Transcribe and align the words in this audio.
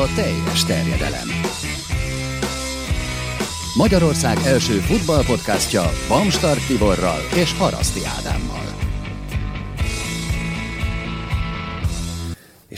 a 0.00 0.06
teljes 0.14 0.64
terjedelem. 0.64 1.28
Magyarország 3.74 4.38
első 4.44 4.78
futballpodcastja 4.78 5.90
Bamstart 6.08 6.66
Tiborral 6.66 7.20
és 7.34 7.52
Haraszti 7.52 8.00
Ádámmal. 8.04 8.29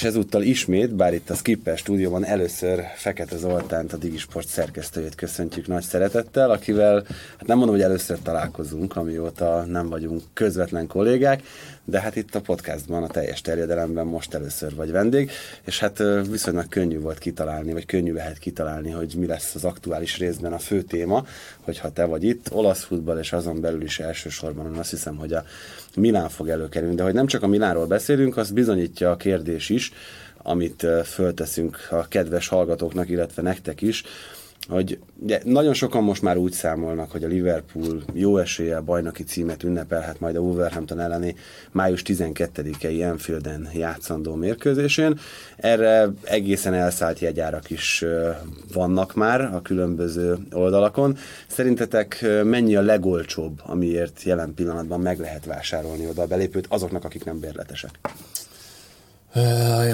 És 0.03 0.09
ezúttal 0.09 0.43
ismét, 0.43 0.95
bár 0.95 1.15
itt 1.15 1.31
a 1.31 1.35
Skipper 1.35 1.79
stúdióban 1.79 2.25
először 2.25 2.85
Fekete 2.95 3.37
Zoltánt, 3.37 3.93
a 3.93 3.97
Digisport 3.97 4.49
szerkesztőjét 4.49 5.15
köszöntjük 5.15 5.67
nagy 5.67 5.83
szeretettel, 5.83 6.51
akivel, 6.51 7.05
hát 7.39 7.47
nem 7.47 7.57
mondom, 7.57 7.75
hogy 7.75 7.85
először 7.85 8.19
találkozunk, 8.23 8.97
amióta 8.97 9.65
nem 9.65 9.89
vagyunk 9.89 10.23
közvetlen 10.33 10.87
kollégák, 10.87 11.43
de 11.85 12.01
hát 12.01 12.17
itt 12.17 12.35
a 12.35 12.41
podcastban, 12.41 13.03
a 13.03 13.07
teljes 13.07 13.41
terjedelemben 13.41 14.07
most 14.07 14.35
először 14.35 14.75
vagy 14.75 14.91
vendég, 14.91 15.31
és 15.65 15.79
hát 15.79 16.03
viszonylag 16.31 16.69
könnyű 16.69 17.01
volt 17.01 17.19
kitalálni, 17.19 17.73
vagy 17.73 17.87
könnyű 17.87 18.13
lehet 18.13 18.39
kitalálni, 18.39 18.91
hogy 18.91 19.15
mi 19.17 19.27
lesz 19.27 19.55
az 19.55 19.65
aktuális 19.65 20.19
részben 20.19 20.53
a 20.53 20.59
fő 20.59 20.83
téma, 20.83 21.27
hogyha 21.61 21.93
te 21.93 22.05
vagy 22.05 22.25
itt, 22.25 22.53
olasz 22.53 22.85
futball, 22.85 23.19
és 23.19 23.33
azon 23.33 23.61
belül 23.61 23.83
is 23.83 23.99
elsősorban 23.99 24.79
azt 24.79 24.91
hiszem, 24.91 25.17
hogy 25.17 25.33
a 25.33 25.45
Milán 25.97 26.29
fog 26.29 26.49
előkerülni, 26.49 26.95
de 26.95 27.03
hogy 27.03 27.15
nem 27.15 27.27
csak 27.27 27.43
a 27.43 27.47
Milánról 27.47 27.87
beszélünk, 27.87 28.37
az 28.37 28.51
bizonyítja 28.51 29.11
a 29.11 29.17
kérdés 29.17 29.69
is, 29.69 29.93
amit 30.37 30.87
fölteszünk 31.05 31.79
a 31.91 32.09
kedves 32.09 32.49
hallgatóknak, 32.49 33.09
illetve 33.09 33.43
nektek 33.43 33.81
is, 33.81 34.03
hogy 34.69 34.99
ugye, 35.23 35.41
nagyon 35.45 35.75
sokan 35.75 36.03
most 36.03 36.23
már 36.23 36.37
úgy 36.37 36.53
számolnak, 36.53 37.11
hogy 37.11 37.25
a 37.25 37.29
Liverpool 37.29 38.03
jó 38.13 38.39
eséllyel 38.39 38.81
bajnoki 38.81 39.23
címet 39.23 39.63
ünnepelhet 39.63 40.21
majd 40.21 40.37
a 40.37 40.41
Wolverhampton 40.41 41.01
elleni 41.01 41.35
május 41.71 42.03
12-i 42.07 43.03
Enfielden 43.03 43.69
játszandó 43.75 44.35
mérkőzésén. 44.35 45.19
Erre 45.57 46.09
egészen 46.23 46.75
elszállt 46.75 47.19
jegyárak 47.19 47.71
is 47.71 48.05
vannak 48.73 49.15
már 49.15 49.41
a 49.41 49.63
különböző 49.63 50.39
oldalakon. 50.53 51.17
Szerintetek 51.47 52.25
mennyi 52.45 52.77
a 52.77 52.83
legolcsóbb, 52.83 53.61
amiért 53.67 54.23
jelen 54.23 54.55
pillanatban 54.55 55.01
meg 55.01 55.19
lehet 55.19 55.45
vásárolni 55.45 56.07
oda 56.07 56.23
a 56.23 56.27
belépőt 56.27 56.67
azoknak, 56.69 57.05
akik 57.05 57.25
nem 57.25 57.41
bérletesek? 57.41 57.99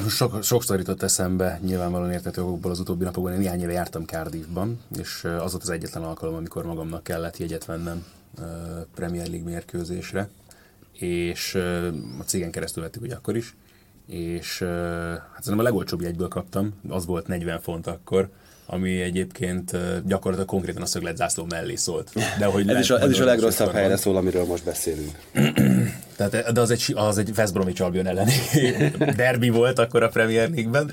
Sok, 0.08 0.42
sokszor 0.42 0.78
jutott 0.78 1.03
eszembe, 1.03 1.61
nyilvánvalóan 1.62 2.12
értető 2.12 2.42
okokból 2.42 2.70
az 2.70 2.81
utóbbi 2.81 3.05
napokban, 3.05 3.33
én 3.33 3.39
néhány 3.39 3.61
éve 3.61 3.72
jártam 3.72 4.05
Cardiffban, 4.05 4.80
és 4.98 5.25
az 5.25 5.50
volt 5.50 5.62
az 5.62 5.70
egyetlen 5.70 6.03
alkalom, 6.03 6.34
amikor 6.34 6.64
magamnak 6.64 7.03
kellett 7.03 7.36
jegyet 7.36 7.64
vennem 7.64 8.05
Premier 8.95 9.28
League 9.28 9.50
mérkőzésre, 9.50 10.28
és 10.92 11.55
a 12.19 12.22
cégen 12.25 12.50
keresztül 12.50 12.83
vettük 12.83 13.03
ugye 13.03 13.14
akkor 13.14 13.36
is, 13.36 13.56
és 14.06 14.58
hát 15.33 15.42
szerintem 15.42 15.58
a 15.58 15.62
legolcsóbb 15.62 16.00
jegyből 16.00 16.28
kaptam, 16.28 16.75
az 16.89 17.06
volt 17.06 17.27
40 17.27 17.61
font 17.61 17.86
akkor, 17.86 18.28
ami 18.70 19.00
egyébként 19.00 19.77
gyakorlatilag 20.06 20.48
konkrétan 20.48 20.83
a 20.83 20.86
szöglet 20.86 21.16
zászló 21.16 21.47
mellé 21.48 21.74
szólt. 21.74 22.12
De 22.38 22.44
hogy 22.44 22.69
ez, 22.69 22.78
is 22.78 22.91
a, 22.91 23.00
ez 23.00 23.11
is 23.11 23.20
a 23.20 23.24
legrosszabb 23.24 23.72
helyre 23.72 23.97
szól, 23.97 24.16
amiről 24.16 24.44
most 24.44 24.64
beszélünk. 24.64 25.19
Tehát, 26.16 26.52
de 26.52 26.61
az 26.61 26.70
egy, 26.70 26.92
az 26.94 27.19
egy 27.19 27.30
West 27.36 27.52
Bromwich 27.52 27.83
Albion 27.83 28.06
elleni 28.06 28.33
derbi 29.16 29.48
volt 29.48 29.78
akkor 29.78 30.02
a 30.02 30.08
Premier 30.08 30.50
League-ben. 30.50 30.92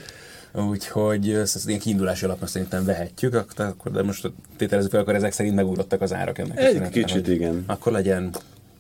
Úgyhogy 0.53 1.29
ezt 1.29 1.67
ilyen 1.67 1.79
kiindulási 1.79 2.25
alapnak 2.25 2.49
szerintem 2.49 2.85
vehetjük, 2.85 3.33
akkor, 3.57 3.91
de 3.91 4.03
most 4.03 4.31
tételezzük 4.57 4.91
fel, 4.91 4.99
akkor 4.99 5.15
ezek 5.15 5.31
szerint 5.31 5.55
megugrottak 5.55 6.01
az 6.01 6.13
árak 6.13 6.37
ennek. 6.37 6.57
Egy 6.59 6.75
a 6.75 6.89
kicsit, 6.89 7.27
igen. 7.27 7.63
Akkor 7.67 7.91
legyen, 7.91 8.29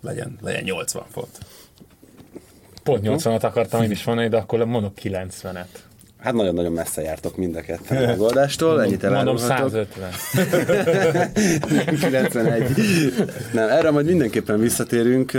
legyen, 0.01 0.37
legyen 0.41 0.63
80 0.63 1.03
font. 1.11 1.37
Pont 2.83 3.01
80-at 3.03 3.41
akartam 3.41 3.83
én 3.83 3.91
is 3.91 4.03
mondani, 4.03 4.27
de 4.27 4.37
akkor 4.37 4.65
mondok 4.65 4.93
90-et. 5.03 5.65
Hát 6.25 6.33
nagyon-nagyon 6.33 6.71
messze 6.71 7.01
jártok 7.01 7.37
mind 7.37 7.55
a 7.55 7.61
ketten 7.61 8.03
a 8.03 8.05
megoldástól, 8.05 8.81
ennyit 8.81 9.03
elárulhatok. 9.03 9.71
Mondom 9.71 9.85
150. 10.91 11.31
91. 11.95 12.63
Nem, 13.53 13.69
erre 13.69 13.91
majd 13.91 14.05
mindenképpen 14.05 14.59
visszatérünk, 14.59 15.31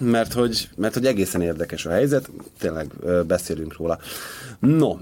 mert 0.00 0.32
hogy, 0.32 0.68
mert 0.76 0.94
hogy 0.94 1.06
egészen 1.06 1.40
érdekes 1.42 1.86
a 1.86 1.90
helyzet, 1.90 2.30
tényleg 2.58 2.86
beszélünk 3.26 3.76
róla. 3.76 3.98
No, 4.58 4.96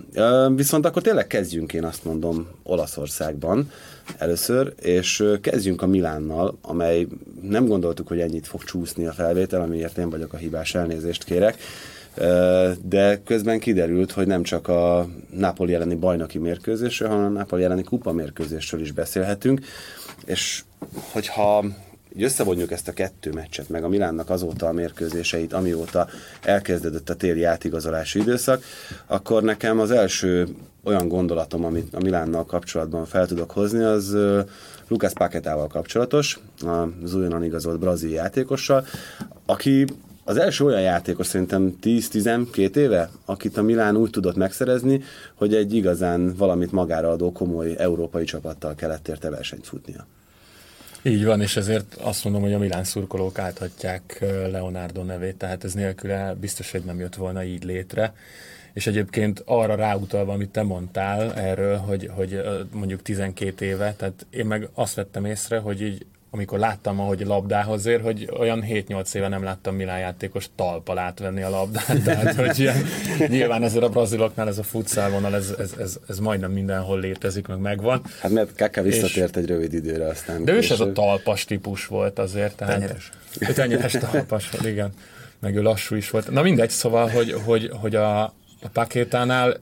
viszont 0.55 0.87
akkor 0.87 1.03
tényleg 1.03 1.27
kezdjünk, 1.27 1.72
én 1.72 1.84
azt 1.84 2.05
mondom, 2.05 2.49
Olaszországban 2.62 3.71
először, 4.19 4.72
és 4.81 5.25
kezdjünk 5.41 5.83
a 5.83 5.87
Milánnal, 5.87 6.59
amely 6.62 7.06
nem 7.43 7.67
gondoltuk, 7.67 8.09
hogy 8.09 8.21
ennyit 8.21 8.47
fog 8.47 8.65
csúszni 8.65 9.06
a 9.06 9.12
felvétel, 9.12 9.61
amiért 9.61 9.99
én 9.99 10.11
vagyok 10.11 10.33
a 10.33 10.37
hibás, 10.37 10.75
elnézést 10.75 11.25
kérek 11.25 11.59
de 12.83 13.21
közben 13.25 13.59
kiderült, 13.59 14.12
hogy 14.12 14.27
nem 14.27 14.43
csak 14.43 14.69
a 14.69 15.09
Napoli 15.31 15.75
elleni 15.75 15.95
bajnoki 15.95 16.39
mérkőzésről, 16.39 17.09
hanem 17.09 17.25
a 17.25 17.29
Napoli 17.29 17.65
elleni 17.65 17.83
kupa 17.83 18.12
mérkőzésről 18.12 18.81
is 18.81 18.93
beszélhetünk, 18.93 19.61
és 20.25 20.62
hogyha 21.12 21.65
így 22.17 22.23
összevonjuk 22.23 22.71
ezt 22.71 22.89
a 22.89 22.93
kettő 22.93 23.33
meccset, 23.33 23.69
meg 23.69 23.84
a 23.84 23.89
Milánnak 23.89 24.31
azóta 24.31 24.67
a 24.67 24.73
mérkőzéseit, 24.73 25.53
amióta 25.53 26.09
elkezdődött 26.43 27.11
a 27.11 27.15
téli 27.15 27.45
átigazolási 27.45 28.19
időszak, 28.19 28.62
akkor 29.06 29.43
nekem 29.43 29.81
az 29.81 29.91
első 29.91 30.49
olyan 30.85 31.09
gondolatom, 31.09 31.65
amit 31.65 31.95
a 31.95 32.00
Milánnal 32.00 32.45
kapcsolatban 32.45 33.05
fel 33.05 33.27
tudok 33.27 33.50
hozni, 33.50 33.83
az 33.83 34.17
Lucas 34.89 35.12
Paquetával 35.12 35.67
kapcsolatos, 35.67 36.41
az 37.03 37.15
újonnan 37.15 37.45
igazolt 37.45 37.79
brazil 37.79 38.11
játékossal, 38.11 38.87
aki 39.47 39.85
az 40.28 40.37
első 40.37 40.65
olyan 40.65 40.81
játékos 40.81 41.27
szerintem 41.27 41.78
10-12 41.83 42.77
éve, 42.77 43.11
akit 43.25 43.56
a 43.56 43.62
Milán 43.62 43.97
úgy 43.97 44.11
tudott 44.11 44.37
megszerezni, 44.37 45.03
hogy 45.34 45.55
egy 45.55 45.75
igazán 45.75 46.34
valamit 46.37 46.72
magára 46.72 47.11
adó 47.11 47.33
komoly 47.33 47.75
európai 47.78 48.25
csapattal 48.25 48.75
kellett 48.75 49.09
érte 49.09 49.31
versenyt 49.31 49.67
futnia. 49.67 50.06
Így 51.03 51.25
van, 51.25 51.41
és 51.41 51.56
ezért 51.56 51.94
azt 51.94 52.25
mondom, 52.25 52.43
hogy 52.43 52.53
a 52.53 52.59
Milán 52.59 52.84
szurkolók 52.84 53.38
áthatják 53.38 54.25
Leonardo 54.50 55.03
nevét, 55.03 55.37
tehát 55.37 55.65
ez 55.65 55.72
nélküle 55.72 56.34
biztos, 56.41 56.71
hogy 56.71 56.83
nem 56.84 56.99
jött 56.99 57.15
volna 57.15 57.44
így 57.44 57.65
létre. 57.65 58.15
És 58.72 58.87
egyébként 58.87 59.43
arra 59.47 59.75
ráutalva, 59.75 60.33
amit 60.33 60.50
te 60.50 60.62
mondtál 60.62 61.34
erről, 61.34 61.77
hogy, 61.77 62.11
hogy 62.15 62.41
mondjuk 62.72 63.03
12 63.03 63.65
éve, 63.65 63.94
tehát 63.97 64.27
én 64.31 64.47
meg 64.47 64.69
azt 64.75 64.94
vettem 64.94 65.25
észre, 65.25 65.59
hogy 65.59 65.83
így 65.83 66.06
amikor 66.31 66.59
láttam, 66.59 67.00
ahogy 67.00 67.21
labdához 67.21 67.87
ér, 67.87 68.00
hogy 68.00 68.28
olyan 68.39 68.65
7-8 68.69 69.15
éve 69.15 69.28
nem 69.28 69.43
láttam 69.43 69.75
Milán 69.75 69.99
játékos 69.99 70.49
talpal 70.55 70.99
átvenni 70.99 71.43
a 71.43 71.50
labdát, 71.50 72.03
tehát 72.05 72.34
hogy 72.34 72.59
ilyen, 72.59 72.77
nyilván 73.28 73.62
ezért 73.62 73.84
a 73.84 73.89
braziloknál 73.89 74.49
ez 74.49 74.59
a 74.59 74.62
futszálvonal, 74.62 75.34
ez, 75.34 75.55
ez, 75.59 75.75
ez, 75.78 75.97
ez, 76.09 76.19
majdnem 76.19 76.53
mindenhol 76.53 77.00
létezik, 77.00 77.47
meg 77.47 77.59
megvan. 77.59 78.03
Hát 78.21 78.31
mert 78.31 78.56
Kaka 78.56 78.83
visszatért 78.83 79.37
és, 79.37 79.43
egy 79.43 79.49
rövid 79.49 79.72
időre 79.72 80.06
aztán. 80.06 80.44
De 80.44 80.53
ő 80.53 80.59
is 80.59 80.71
ez 80.71 80.81
a 80.81 80.93
talpas 80.93 81.44
típus 81.44 81.87
volt 81.87 82.19
azért. 82.19 82.56
Tehát, 82.56 82.75
tenyeres. 82.75 83.11
Tenyeres 83.55 83.93
talpas 83.93 84.50
igen. 84.65 84.93
Meg 85.41 85.56
ő 85.56 85.62
lassú 85.62 85.94
is 85.94 86.11
volt. 86.11 86.31
Na 86.31 86.43
mindegy, 86.43 86.71
szóval, 86.71 87.09
hogy, 87.09 87.33
hogy, 87.44 87.71
hogy 87.81 87.94
a, 87.94 88.22
a 88.22 88.69
pakétánál 88.72 89.61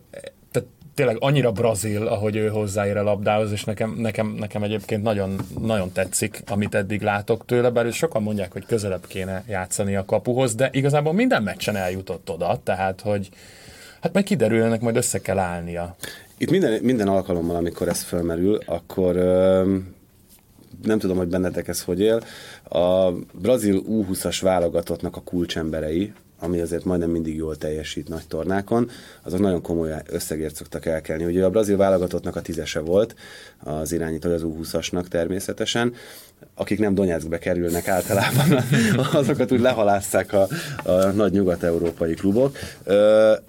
tényleg 0.97 1.17
annyira 1.21 1.53
brazil, 1.53 2.07
ahogy 2.07 2.37
ő 2.37 2.49
hozzáér 2.49 2.97
a 2.97 3.03
labdához, 3.03 3.53
és 3.53 3.65
nekem, 3.65 3.95
nekem, 3.99 4.27
nekem 4.39 4.63
egyébként 4.63 5.03
nagyon, 5.03 5.37
nagyon 5.61 5.93
tetszik, 5.93 6.43
amit 6.47 6.75
eddig 6.75 7.03
látok 7.03 7.45
tőle, 7.45 7.71
bár 7.71 7.93
sokan 7.93 8.23
mondják, 8.23 8.53
hogy 8.53 8.67
közelebb 8.67 9.07
kéne 9.07 9.45
játszani 9.49 9.97
a 9.97 10.05
kapuhoz, 10.05 10.55
de 10.55 10.69
igazából 10.73 11.13
minden 11.13 11.43
meccsen 11.43 11.77
eljutott 11.77 12.31
oda, 12.31 12.61
tehát 12.65 13.01
hogy 13.01 13.29
hát 14.01 14.13
majd 14.13 14.25
kiderül, 14.25 14.63
ennek 14.63 14.81
majd 14.81 14.97
össze 14.97 15.19
kell 15.21 15.39
állnia. 15.39 15.97
Itt 16.39 16.51
minden, 16.51 16.83
minden 16.83 17.09
alkalommal, 17.09 17.57
amikor 17.57 17.89
ez 17.89 18.03
fölmerül, 18.03 18.59
akkor 18.67 19.17
ö, 19.17 19.75
nem 20.83 20.99
tudom, 20.99 21.17
hogy 21.17 21.29
bennetek 21.29 21.69
ez 21.69 21.83
hogy 21.83 22.01
él, 22.01 22.23
a 22.69 23.11
brazil 23.33 23.83
U20-as 23.89 24.39
válogatottnak 24.43 25.17
a 25.17 25.21
kulcsemberei, 25.21 26.13
ami 26.39 26.61
azért 26.61 26.85
majdnem 26.85 27.11
mindig 27.11 27.37
jól 27.37 27.57
teljesít 27.57 28.09
nagy 28.09 28.27
tornákon, 28.29 28.91
azok 29.23 29.41
nagyon 29.41 29.63
komoly 29.63 29.95
összegért 30.07 30.55
szoktak 30.55 30.87
elkelni. 30.87 31.25
Ugye 31.25 31.45
a 31.45 31.51
brazil 31.51 31.77
válogatottnak 31.77 32.37
a 32.37 32.41
tízese 32.41 32.81
volt, 32.81 33.15
az 33.59 33.93
irányító 33.93 34.31
az 34.31 34.43
U20-asnak 34.45 35.09
természetesen, 35.09 35.95
akik 36.55 36.79
nem 36.79 36.95
Donetskbe 36.95 37.39
kerülnek 37.39 37.89
általában, 37.89 38.65
azokat 39.13 39.53
úgy 39.53 39.61
lehalásszák 39.61 40.33
a, 40.33 40.49
a 40.85 40.93
nagy 40.93 41.33
nyugat-európai 41.33 42.15
klubok. 42.15 42.57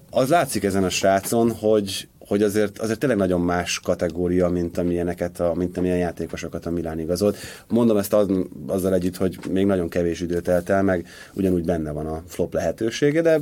Az 0.10 0.30
látszik 0.30 0.64
ezen 0.64 0.84
a 0.84 0.90
srácon, 0.90 1.52
hogy 1.52 2.08
hogy 2.28 2.44
azért, 2.44 2.80
azért 2.80 3.00
tényleg 3.00 3.18
nagyon 3.18 3.42
más 3.42 3.80
kategória, 3.80 4.50
mint 4.50 4.78
amilyeneket, 4.78 5.40
a, 5.40 5.54
mint 5.56 5.78
amilyen 5.78 5.98
játékosokat 5.98 6.66
a 6.66 6.70
Milán 6.70 7.00
igazolt. 7.00 7.38
Mondom 7.68 7.98
ezt 7.98 8.14
az, 8.14 8.28
azzal 8.68 8.94
együtt, 8.94 9.18
hogy 9.18 9.38
még 9.50 9.66
nagyon 9.66 9.90
kevés 9.90 10.22
időt 10.22 10.44
telt 10.44 10.70
el, 10.70 10.84
meg 10.84 11.08
ugyanúgy 11.34 11.66
benne 11.66 11.92
van 11.92 12.06
a 12.06 12.24
flop 12.28 12.54
lehetősége, 12.54 13.22
de 13.22 13.40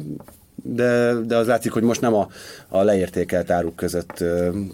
de, 0.67 1.13
de 1.13 1.35
az 1.35 1.47
látszik, 1.47 1.71
hogy 1.71 1.83
most 1.83 2.01
nem 2.01 2.13
a, 2.13 2.27
a 2.67 2.81
leértékelt 2.81 3.51
áruk 3.51 3.75
között 3.75 4.23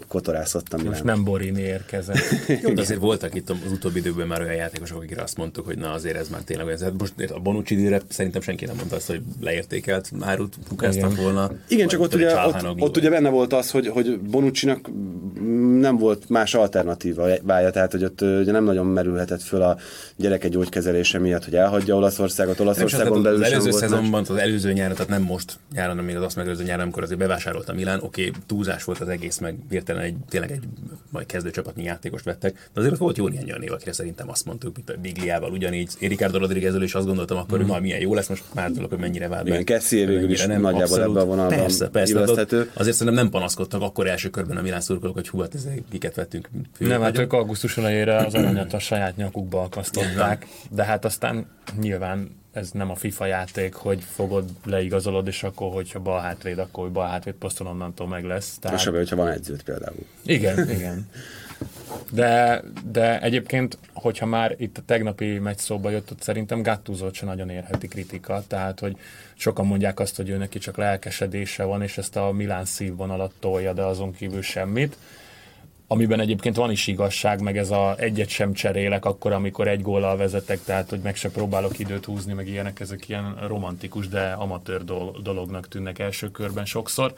kotorászott 0.08 0.72
a 0.72 0.76
Milán. 0.76 0.90
Most 0.90 1.04
nem 1.04 1.24
Borini 1.24 1.60
érkezett. 1.60 2.18
Jó, 2.62 2.72
de 2.72 2.80
azért 2.80 3.00
voltak 3.00 3.34
itt 3.34 3.50
az 3.50 3.72
utóbbi 3.72 3.98
időben 3.98 4.26
már 4.26 4.40
olyan 4.40 4.54
játékosok, 4.54 4.96
akikre 4.96 5.22
azt 5.22 5.36
mondtuk, 5.36 5.66
hogy 5.66 5.78
na 5.78 5.92
azért 5.92 6.16
ez 6.16 6.28
már 6.28 6.40
tényleg 6.40 6.66
olyan. 6.66 6.78
Hát 6.78 6.98
most 6.98 7.14
a 7.30 7.38
bonucci 7.40 7.96
szerintem 8.08 8.40
senki 8.40 8.64
nem 8.64 8.76
mondta 8.76 8.96
azt, 8.96 9.06
hogy 9.06 9.20
leértékelt 9.40 10.10
árut 10.20 10.56
bukáztak 10.68 11.16
volna. 11.16 11.50
Igen, 11.68 11.88
csak 11.88 12.00
ott 12.00 12.14
ugye, 12.14 12.36
ott, 12.46 12.80
ott 12.80 12.96
ugye 12.96 13.10
benne 13.10 13.28
volt 13.28 13.52
az, 13.52 13.70
hogy, 13.70 13.88
hogy 13.88 14.20
bonucci 14.20 14.72
nem 15.80 15.96
volt 15.96 16.28
más 16.28 16.54
alternatíva 16.54 17.26
válja, 17.42 17.70
tehát 17.70 17.92
hogy 17.92 18.04
ott 18.04 18.20
ugye 18.20 18.52
nem 18.52 18.64
nagyon 18.64 18.86
merülhetett 18.86 19.42
föl 19.42 19.62
a 19.62 19.76
gyereke 20.16 20.48
gyógykezelése 20.48 21.18
miatt, 21.18 21.44
hogy 21.44 21.54
elhagyja 21.54 21.94
Olaszországot, 21.96 22.60
Olaszországon 22.60 23.22
belül 23.22 23.42
Az 23.42 23.50
előző 23.50 23.70
szezonban, 23.70 24.24
az 24.28 24.36
előző 24.36 24.72
nyáron, 24.72 24.94
tehát 24.94 25.10
nem 25.10 25.22
most 25.22 25.58
nyáron, 25.82 26.04
még 26.04 26.16
az 26.16 26.22
azt 26.22 26.36
megelőző 26.36 26.64
nyáron, 26.64 26.82
amikor 26.82 27.02
azért 27.02 27.18
bevásárolta 27.18 27.72
a 27.72 27.74
Milán, 27.74 28.00
oké, 28.02 28.28
okay, 28.28 28.40
túlzás 28.46 28.84
volt 28.84 29.00
az 29.00 29.08
egész, 29.08 29.38
meg 29.38 29.56
hirtelen 29.70 30.02
egy, 30.02 30.16
tényleg 30.28 30.50
egy 30.50 30.64
majd 31.10 31.26
kezdőcsapatnyi 31.26 31.82
játékost 31.82 32.24
vettek, 32.24 32.70
de 32.74 32.80
azért 32.80 32.96
volt 32.96 33.16
jó 33.16 33.28
néhány 33.28 33.48
olyan 33.48 33.62
év, 33.62 33.72
akire 33.72 33.92
szerintem 33.92 34.30
azt 34.30 34.44
mondtuk, 34.44 34.76
mint 34.76 34.90
a 34.90 34.94
Bigliával 35.00 35.50
ugyanígy, 35.50 35.90
Ricardo 36.00 36.38
Rodriguezről 36.38 36.82
is 36.82 36.94
azt 36.94 37.06
gondoltam 37.06 37.36
akkor, 37.36 37.62
mm. 37.62 37.68
hogy 37.68 37.80
milyen 37.80 38.00
jó 38.00 38.14
lesz, 38.14 38.28
most 38.28 38.44
már 38.54 38.70
tudok, 38.70 38.88
hogy 38.88 38.98
mennyire 38.98 39.28
vált. 39.28 39.46
Igen, 39.46 39.64
Kessie 39.64 40.06
végül 40.06 40.30
is 40.30 40.46
nem 40.46 40.60
nagyjából 40.60 41.00
ebben 41.00 41.16
a 41.16 41.24
vonalban 41.24 41.58
persze, 41.58 41.88
persze, 41.88 42.20
azért 42.72 42.96
szerintem 42.96 43.14
nem 43.14 43.30
panaszkodtak 43.30 43.82
akkor 43.82 44.06
első 44.06 44.28
körben 44.30 44.56
a 44.56 44.62
Milán 44.62 44.80
szurkolók, 44.80 45.14
hogy 45.14 45.28
hú, 45.28 45.40
hát 45.40 45.54
ez 45.54 45.68
kiket 45.90 46.14
vettünk. 46.14 46.48
Nem, 46.78 47.00
hát 47.00 47.18
ők 47.18 47.32
augusztus 47.32 47.76
elejére 47.76 48.16
az 48.16 48.34
aranyat 48.34 48.72
a 48.72 48.78
saját 48.78 49.16
nyakukba 49.16 49.62
akasztották, 49.62 50.46
de 50.70 50.84
hát 50.84 51.04
aztán 51.04 51.46
nyilván 51.80 52.41
ez 52.52 52.70
nem 52.70 52.90
a 52.90 52.94
FIFA 52.94 53.26
játék, 53.26 53.74
hogy 53.74 54.02
fogod, 54.14 54.48
leigazolod, 54.64 55.26
és 55.26 55.42
akkor, 55.42 55.72
hogyha 55.72 56.00
bal 56.00 56.20
hátvéd, 56.20 56.58
akkor 56.58 56.90
bal 56.90 57.08
hátvéd 57.08 57.34
poszton 57.34 57.66
onnantól 57.66 58.08
meg 58.08 58.24
lesz. 58.24 58.58
Tehát... 58.60 58.78
És 58.78 58.86
hogyha 58.86 59.16
van 59.16 59.28
edzőt 59.28 59.62
például. 59.62 60.06
Igen, 60.22 60.70
igen. 60.70 61.08
De, 62.10 62.62
de 62.92 63.20
egyébként, 63.20 63.78
hogyha 63.92 64.26
már 64.26 64.54
itt 64.58 64.78
a 64.78 64.82
tegnapi 64.86 65.38
meccs 65.38 65.58
szóba 65.58 65.90
jött, 65.90 66.10
ott 66.10 66.22
szerintem 66.22 66.62
Gattuso 66.62 67.12
se 67.12 67.26
nagyon 67.26 67.50
érheti 67.50 67.88
kritika, 67.88 68.44
tehát, 68.46 68.80
hogy 68.80 68.96
sokan 69.34 69.66
mondják 69.66 70.00
azt, 70.00 70.16
hogy 70.16 70.28
ő 70.28 70.36
neki 70.36 70.58
csak 70.58 70.76
lelkesedése 70.76 71.64
van, 71.64 71.82
és 71.82 71.98
ezt 71.98 72.16
a 72.16 72.32
Milán 72.32 72.64
szívvonalat 72.64 73.32
tolja, 73.40 73.72
de 73.72 73.82
azon 73.82 74.12
kívül 74.12 74.42
semmit 74.42 74.96
amiben 75.92 76.20
egyébként 76.20 76.56
van 76.56 76.70
is 76.70 76.86
igazság, 76.86 77.40
meg 77.40 77.58
ez 77.58 77.70
a 77.70 77.94
egyet 77.98 78.28
sem 78.28 78.52
cserélek 78.52 79.04
akkor, 79.04 79.32
amikor 79.32 79.68
egy 79.68 79.82
góllal 79.82 80.16
vezetek, 80.16 80.60
tehát 80.64 80.90
hogy 80.90 81.00
meg 81.00 81.16
se 81.16 81.30
próbálok 81.30 81.78
időt 81.78 82.04
húzni, 82.04 82.32
meg 82.32 82.48
ilyenek, 82.48 82.80
ezek 82.80 83.08
ilyen 83.08 83.36
romantikus, 83.46 84.08
de 84.08 84.30
amatőr 84.30 84.84
dolognak 85.22 85.68
tűnnek 85.68 85.98
első 85.98 86.30
körben 86.30 86.64
sokszor. 86.64 87.14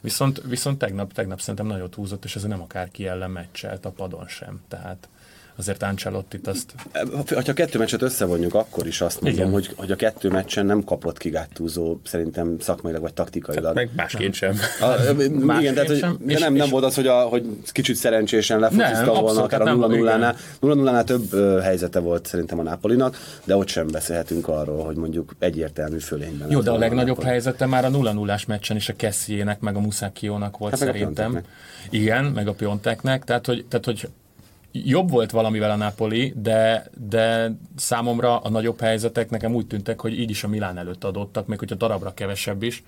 Viszont, 0.00 0.42
viszont 0.44 0.78
tegnap, 0.78 1.12
tegnap 1.12 1.40
szerintem 1.40 1.66
nagyot 1.66 1.94
húzott, 1.94 2.24
és 2.24 2.36
ez 2.36 2.42
nem 2.42 2.60
akárki 2.60 3.06
ellen 3.06 3.30
meccselt 3.30 3.84
a 3.84 3.90
padon 3.90 4.28
sem. 4.28 4.60
Tehát 4.68 5.08
azért 5.58 5.82
Ancelotti 5.82 6.40
azt... 6.44 6.74
Ha 7.44 7.52
kettő 7.52 7.78
meccset 7.78 8.02
összevonjuk, 8.02 8.54
akkor 8.54 8.86
is 8.86 9.00
azt 9.00 9.20
mondom, 9.20 9.52
hogy, 9.52 9.70
hogy 9.76 9.90
a 9.90 9.96
kettő 9.96 10.28
meccsen 10.28 10.66
nem 10.66 10.84
kapott 10.84 11.18
ki 11.18 11.28
Gáttúzó, 11.28 12.00
szerintem 12.04 12.56
szakmailag 12.60 13.02
vagy 13.02 13.12
taktikailag. 13.12 13.64
Hát 13.64 13.74
meg 13.74 13.90
másként 13.96 14.34
sem. 14.34 14.58
A, 14.80 14.86
másként 14.86 15.60
igen, 15.60 15.74
tehát 15.74 15.88
hogy 15.88 15.98
sem. 15.98 16.18
És, 16.26 16.40
nem, 16.40 16.54
nem 16.54 16.68
volt 16.68 16.84
az, 16.84 16.94
hogy, 16.94 17.06
a, 17.06 17.20
hogy 17.20 17.46
kicsit 17.72 17.96
szerencsésen 17.96 18.58
lefociszta 18.58 19.20
volna, 19.20 19.42
akár 19.42 19.60
a 19.60 19.64
0 19.64 19.86
0 19.86 20.16
nál 20.16 20.36
0 20.60 20.74
0 20.74 21.04
több 21.04 21.32
ö, 21.32 21.60
helyzete 21.62 21.98
volt 21.98 22.26
szerintem 22.26 22.58
a 22.58 22.62
Napolinak, 22.62 23.16
de 23.44 23.56
ott 23.56 23.68
sem 23.68 23.86
beszélhetünk 23.86 24.48
arról, 24.48 24.84
hogy 24.84 24.96
mondjuk 24.96 25.32
egyértelmű 25.38 25.98
fölényben. 25.98 26.50
Jó, 26.50 26.60
de 26.60 26.70
a 26.70 26.78
legnagyobb 26.78 27.18
a 27.18 27.24
helyzete 27.24 27.66
már 27.66 27.84
a 27.84 27.88
0 27.88 28.12
0 28.12 28.38
meccsen 28.46 28.76
is 28.76 28.88
a 28.88 28.96
Kessiének, 28.96 29.60
meg 29.60 29.76
a 29.76 29.80
Musakiónak 29.80 30.58
volt 30.58 30.78
hát 30.78 30.80
szerintem. 30.80 31.40
Igen, 31.90 32.24
meg 32.24 32.48
a 32.48 32.52
Pionteknek, 32.52 33.24
tehát 33.24 33.46
hogy, 33.46 33.64
tehát 33.68 33.84
hogy 33.84 34.08
jobb 34.72 35.10
volt 35.10 35.30
valamivel 35.30 35.70
a 35.70 35.76
Napoli, 35.76 36.32
de, 36.36 36.90
de 37.08 37.52
számomra 37.76 38.38
a 38.38 38.48
nagyobb 38.48 38.80
helyzetek 38.80 39.30
nekem 39.30 39.54
úgy 39.54 39.66
tűntek, 39.66 40.00
hogy 40.00 40.18
így 40.18 40.30
is 40.30 40.44
a 40.44 40.48
Milán 40.48 40.78
előtt 40.78 41.04
adottak, 41.04 41.46
még 41.46 41.58
hogyha 41.58 41.74
darabra 41.74 42.14
kevesebb 42.14 42.62
is. 42.62 42.82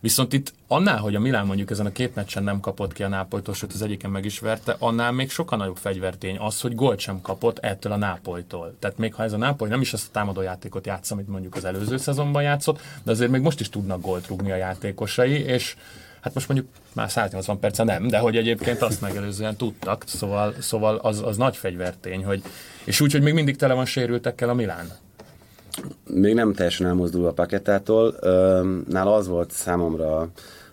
Viszont 0.00 0.32
itt 0.32 0.52
annál, 0.66 0.98
hogy 0.98 1.14
a 1.14 1.20
Milán 1.20 1.46
mondjuk 1.46 1.70
ezen 1.70 1.86
a 1.86 1.92
két 1.92 2.14
meccsen 2.14 2.42
nem 2.42 2.60
kapott 2.60 2.92
ki 2.92 3.02
a 3.02 3.08
Nápolytól, 3.08 3.54
sőt 3.54 3.72
az 3.72 3.82
egyiken 3.82 4.10
meg 4.10 4.24
is 4.24 4.38
verte, 4.38 4.76
annál 4.78 5.12
még 5.12 5.30
sokkal 5.30 5.58
nagyobb 5.58 5.76
fegyvertény 5.76 6.38
az, 6.38 6.60
hogy 6.60 6.74
gólt 6.74 6.98
sem 6.98 7.20
kapott 7.20 7.58
ettől 7.58 7.92
a 7.92 7.96
Nápolytól. 7.96 8.74
Tehát 8.78 8.98
még 8.98 9.14
ha 9.14 9.22
ez 9.22 9.32
a 9.32 9.36
Nápoly 9.36 9.68
nem 9.68 9.80
is 9.80 9.92
azt 9.92 10.08
a 10.08 10.10
támadó 10.12 10.40
játékot 10.40 10.86
játsz, 10.86 11.10
amit 11.10 11.28
mondjuk 11.28 11.54
az 11.54 11.64
előző 11.64 11.96
szezonban 11.96 12.42
játszott, 12.42 12.80
de 13.02 13.10
azért 13.10 13.30
még 13.30 13.40
most 13.40 13.60
is 13.60 13.68
tudnak 13.68 14.00
gólt 14.00 14.26
rúgni 14.26 14.50
a 14.50 14.56
játékosai, 14.56 15.44
és 15.44 15.76
Hát 16.20 16.34
most 16.34 16.48
mondjuk 16.48 16.68
már 16.92 17.10
180 17.10 17.58
perce 17.58 17.84
nem, 17.84 18.08
de 18.08 18.18
hogy 18.18 18.36
egyébként 18.36 18.82
azt 18.82 19.00
megelőzően 19.00 19.56
tudtak, 19.56 20.04
szóval, 20.06 20.54
szóval 20.58 20.96
az, 20.96 21.22
az 21.24 21.36
nagy 21.36 21.56
fegyvertény, 21.56 22.24
hogy, 22.24 22.42
és 22.84 23.00
úgy, 23.00 23.12
hogy 23.12 23.22
még 23.22 23.34
mindig 23.34 23.56
tele 23.56 23.74
van 23.74 23.84
sérültekkel 23.84 24.48
a 24.48 24.54
Milán. 24.54 24.90
Még 26.06 26.34
nem 26.34 26.54
teljesen 26.54 26.86
elmozdul 26.86 27.26
a 27.26 27.32
paketától. 27.32 28.14
Nála 28.88 29.14
az 29.14 29.28
volt 29.28 29.50
számomra 29.50 30.28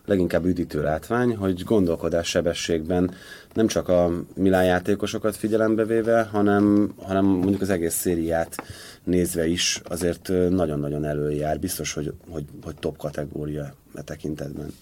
leginkább 0.05 0.45
üdítő 0.45 0.81
látvány, 0.81 1.35
hogy 1.35 1.63
gondolkodás 1.63 2.27
sebességben 2.27 3.11
nem 3.53 3.67
csak 3.67 3.89
a 3.89 4.11
Milán 4.35 4.65
játékosokat 4.65 5.35
figyelembe 5.35 5.85
véve, 5.85 6.23
hanem, 6.31 6.93
hanem 7.01 7.25
mondjuk 7.25 7.61
az 7.61 7.69
egész 7.69 7.93
szériát 7.93 8.55
nézve 9.03 9.47
is 9.47 9.81
azért 9.83 10.27
nagyon-nagyon 10.49 11.05
előjár. 11.05 11.59
Biztos, 11.59 11.93
hogy, 11.93 12.13
hogy, 12.29 12.45
hogy 12.63 12.75
top 12.75 12.97
kategória 12.97 13.73
e 13.95 14.01
tekintetben. 14.01 14.73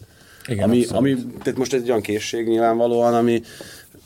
Igen, 0.48 0.64
ami, 0.64 0.86
ami, 0.90 1.16
tehát 1.44 1.60
most 1.60 1.74
egy 1.74 1.90
olyan 1.90 2.02
készség 2.02 2.48
nyilvánvalóan, 2.48 3.14
ami 3.14 3.42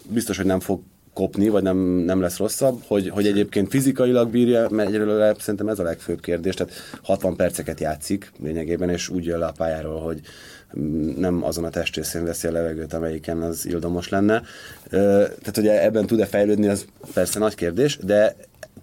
biztos, 0.09 0.37
hogy 0.37 0.45
nem 0.45 0.59
fog 0.59 0.81
kopni, 1.13 1.49
vagy 1.49 1.63
nem, 1.63 1.77
nem 1.77 2.21
lesz 2.21 2.37
rosszabb, 2.37 2.81
hogy, 2.87 3.09
hogy 3.09 3.27
egyébként 3.27 3.69
fizikailag 3.69 4.29
bírja, 4.29 4.69
mert 4.69 4.89
egyelőre 4.89 5.35
szerintem 5.39 5.67
ez 5.67 5.79
a 5.79 5.83
legfőbb 5.83 6.21
kérdés, 6.21 6.53
tehát 6.53 6.73
60 7.03 7.35
perceket 7.35 7.79
játszik 7.79 8.31
lényegében, 8.43 8.89
és 8.89 9.09
úgy 9.09 9.25
jön 9.25 9.39
le 9.39 9.45
a 9.45 9.53
pályáról, 9.57 9.99
hogy 9.99 10.19
nem 11.17 11.43
azon 11.43 11.63
a 11.63 11.69
testrészén 11.69 12.23
veszi 12.23 12.47
a 12.47 12.51
levegőt, 12.51 12.93
amelyiken 12.93 13.41
az 13.41 13.65
ildomos 13.65 14.09
lenne. 14.09 14.41
Tehát, 14.89 15.55
hogy 15.55 15.67
ebben 15.67 16.05
tud-e 16.05 16.25
fejlődni, 16.25 16.67
az 16.67 16.85
persze 17.13 17.39
nagy 17.39 17.55
kérdés, 17.55 17.97
de 17.97 18.35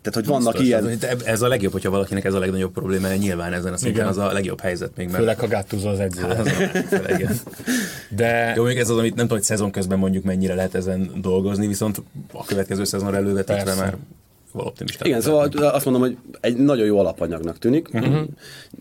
tehát, 0.03 0.29
hogy 0.29 0.37
vannak 0.37 0.53
Biztos, 0.53 0.67
ilyen... 0.67 1.13
Az, 1.15 1.25
ez 1.25 1.43
a 1.43 1.49
legjobb, 1.49 1.73
hogyha 1.73 1.91
valakinek 1.91 2.25
ez 2.25 2.35
a 2.35 2.39
legnagyobb 2.39 2.73
probléma, 2.73 3.15
nyilván 3.15 3.53
ezen 3.53 3.73
a 3.73 3.77
szinten 3.77 4.07
az 4.07 4.19
a 4.19 4.33
legjobb 4.33 4.61
helyzet 4.61 4.97
még. 4.97 5.07
Mert... 5.07 5.19
Főleg, 5.19 5.39
ha 5.39 5.49
Gattuso 5.49 5.89
az 5.89 6.01
edző. 6.01 6.23
Hát, 6.23 7.45
De... 8.17 8.53
Jó, 8.57 8.65
még 8.65 8.79
ez 8.79 8.89
az, 8.89 8.99
amit 8.99 9.15
nem 9.15 9.25
tudom, 9.25 9.39
hogy 9.39 9.47
szezon 9.47 9.71
közben 9.71 9.99
mondjuk 9.99 10.25
mennyire 10.25 10.55
lehet 10.55 10.75
ezen 10.75 11.11
dolgozni, 11.21 11.67
viszont 11.67 12.03
a 12.33 12.45
következő 12.45 12.85
szezonra 12.85 13.17
elővetítve 13.17 13.75
már 13.75 13.97
optimista. 14.65 15.07
Igen, 15.07 15.21
szóval 15.21 15.49
azt 15.57 15.85
mondom, 15.85 16.03
hogy 16.03 16.17
egy 16.41 16.57
nagyon 16.57 16.87
jó 16.87 16.99
alapanyagnak 16.99 17.59
tűnik. 17.59 17.89
Uh-huh. 17.93 18.29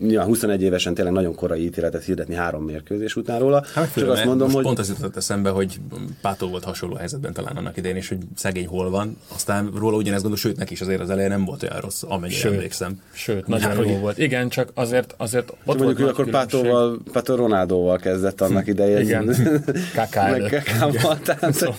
Ja, 0.00 0.22
21 0.22 0.62
évesen 0.62 0.94
tényleg 0.94 1.14
nagyon 1.14 1.34
korai 1.34 1.64
ítéletet 1.64 2.04
hirdetni 2.04 2.34
három 2.34 2.64
mérkőzés 2.64 3.16
után 3.16 3.38
róla. 3.38 3.64
Hát, 3.74 3.94
Csak 3.94 4.08
azt 4.08 4.24
mondom, 4.24 4.50
hogy... 4.50 4.62
Pont 4.62 4.78
az 4.78 4.88
jutott 4.88 5.16
eszembe, 5.16 5.50
hogy 5.50 5.80
Pátó 6.20 6.48
volt 6.48 6.64
hasonló 6.64 6.94
helyzetben 6.94 7.32
talán 7.32 7.56
annak 7.56 7.76
idején, 7.76 7.96
és 7.96 8.08
hogy 8.08 8.18
szegény 8.34 8.66
hol 8.66 8.90
van. 8.90 9.16
Aztán 9.34 9.70
róla 9.78 9.96
ugyanezt 9.96 10.22
gondol, 10.22 10.40
sőt, 10.40 10.56
neki 10.56 10.72
is 10.72 10.80
azért 10.80 11.00
az 11.00 11.10
elején 11.10 11.30
nem 11.30 11.44
volt 11.44 11.62
olyan 11.62 11.80
rossz, 11.80 12.02
amennyire 12.02 12.38
sőt, 12.38 12.52
emlékszem. 12.52 13.00
Sőt, 13.12 13.46
nagyon 13.46 13.76
jó 13.76 13.90
hogy... 13.92 14.00
volt. 14.00 14.18
Igen, 14.18 14.48
csak 14.48 14.70
azért, 14.74 15.14
azért 15.16 15.50
ott 15.50 15.56
csak 15.66 15.76
mondjuk, 15.76 15.98
hogy 15.98 16.08
akkor 16.08 16.30
Pátóval, 16.30 16.98
Pátó 17.12 17.34
Ronaldóval 17.34 17.98
kezdett 17.98 18.40
annak 18.40 18.66
idején. 18.66 19.00
Igen, 19.00 19.34
Kakával. 19.94 21.18
Tehát 21.24 21.74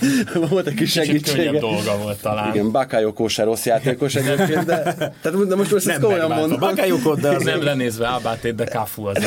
volt 0.49 0.67
egy 0.67 0.73
kis 0.73 0.91
segítsége. 0.91 1.59
dolga 1.59 1.97
volt 1.97 2.21
talán. 2.21 2.53
Igen, 2.53 2.71
Bakayoko 2.71 3.27
se 3.27 3.43
rossz 3.43 3.65
játékos 3.87 4.15
egyébként, 4.15 4.65
de, 4.65 4.81
tehát, 5.21 5.47
de 5.47 5.55
most, 5.55 5.71
most 5.71 5.87
ezt 5.87 5.99
komolyan 5.99 6.31
mondom. 6.31 6.59
Bakayokot, 6.59 7.19
de 7.19 7.29
az 7.29 7.43
nem 7.43 7.63
lenézve 7.63 8.07
Abátét, 8.07 8.55
de 8.55 8.65
Kafu 8.65 9.05
az. 9.05 9.17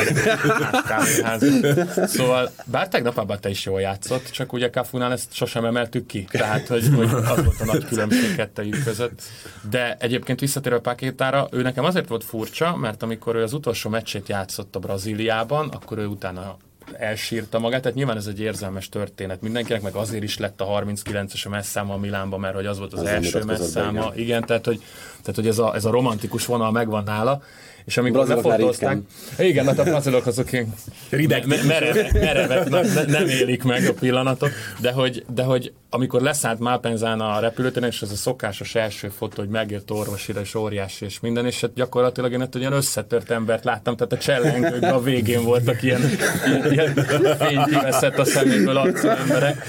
Szóval, 2.06 2.50
bár 2.64 2.88
tegnap 2.88 3.16
Abate 3.16 3.48
is 3.48 3.64
jól 3.64 3.80
játszott, 3.80 4.30
csak 4.30 4.52
ugye 4.52 4.70
Kafunál 4.70 5.12
ezt 5.12 5.32
sosem 5.32 5.64
emeltük 5.64 6.06
ki. 6.06 6.26
Tehát, 6.30 6.66
hogy, 6.66 6.88
hogy 6.96 7.10
az 7.12 7.44
volt 7.44 7.60
a 7.60 7.64
nagy 7.64 7.84
különbség 7.84 8.36
kettejük 8.36 8.84
között. 8.84 9.22
De 9.70 9.96
egyébként 9.98 10.40
visszatérve 10.40 10.78
a 10.78 10.80
Pakétára, 10.80 11.48
ő 11.50 11.62
nekem 11.62 11.84
azért 11.84 12.08
volt 12.08 12.24
furcsa, 12.24 12.76
mert 12.76 13.02
amikor 13.02 13.36
ő 13.36 13.42
az 13.42 13.52
utolsó 13.52 13.90
meccsét 13.90 14.28
játszott 14.28 14.76
a 14.76 14.78
Brazíliában, 14.78 15.68
akkor 15.68 15.98
ő 15.98 16.06
utána 16.06 16.56
elsírta 16.92 17.58
magát, 17.58 17.82
tehát 17.82 17.96
nyilván 17.96 18.16
ez 18.16 18.26
egy 18.26 18.40
érzelmes 18.40 18.88
történet 18.88 19.40
mindenkinek, 19.40 19.82
meg 19.82 19.94
azért 19.94 20.22
is 20.22 20.38
lett 20.38 20.60
a 20.60 20.66
39-es 20.66 21.46
a 21.46 21.48
messzáma 21.48 21.94
a 21.94 21.98
Milánban, 21.98 22.40
mert 22.40 22.54
hogy 22.54 22.66
az 22.66 22.78
volt 22.78 22.92
az, 22.92 23.00
az 23.00 23.06
első 23.06 23.44
messzáma. 23.44 24.12
Igen, 24.14 24.44
tehát 24.44 24.66
hogy 24.66 24.82
Tehát, 25.20 25.34
hogy 25.34 25.46
ez 25.46 25.58
a, 25.58 25.74
ez 25.74 25.84
a 25.84 25.90
romantikus 25.90 26.46
vonal 26.46 26.70
megvan 26.70 27.02
nála, 27.04 27.42
és 27.84 27.96
amikor 27.96 28.26
lefotózták... 28.26 28.98
Igen, 29.38 29.64
mert 29.64 29.78
a 29.78 29.82
brazilok 29.82 30.26
azok 30.26 30.52
ilyen 30.52 30.74
rideg, 31.10 31.46
me- 31.46 31.64
merevek, 31.64 32.12
merevek 32.12 32.68
ne, 32.68 32.80
ne, 32.80 33.02
nem 33.02 33.28
élik 33.28 33.62
meg 33.62 33.84
a 33.86 33.92
pillanatot, 33.92 34.50
de 34.80 34.92
hogy, 34.92 35.24
de 35.34 35.42
hogy 35.42 35.72
amikor 35.90 36.20
leszállt 36.20 36.58
Malpenzán 36.58 37.20
a 37.20 37.40
repülőtéren, 37.40 37.88
és 37.88 38.02
ez 38.02 38.10
a 38.10 38.14
szokásos 38.14 38.74
első 38.74 39.08
fotó, 39.08 39.42
hogy 39.42 39.48
megért 39.48 39.90
orvosira, 39.90 40.40
és 40.40 40.54
óriási, 40.54 41.04
és 41.04 41.20
minden, 41.20 41.46
és 41.46 41.60
hát 41.60 41.74
gyakorlatilag 41.74 42.32
én 42.32 42.40
egy 42.40 42.56
olyan 42.58 42.72
összetört 42.72 43.30
embert 43.30 43.64
láttam, 43.64 43.96
tehát 43.96 44.12
a 44.12 44.18
csellengőkben 44.18 44.92
a 44.92 45.00
végén 45.00 45.44
voltak 45.44 45.82
ilyen, 45.82 46.00
ilyen, 46.46 46.72
ilyen 46.72 46.94
fény 47.38 47.62
kiveszett 47.64 48.18
a 48.18 48.24
szeméből 48.24 48.76
arcú 48.76 49.08
emberek, 49.08 49.64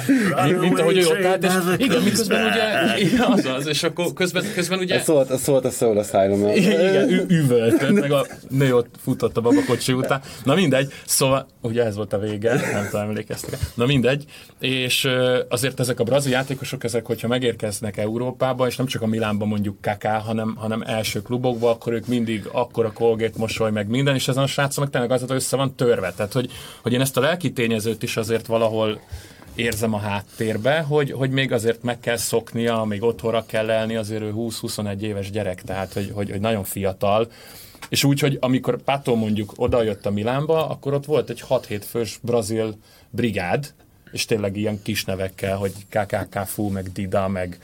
mint, 0.46 0.60
mint 0.60 0.80
ahogy 0.80 0.98
ő 0.98 1.06
ott 1.06 1.26
állt, 1.26 1.44
és 1.44 1.52
igen, 1.78 2.02
miközben 2.02 2.46
ugye, 2.46 2.98
igen, 3.00 3.22
az 3.22 3.46
az, 3.46 3.68
és 3.68 3.84
akkor 3.84 4.14
közben, 4.14 4.44
közben 4.54 4.80
ugye... 4.80 4.96
Ez 4.96 5.04
szólt, 5.04 5.30
szólt 5.42 5.66
a 5.66 5.70
Soul 5.70 5.98
asylum 5.98 6.48
Igen, 6.48 7.26
üvöltött, 7.30 8.00
meg 8.00 8.12
a 8.12 8.26
nő 8.50 8.76
ott 8.76 8.96
futott 9.04 9.38
a 9.38 9.42
babakocsi 9.42 9.94
után. 9.94 10.22
Na 10.44 10.56
mindegy, 10.56 10.94
szóval, 11.06 11.48
ugye 11.62 11.86
ez 11.86 11.96
volt 11.96 12.14
a 12.14 12.20
vége, 12.20 12.54
nem 12.74 12.88
tudom, 12.90 13.06
emlékeztek. 13.06 13.60
Na 13.76 13.86
mindegy, 13.86 14.26
és 14.60 15.10
azért 15.50 15.80
ezek 15.80 16.00
a 16.00 16.04
brazil 16.04 16.32
játékosok, 16.32 16.84
ezek, 16.84 17.06
hogyha 17.06 17.28
megérkeznek 17.28 17.98
Európába, 17.98 18.68
és 18.68 18.76
nem 18.76 18.86
csak 18.86 19.02
a 19.02 19.08
Milánban 19.08 19.48
mondjuk 19.48 19.82
Kaká, 19.82 20.20
hanem, 20.20 20.56
hanem 20.56 20.84
első 20.86 21.22
klubokba, 21.22 21.70
akkor 21.70 21.94
ők 21.94 22.08
mindig 22.08 22.48
akkora 22.52 22.92
kolgét 22.92 23.38
mosoly, 23.38 23.72
meg 23.72 23.88
minden, 23.88 24.16
és 24.16 24.28
ezen 24.28 24.44
a 24.44 24.48
srácok 24.48 24.84
meg 24.84 24.90
tényleg 24.90 25.12
az, 25.12 25.20
hogy 25.20 25.32
össze 25.32 25.56
van 25.56 25.76
törve. 25.76 26.14
Tehát, 26.16 26.34
hogy, 26.34 26.52
hogy 26.82 26.94
én 26.94 27.02
ezt 27.02 27.18
a 27.18 27.22
lelki 27.22 27.52
tényezőt 27.52 28.04
is 28.04 28.18
azért 28.18 28.46
valahol 28.46 29.02
érzem 29.56 29.94
a 29.94 29.98
háttérbe, 29.98 30.80
hogy, 30.80 31.12
hogy 31.12 31.30
még 31.30 31.52
azért 31.52 31.84
meg 31.84 32.00
kell 32.00 32.18
szoknia, 32.18 32.84
még 32.84 33.04
otthonra 33.04 33.46
kell 33.46 33.70
elni, 33.70 33.96
azért 33.96 34.22
ő 34.22 34.34
20-21 34.36 35.00
éves 35.00 35.32
gyerek, 35.32 35.62
tehát 35.62 35.94
hogy, 35.94 36.12
hogy, 36.14 36.30
hogy 36.30 36.40
nagyon 36.40 36.64
fiatal, 36.64 37.32
és 37.90 38.04
úgy, 38.04 38.20
hogy 38.20 38.38
amikor 38.42 38.82
Pato 38.82 39.16
mondjuk 39.16 39.54
odajött 39.56 40.06
a 40.06 40.12
Milánba, 40.12 40.70
akkor 40.70 40.94
ott 40.94 41.06
volt 41.06 41.30
egy 41.30 41.44
6-7 41.50 41.82
fős 41.90 42.20
brazil 42.22 42.78
brigád, 43.10 43.74
és 44.12 44.26
tényleg 44.26 44.58
ilyen 44.58 44.82
kis 44.82 45.06
nevekkel, 45.06 45.58
hogy 45.58 45.72
KKK 45.90 46.38
Fu, 46.46 46.70
meg 46.70 46.92
Dida, 46.92 47.28
meg, 47.28 47.60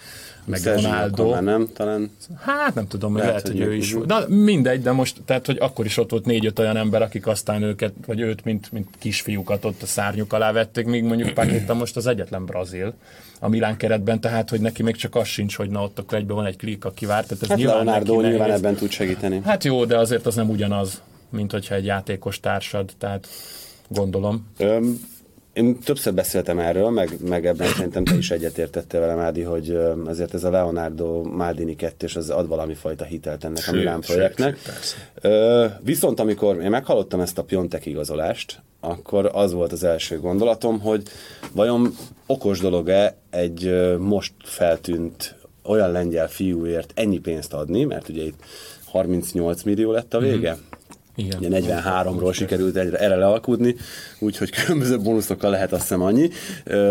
meg 0.46 0.62
Ronaldo. 0.63 1.30
már 1.30 1.44
nem, 1.44 1.68
talán. 1.74 2.12
Hát 2.39 2.75
nem 2.75 2.88
tudom, 2.88 3.16
lehet, 3.16 3.30
Lehet, 3.30 3.48
hogy, 3.48 3.58
hogy 3.58 3.68
ő 3.68 3.75
is. 3.75 3.96
Na 4.06 4.27
mindegy, 4.27 4.82
de 4.82 4.92
most, 4.92 5.22
tehát, 5.25 5.46
hogy 5.46 5.58
akkor 5.60 5.86
is 5.86 5.98
ott 5.98 6.12
volt 6.12 6.25
négy-öt 6.25 6.60
olyan 6.60 6.77
ember, 6.77 7.01
akik 7.01 7.27
aztán 7.27 7.62
őket, 7.62 7.94
vagy 8.06 8.20
őt, 8.20 8.44
mint, 8.44 8.72
mint 8.72 8.88
kisfiúkat 9.00 9.66
ott 9.66 9.82
a 9.82 9.86
szárnyuk 9.86 10.34
alá 10.34 10.51
vették, 10.51 10.86
míg 10.86 11.04
mondjuk 11.04 11.34
Paqueta 11.34 11.74
most 11.74 11.96
az 11.96 12.08
egyetlen 12.08 12.46
brazil 12.46 12.94
a 13.39 13.50
Milán 13.50 13.77
keretben, 13.77 14.20
tehát, 14.20 14.50
hogy 14.50 14.60
neki 14.60 14.84
még 14.84 14.96
csak 14.96 15.16
az 15.16 15.27
sincs, 15.27 15.56
hogy 15.56 15.70
na 15.70 15.84
ott 15.84 16.00
akkor 16.00 16.18
egyben 16.18 16.36
van 16.36 16.46
egy 16.46 16.56
klik, 16.56 16.86
aki 16.86 17.06
vár. 17.06 17.25
Tehát 17.25 17.44
ez 17.44 17.50
Hát 17.50 17.58
nyilván 17.58 17.86
Leonardo 17.86 18.22
nyilván 18.22 18.51
ebben 18.51 18.75
tud 18.75 18.89
segíteni. 18.89 19.42
Hát 19.44 19.63
jó, 19.63 19.86
de 19.86 19.98
azért 19.98 20.25
az 20.25 20.36
nem 20.36 20.50
ugyanaz, 20.50 21.01
mint 21.30 21.51
hogyha 21.51 21.75
egy 21.75 21.86
játékos 21.86 22.39
társad, 22.39 22.92
tehát 22.98 23.27
gondolom. 23.88 24.48
Öm, 24.58 25.00
én 25.58 25.80
többször 25.80 26.14
beszéltem 26.14 26.60
erről, 26.60 26.90
meg, 26.90 27.10
meg 27.28 27.46
ebben 27.46 27.68
szerintem 27.68 28.04
te 28.04 28.16
is 28.16 28.32
egyetértettél 28.32 29.00
velem, 29.00 29.20
Ádi, 29.20 29.42
hogy 29.42 29.78
azért 30.06 30.34
ez 30.34 30.44
a 30.44 30.50
Leonardo 30.50 31.24
Maldini 31.24 31.76
kettős 31.76 32.16
az 32.16 32.30
ad 32.30 32.48
valami 32.48 32.74
fajta 32.74 33.04
hitelt 33.04 33.44
ennek 33.44 33.58
a 33.58 33.62
Sőt, 33.62 33.76
Milán 33.76 34.02
sőt, 34.02 34.16
projektnek. 34.16 34.58
sőt, 35.22 35.72
viszont 35.84 36.20
amikor 36.20 36.62
én 36.62 36.70
meghallottam 36.70 37.20
ezt 37.20 37.38
a 37.38 37.44
Piontek 37.44 37.86
igazolást, 37.86 38.62
akkor 38.80 39.30
az 39.34 39.54
volt 39.54 39.72
az 39.72 39.84
első 39.84 40.20
gondolatom, 40.20 40.80
hogy 40.80 41.04
vajon 41.52 41.96
okos 42.26 42.60
dolog-e 42.60 43.18
egy 43.30 43.96
most 44.00 44.34
feltűnt 44.44 45.36
olyan 45.64 45.92
lengyel 45.92 46.28
fiúért 46.28 46.92
ennyi 46.96 47.20
pénzt 47.20 47.54
adni, 47.54 47.84
mert 47.84 48.10
ugye 48.10 48.24
itt 48.24 48.40
38 48.86 49.64
millió 49.64 49.92
lett 49.92 50.14
a 50.14 50.20
vége. 50.20 50.52
Mm-hmm. 50.52 50.76
Igen. 51.17 51.39
Ugye 51.39 51.62
43-ról 51.62 52.33
sikerült 52.33 52.75
egyre, 52.75 52.97
erre 52.97 53.15
lealkudni, 53.15 53.75
úgyhogy 54.19 54.50
különböző 54.50 54.97
bónuszokkal 55.00 55.50
lehet 55.50 55.71
azt 55.71 55.81
hiszem 55.81 56.01
annyi. 56.01 56.29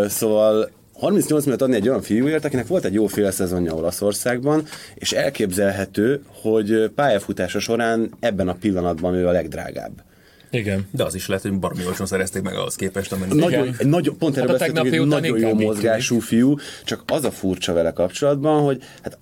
Szóval 0.09 0.71
38 0.99 1.45
milliót 1.45 1.62
adni 1.62 1.75
egy 1.75 1.88
olyan 1.88 2.02
fiúért, 2.02 2.45
akinek 2.45 2.66
volt 2.66 2.85
egy 2.85 2.95
jó 2.95 3.06
fél 3.06 3.30
szezonja 3.30 3.75
Olaszországban, 3.75 4.64
és 4.95 5.12
elképzelhető, 5.12 6.23
hogy 6.42 6.90
pályafutása 6.95 7.59
során 7.59 8.11
ebben 8.21 8.49
a 8.49 8.54
pillanatban 8.54 9.14
ő 9.14 9.26
a 9.26 9.30
legdrágább. 9.30 10.04
Igen. 10.50 10.88
De 10.90 11.04
az 11.04 11.14
is 11.14 11.26
lehet, 11.26 11.42
hogy 11.42 11.59
baromi 11.59 11.87
olcsón 11.87 12.06
szerezték 12.06 12.42
meg 12.42 12.54
ahhoz 12.54 12.75
képest, 12.75 13.12
amennyi. 13.12 13.35
Nagyon, 13.35 13.75
egy 13.78 13.87
nagyon, 13.87 14.18
pont 14.18 14.37
erről 14.37 14.59
Hát 14.59 14.73
beszéltünk, 14.73 15.06
után 15.06 15.21
nagyon 15.21 15.38
jó 15.38 15.54
mozgású 15.54 16.18
fiú, 16.18 16.56
csak 16.85 17.02
az 17.06 17.25
a 17.25 17.30
furcsa 17.30 17.73
vele 17.73 17.90
kapcsolatban, 17.90 18.62
hogy 18.62 18.83
hát 19.02 19.18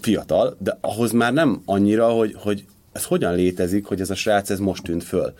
fiatal, 0.00 0.56
de 0.58 0.78
ahhoz 0.80 1.12
már 1.12 1.32
nem 1.32 1.62
annyira, 1.64 2.08
hogy, 2.08 2.34
hogy 2.38 2.64
ez 2.96 3.04
hogyan 3.04 3.34
létezik, 3.34 3.86
hogy 3.86 4.00
ez 4.00 4.10
a 4.10 4.14
srác 4.14 4.50
ez 4.50 4.58
most 4.58 4.82
tűnt 4.82 5.04
föl. 5.04 5.32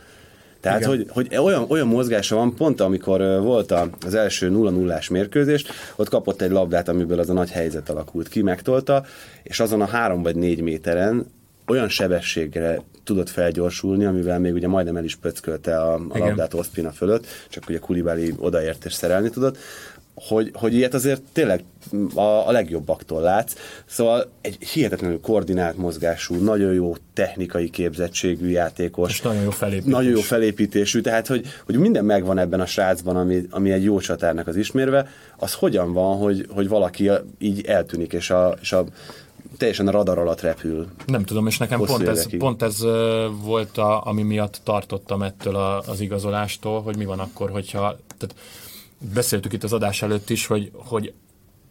Tehát, 0.60 0.84
hogy, 0.84 1.06
hogy 1.08 1.36
olyan, 1.36 1.64
olyan 1.68 1.86
mozgása 1.86 2.36
van, 2.36 2.54
pont 2.54 2.80
amikor 2.80 3.20
volt 3.20 3.70
a, 3.70 3.88
az 4.06 4.14
első 4.14 4.48
0 4.48 4.70
0 4.70 4.98
mérkőzés, 5.10 5.64
ott 5.96 6.08
kapott 6.08 6.42
egy 6.42 6.50
labdát, 6.50 6.88
amiből 6.88 7.18
az 7.18 7.30
a 7.30 7.32
nagy 7.32 7.50
helyzet 7.50 7.90
alakult 7.90 8.28
ki, 8.28 8.42
megtolta, 8.42 9.04
és 9.42 9.60
azon 9.60 9.80
a 9.80 9.86
három 9.86 10.22
vagy 10.22 10.36
négy 10.36 10.60
méteren 10.60 11.26
olyan 11.66 11.88
sebességre 11.88 12.82
tudott 13.04 13.28
felgyorsulni, 13.28 14.04
amivel 14.04 14.38
még 14.38 14.54
ugye 14.54 14.68
majdnem 14.68 14.96
el 14.96 15.04
is 15.04 15.16
pöckölte 15.16 15.76
a, 15.80 15.94
a 15.94 16.00
Igen. 16.14 16.26
labdát 16.26 16.54
Ospina 16.54 16.90
fölött, 16.90 17.26
csak 17.48 17.64
ugye 17.68 17.78
Kulibali 17.78 18.34
odaért 18.38 18.84
és 18.84 18.92
szerelni 18.92 19.30
tudott, 19.30 19.58
hogy, 20.16 20.50
hogy 20.54 20.74
ilyet 20.74 20.94
azért 20.94 21.22
tényleg 21.32 21.64
a, 22.14 22.20
a 22.20 22.50
legjobbaktól 22.50 23.20
látsz. 23.20 23.54
Szóval 23.86 24.30
egy 24.40 24.56
hihetetlenül 24.72 25.20
koordinált 25.20 25.76
mozgású, 25.76 26.34
nagyon 26.34 26.72
jó 26.72 26.94
technikai 27.12 27.70
képzettségű 27.70 28.48
játékos. 28.48 29.10
És 29.10 29.20
nagyon 29.20 29.42
jó 29.42 29.50
felépítés. 29.50 29.92
Nagyon 29.92 30.10
jó 30.10 30.20
felépítésű, 30.20 31.00
tehát 31.00 31.26
hogy, 31.26 31.46
hogy 31.66 31.78
minden 31.78 32.04
megvan 32.04 32.38
ebben 32.38 32.60
a 32.60 32.66
srácban, 32.66 33.16
ami, 33.16 33.46
ami 33.50 33.72
egy 33.72 33.84
jó 33.84 33.98
csatárnak 33.98 34.46
az 34.46 34.56
ismérve, 34.56 35.08
az 35.36 35.54
hogyan 35.54 35.92
van, 35.92 36.16
hogy, 36.16 36.46
hogy 36.54 36.68
valaki 36.68 37.10
így 37.38 37.64
eltűnik, 37.66 38.12
és 38.12 38.30
a, 38.30 38.56
és 38.60 38.72
a 38.72 38.84
teljesen 39.56 39.88
a 39.88 39.90
radar 39.90 40.18
alatt 40.18 40.40
repül. 40.40 40.86
Nem 41.06 41.24
tudom, 41.24 41.46
és 41.46 41.58
nekem 41.58 41.80
pont 41.80 42.08
ez, 42.08 42.26
pont 42.38 42.62
ez 42.62 42.80
volt, 43.42 43.78
a, 43.78 44.06
ami 44.06 44.22
miatt 44.22 44.60
tartottam 44.64 45.22
ettől 45.22 45.56
a, 45.56 45.78
az 45.78 46.00
igazolástól, 46.00 46.82
hogy 46.82 46.96
mi 46.96 47.04
van 47.04 47.18
akkor, 47.18 47.50
hogyha... 47.50 47.98
Tehát 48.18 48.34
beszéltük 48.98 49.52
itt 49.52 49.64
az 49.64 49.72
adás 49.72 50.02
előtt 50.02 50.30
is, 50.30 50.46
hogy, 50.46 50.70
hogy 50.74 51.12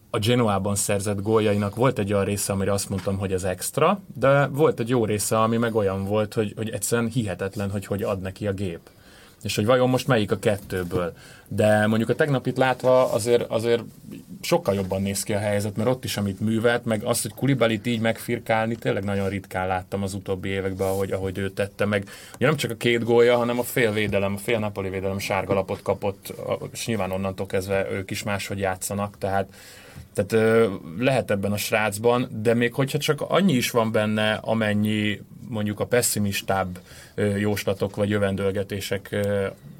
a 0.10 0.20
Genoában 0.20 0.76
szerzett 0.76 1.22
góljainak 1.22 1.76
volt 1.76 2.00
egy 2.00 2.14
olyan 2.14 2.26
része, 2.26 2.54
amire 2.54 2.72
azt 2.72 2.90
mondtam, 2.90 3.18
hogy 3.18 3.34
ez 3.34 3.44
extra, 3.44 4.00
de 4.14 4.48
volt 4.48 4.80
egy 4.80 4.90
jó 4.90 5.06
része, 5.06 5.40
ami 5.40 5.58
meg 5.58 5.76
olyan 5.76 6.06
volt, 6.06 6.34
hogy, 6.34 6.54
hogy 6.56 6.70
egyszerűen 6.70 7.10
hihetetlen, 7.10 7.72
hogy 7.72 7.86
hogy 7.86 8.04
ad 8.04 8.22
neki 8.22 8.48
a 8.48 8.54
gép. 8.54 8.80
És 9.42 9.56
hogy 9.56 9.66
vajon 9.66 9.90
most 9.90 10.08
melyik 10.08 10.32
a 10.32 10.40
kettőből. 10.40 11.14
De 11.48 11.88
mondjuk 11.88 12.10
a 12.10 12.16
tegnapit 12.16 12.58
látva 12.58 13.12
azért, 13.12 13.50
azért 13.50 13.84
sokkal 14.46 14.76
jobban 14.76 15.02
néz 15.02 15.24
ki 15.24 15.34
a 15.34 15.40
helyzet, 15.40 15.76
mert 15.76 15.90
ott 15.90 16.04
is, 16.04 16.18
amit 16.18 16.40
művelt, 16.40 16.86
meg 16.86 17.04
azt, 17.04 17.22
hogy 17.22 17.34
Kulibalit 17.34 17.86
így 17.86 18.00
megfirkálni, 18.00 18.76
tényleg 18.76 19.04
nagyon 19.04 19.30
ritkán 19.30 19.68
láttam 19.68 20.04
az 20.04 20.14
utóbbi 20.14 20.50
években, 20.50 20.88
ahogy, 20.88 21.12
ahogy 21.12 21.38
ő 21.38 21.50
tette 21.50 21.86
meg. 21.86 22.10
Ugye 22.36 22.46
nem 22.46 22.56
csak 22.56 22.72
a 22.72 22.76
két 22.76 23.04
gólya, 23.04 23.38
hanem 23.38 23.60
a 23.60 23.64
fél 23.64 23.92
védelem, 23.92 24.34
a 24.34 24.38
fél 24.38 24.60
napoli 24.60 24.90
védelem 24.90 25.20
sárga 25.20 25.54
lapot 25.54 25.82
kapott, 25.82 26.34
és 26.72 26.86
nyilván 26.86 27.12
onnantól 27.12 27.46
kezdve 27.46 27.92
ők 27.92 28.12
is 28.12 28.24
máshogy 28.24 28.60
játszanak, 28.60 29.18
tehát 29.18 29.48
tehát 30.14 30.70
lehet 30.98 31.32
ebben 31.32 31.52
a 31.52 31.58
srácban, 31.58 32.28
de 32.32 32.54
még 32.54 32.74
hogyha 32.74 32.98
csak 32.98 33.22
annyi 33.22 33.54
is 33.54 33.72
van 33.72 33.92
benne, 33.92 34.34
amennyi 34.34 35.22
mondjuk 35.48 35.80
a 35.80 35.86
pessimistább 35.86 36.80
jóslatok 37.38 37.96
vagy 37.96 38.10
jövendőlgetések 38.10 39.28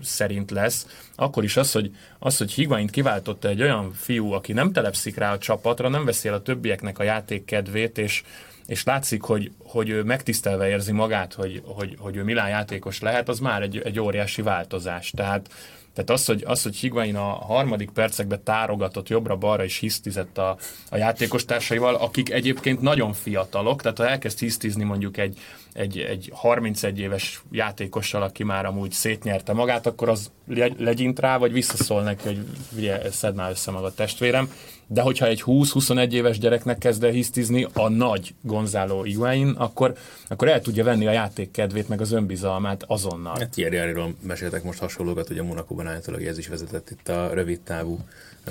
szerint 0.04 0.52
lesz, 0.52 0.88
akkor 1.16 1.44
is 1.44 1.58
az, 1.58 1.72
hogy, 1.72 1.96
az, 2.20 2.38
hogy 2.38 2.52
Higuaint 2.52 2.90
kiváltotta 2.90 3.48
egy 3.48 3.62
olyan 3.62 3.94
fiú, 3.94 4.32
aki 4.32 4.54
nem 4.54 4.72
telepszik 4.72 5.18
rá 5.18 5.34
a 5.34 5.38
csapatra, 5.38 5.90
nem 5.90 6.06
veszi 6.06 6.28
el 6.28 6.34
a 6.34 6.42
többieknek 6.42 7.00
a 7.00 7.04
játék 7.04 7.46
kedvét, 7.46 7.98
és, 7.98 8.24
és 8.66 8.84
látszik, 8.84 9.22
hogy, 9.22 9.52
hogy 9.64 9.90
ő 9.90 10.04
megtisztelve 10.04 10.70
érzi 10.70 10.92
magát, 10.92 11.34
hogy, 11.34 11.62
hogy, 11.66 11.96
hogy 12.00 12.16
ő 12.16 12.24
Milán 12.24 12.50
játékos 12.50 13.00
lehet, 13.00 13.30
az 13.30 13.40
már 13.40 13.62
egy, 13.62 13.78
egy 13.78 14.00
óriási 14.00 14.42
változás. 14.42 15.12
Tehát 15.16 15.50
tehát 15.96 16.10
az, 16.10 16.26
hogy, 16.26 16.44
az, 16.46 16.64
hogy 16.64 16.76
Higuain 16.76 17.16
a 17.16 17.24
harmadik 17.24 17.90
percekben 17.90 18.44
tárogatott 18.44 19.10
jobbra-balra 19.10 19.64
és 19.64 19.78
hisztizett 19.78 20.38
a, 20.38 20.58
a 20.90 20.98
játékos 20.98 21.46
társaival, 21.46 21.96
akik 21.96 22.32
egyébként 22.32 22.82
nagyon 22.82 23.14
fiatalok, 23.14 23.82
tehát 23.82 23.98
ha 23.98 24.08
elkezd 24.08 24.40
hisztizni 24.40 24.84
mondjuk 24.84 25.18
egy, 25.18 25.38
egy, 25.74 25.98
egy 26.00 26.32
31 26.34 27.00
éves 27.00 27.42
játékossal, 27.52 28.22
aki 28.24 28.44
már 28.44 28.66
amúgy 28.66 28.92
szétnyerte 28.92 29.54
magát, 29.54 29.86
akkor 29.86 30.10
az 30.10 30.32
le- 30.48 30.76
legyint 30.78 31.20
rá, 31.20 31.38
vagy 31.38 31.52
visszaszól 31.52 32.02
neki, 32.02 32.24
hogy 32.24 33.12
szedd 33.12 33.36
már 33.36 33.52
össze 33.52 33.72
magad 33.72 33.94
testvérem. 33.94 34.50
De 34.88 35.02
hogyha 35.02 35.26
egy 35.26 35.44
20-21 35.46 36.12
éves 36.12 36.40
gyereknek 36.40 36.78
kezd 36.78 37.04
el 37.04 37.12
hisztizni 37.12 37.68
a 37.74 37.90
nagy 37.90 38.36
Gonzalo 38.42 39.04
Higuain, 39.04 39.48
akkor, 39.48 39.94
akkor 40.28 40.48
el 40.48 40.62
tudja 40.62 40.84
venni 40.84 41.08
a 41.08 41.12
játék 41.12 41.52
kedvét, 41.52 41.90
meg 41.90 42.02
az 42.02 42.12
önbizalmát 42.12 42.84
azonnal. 42.88 43.36
Hát 43.40 43.50
Thierry 43.50 43.76
Henryról 43.76 44.16
meséltek 44.22 44.64
most 44.64 44.80
hasonlókat, 44.80 45.28
hogy 45.28 45.38
a 45.38 45.44
Monakóban 45.44 45.88
állítólag 45.88 46.24
ez 46.24 46.38
is 46.38 46.48
vezetett 46.48 46.90
itt 46.90 47.10
a 47.10 47.34
rövid 47.34 47.60
távú 47.60 48.00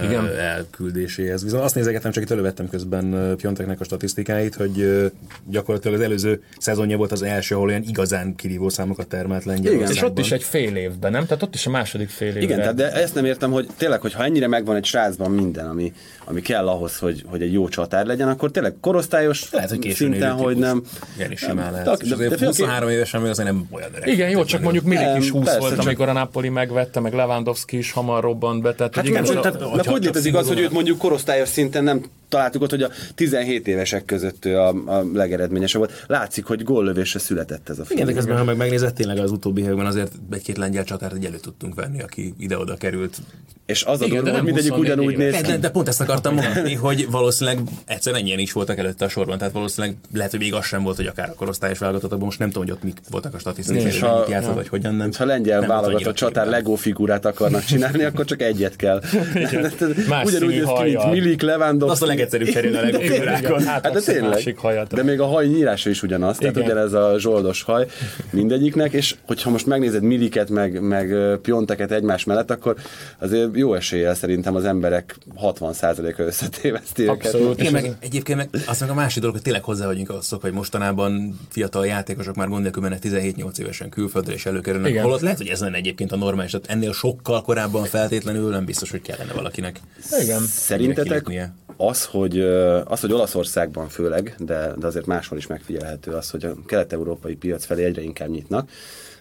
Igen. 0.02 0.26
elküldéséhez. 0.38 1.42
Viszont 1.42 1.62
azt 1.62 1.74
nézegettem, 1.74 2.10
csak 2.10 2.22
itt 2.22 2.30
elővettem 2.30 2.68
közben 2.68 3.34
Pionteknek 3.36 3.80
a 3.80 3.84
statisztikáit, 3.84 4.54
hogy 4.54 5.10
gyakorlatilag 5.50 5.96
az 5.96 6.02
előző 6.04 6.42
szezonja 6.58 6.96
volt 6.96 7.12
az 7.12 7.22
első, 7.22 7.54
ahol 7.54 7.68
olyan 7.68 7.82
igazán 7.86 8.34
kirívó 8.34 8.68
számokat 8.68 9.06
termelt 9.06 9.44
Lengyelországban. 9.44 9.94
És 9.96 10.02
ott 10.02 10.18
is 10.18 10.32
egy 10.32 10.42
fél 10.42 10.76
évben, 10.76 11.10
nem? 11.12 11.26
Tehát 11.26 11.42
ott 11.42 11.54
is 11.54 11.66
a 11.66 11.70
második 11.70 12.08
fél 12.08 12.28
évben. 12.28 12.42
Igen, 12.42 12.58
tehát 12.58 12.74
de 12.74 12.92
ezt 12.92 13.14
nem 13.14 13.24
értem, 13.24 13.50
hogy 13.50 13.66
tényleg, 13.76 14.00
hogyha 14.00 14.24
ennyire 14.24 14.46
megvan 14.48 14.76
egy 14.76 14.84
srácban 14.84 15.30
minden, 15.30 15.66
ami, 15.66 15.92
ami 16.24 16.40
kell 16.40 16.68
ahhoz, 16.68 16.98
hogy, 16.98 17.24
hogy 17.26 17.42
egy 17.42 17.52
jó 17.52 17.68
csatár 17.68 18.06
legyen, 18.06 18.28
akkor 18.28 18.50
tényleg 18.50 18.74
korosztályos 18.80 19.50
Lehet, 19.52 19.70
hogy 19.70 19.90
szinten, 19.94 20.32
hogy 20.32 20.56
nem. 20.56 20.82
Igen, 21.16 21.30
is 21.32 21.38
simán 21.40 21.70
lehet. 21.72 21.86
De- 21.86 21.96
És 22.00 22.08
de- 22.08 22.14
azért 22.14 22.30
de 22.30 22.36
fél- 22.36 22.48
23 22.48 22.88
évesen 22.88 23.20
még 23.20 23.30
azért 23.30 23.48
nem 23.48 23.66
olyan 23.70 23.90
öreg. 23.96 24.08
Igen, 24.08 24.30
jó, 24.30 24.44
csak 24.44 24.60
mondjuk 24.60 24.84
Milik 24.84 25.16
is 25.18 25.30
20 25.30 25.44
persze, 25.44 25.58
volt, 25.60 25.74
csak- 25.74 25.86
amikor 25.86 26.08
a 26.08 26.12
Napoli 26.12 26.48
megvette, 26.48 27.00
meg 27.00 27.12
Lewandowski 27.12 27.76
is 27.78 27.92
hamar 27.92 28.22
robbant 28.22 28.62
be. 28.62 28.74
Tehát, 28.74 28.94
Hát 28.94 29.04
hogy 29.04 29.12
igen, 29.12 29.24
igen, 29.24 29.42
hogy, 29.42 29.52
tehát, 29.52 29.83
hogy 29.84 30.04
létezik 30.04 30.34
az, 30.34 30.48
hogy 30.48 30.58
őt 30.58 30.70
mondjuk 30.70 30.98
korosztályos 30.98 31.48
szinten 31.48 31.84
nem 31.84 32.04
találtuk 32.28 32.62
ott, 32.62 32.70
hogy 32.70 32.82
a 32.82 32.90
17 33.14 33.68
évesek 33.68 34.04
között 34.04 34.44
ő 34.44 34.58
a, 34.58 34.68
a 34.98 35.04
legeredményesebb 35.12 35.80
volt. 35.80 36.04
Látszik, 36.06 36.44
hogy 36.44 36.62
góllövésre 36.62 37.18
született 37.18 37.68
ez 37.68 37.78
a 37.78 37.84
film. 37.84 37.98
Igen, 37.98 38.06
de 38.06 38.18
közben, 38.18 38.36
ha 38.36 38.44
meg 38.44 38.56
megnézed, 38.56 38.94
tényleg 38.94 39.18
az 39.18 39.30
utóbbi 39.30 39.62
években 39.62 39.86
azért 39.86 40.12
egy-két 40.30 40.56
lengyel 40.56 40.84
csatárt 40.84 41.14
egy 41.14 41.24
elő 41.24 41.36
tudtunk 41.36 41.74
venni, 41.74 42.02
aki 42.02 42.34
ide-oda 42.38 42.76
került. 42.76 43.20
És 43.66 43.82
az 43.82 44.00
a 44.00 44.06
de 44.06 44.32
hogy 44.32 44.42
mindegyik 44.42 44.72
24 44.72 44.78
ugyanúgy 44.78 45.16
néz 45.16 45.42
De, 45.42 45.56
de, 45.56 45.70
pont 45.70 45.88
ezt 45.88 46.00
akartam 46.00 46.34
mondani, 46.34 46.74
hogy 46.74 47.10
valószínűleg 47.10 47.60
egyszer 47.84 48.14
ennyien 48.14 48.38
is 48.38 48.52
voltak 48.52 48.78
előtte 48.78 49.04
a 49.04 49.08
sorban, 49.08 49.38
tehát 49.38 49.52
valószínűleg 49.52 49.96
lehet, 50.12 50.30
hogy 50.30 50.40
még 50.40 50.54
az 50.54 50.64
sem 50.64 50.82
volt, 50.82 50.96
hogy 50.96 51.06
akár 51.06 51.28
a 51.28 51.34
korosztályos 51.34 51.78
válogatottakban, 51.78 52.26
most 52.26 52.38
nem 52.38 52.50
tudom, 52.50 52.62
hogy 52.62 52.76
ott 52.76 52.82
mik 52.82 52.98
voltak 53.10 53.34
a 53.34 53.38
statisztikák, 53.38 53.82
És 53.82 54.00
hogy 54.00 54.08
ha- 54.08 54.28
játszott, 54.28 54.54
vagy 54.54 54.68
hogyan 54.68 54.94
nem. 54.94 55.10
Ha 55.16 55.24
lengyel 55.24 55.58
nem 55.58 55.68
válogatott 55.68 55.94
annyira 55.94 56.12
csatár. 56.12 56.46
Lego 56.46 56.74
figurát 56.74 57.24
akarnak 57.24 57.64
csinálni, 57.64 58.04
akkor 58.04 58.24
csak 58.24 58.42
egyet 58.42 58.76
kell. 58.76 59.02
Más 60.08 60.26
Ugyanúgy 60.26 60.54
néz 60.54 60.68
ki, 60.76 60.82
mint. 60.82 61.10
Milik, 61.10 61.42
Lewandowski. 61.42 62.04
Legegyszerűbb 62.14 62.48
cserélni 62.48 62.76
a 62.76 62.80
Lego 62.80 62.96
Igen, 62.98 63.10
figurákon. 63.12 63.60
igen. 63.60 63.72
Hát 63.72 63.92
de 63.92 64.00
tényleg. 64.00 64.30
másik 64.30 64.56
hajat. 64.56 64.94
De 64.94 65.02
még 65.02 65.20
a 65.20 65.26
haj 65.26 65.46
nyírása 65.46 65.90
is 65.90 66.02
ugyanaz, 66.02 66.36
tehát 66.38 66.56
Igen. 66.56 66.68
ugyanez 66.68 66.92
a 66.92 67.14
zsoldos 67.18 67.62
haj 67.62 67.86
mindegyiknek, 68.30 68.92
és 68.92 69.14
hogyha 69.26 69.50
most 69.50 69.66
megnézed 69.66 70.02
Miliket, 70.02 70.50
meg, 70.50 70.80
meg 70.80 71.14
Pionteket 71.42 71.92
egymás 71.92 72.24
mellett, 72.24 72.50
akkor 72.50 72.76
azért 73.18 73.48
jó 73.52 73.74
eséllyel 73.74 74.14
szerintem 74.14 74.54
az 74.54 74.64
emberek 74.64 75.16
60%-a 75.42 76.22
összetéveszti 76.22 77.02
őket. 77.02 77.16
Abszolút. 77.16 77.60
Igen, 77.60 77.74
És 77.74 77.82
meg 77.82 77.96
egyébként 78.00 78.38
meg 78.38 78.48
azt 78.66 78.80
meg 78.80 78.90
a 78.90 78.94
másik 78.94 79.20
dolog, 79.20 79.34
hogy 79.34 79.44
tényleg 79.44 79.62
hozzá 79.62 79.86
vagyunk 79.86 80.12
szokva, 80.20 80.46
hogy 80.46 80.56
mostanában 80.56 81.38
fiatal 81.48 81.86
játékosok 81.86 82.34
már 82.34 82.48
gond 82.48 82.80
mennek 82.80 82.98
17-8 83.02 83.58
évesen 83.58 83.88
külföldre 83.88 84.32
és 84.32 84.46
előkerülnek. 84.46 84.90
Igen. 84.90 85.02
Holott 85.02 85.20
lehet, 85.20 85.38
hogy 85.38 85.48
ez 85.48 85.60
lenne 85.60 85.76
egyébként 85.76 86.12
a 86.12 86.16
normális, 86.16 86.50
tehát 86.50 86.70
ennél 86.70 86.92
sokkal 86.92 87.42
korábban 87.42 87.84
feltétlenül 87.84 88.50
nem 88.50 88.64
biztos, 88.64 88.90
hogy 88.90 89.02
kellene 89.02 89.32
valakinek. 89.32 89.80
Igen. 90.22 90.40
Szerintetek. 90.40 91.52
Az, 91.76 92.04
hogy, 92.04 92.40
az, 92.84 93.00
hogy 93.00 93.12
Olaszországban 93.12 93.88
főleg, 93.88 94.34
de, 94.38 94.72
de 94.78 94.86
azért 94.86 95.06
máshol 95.06 95.38
is 95.38 95.46
megfigyelhető 95.46 96.10
az, 96.10 96.30
hogy 96.30 96.44
a 96.44 96.54
kelet-európai 96.66 97.34
piac 97.34 97.64
felé 97.64 97.84
egyre 97.84 98.02
inkább 98.02 98.28
nyitnak. 98.28 98.70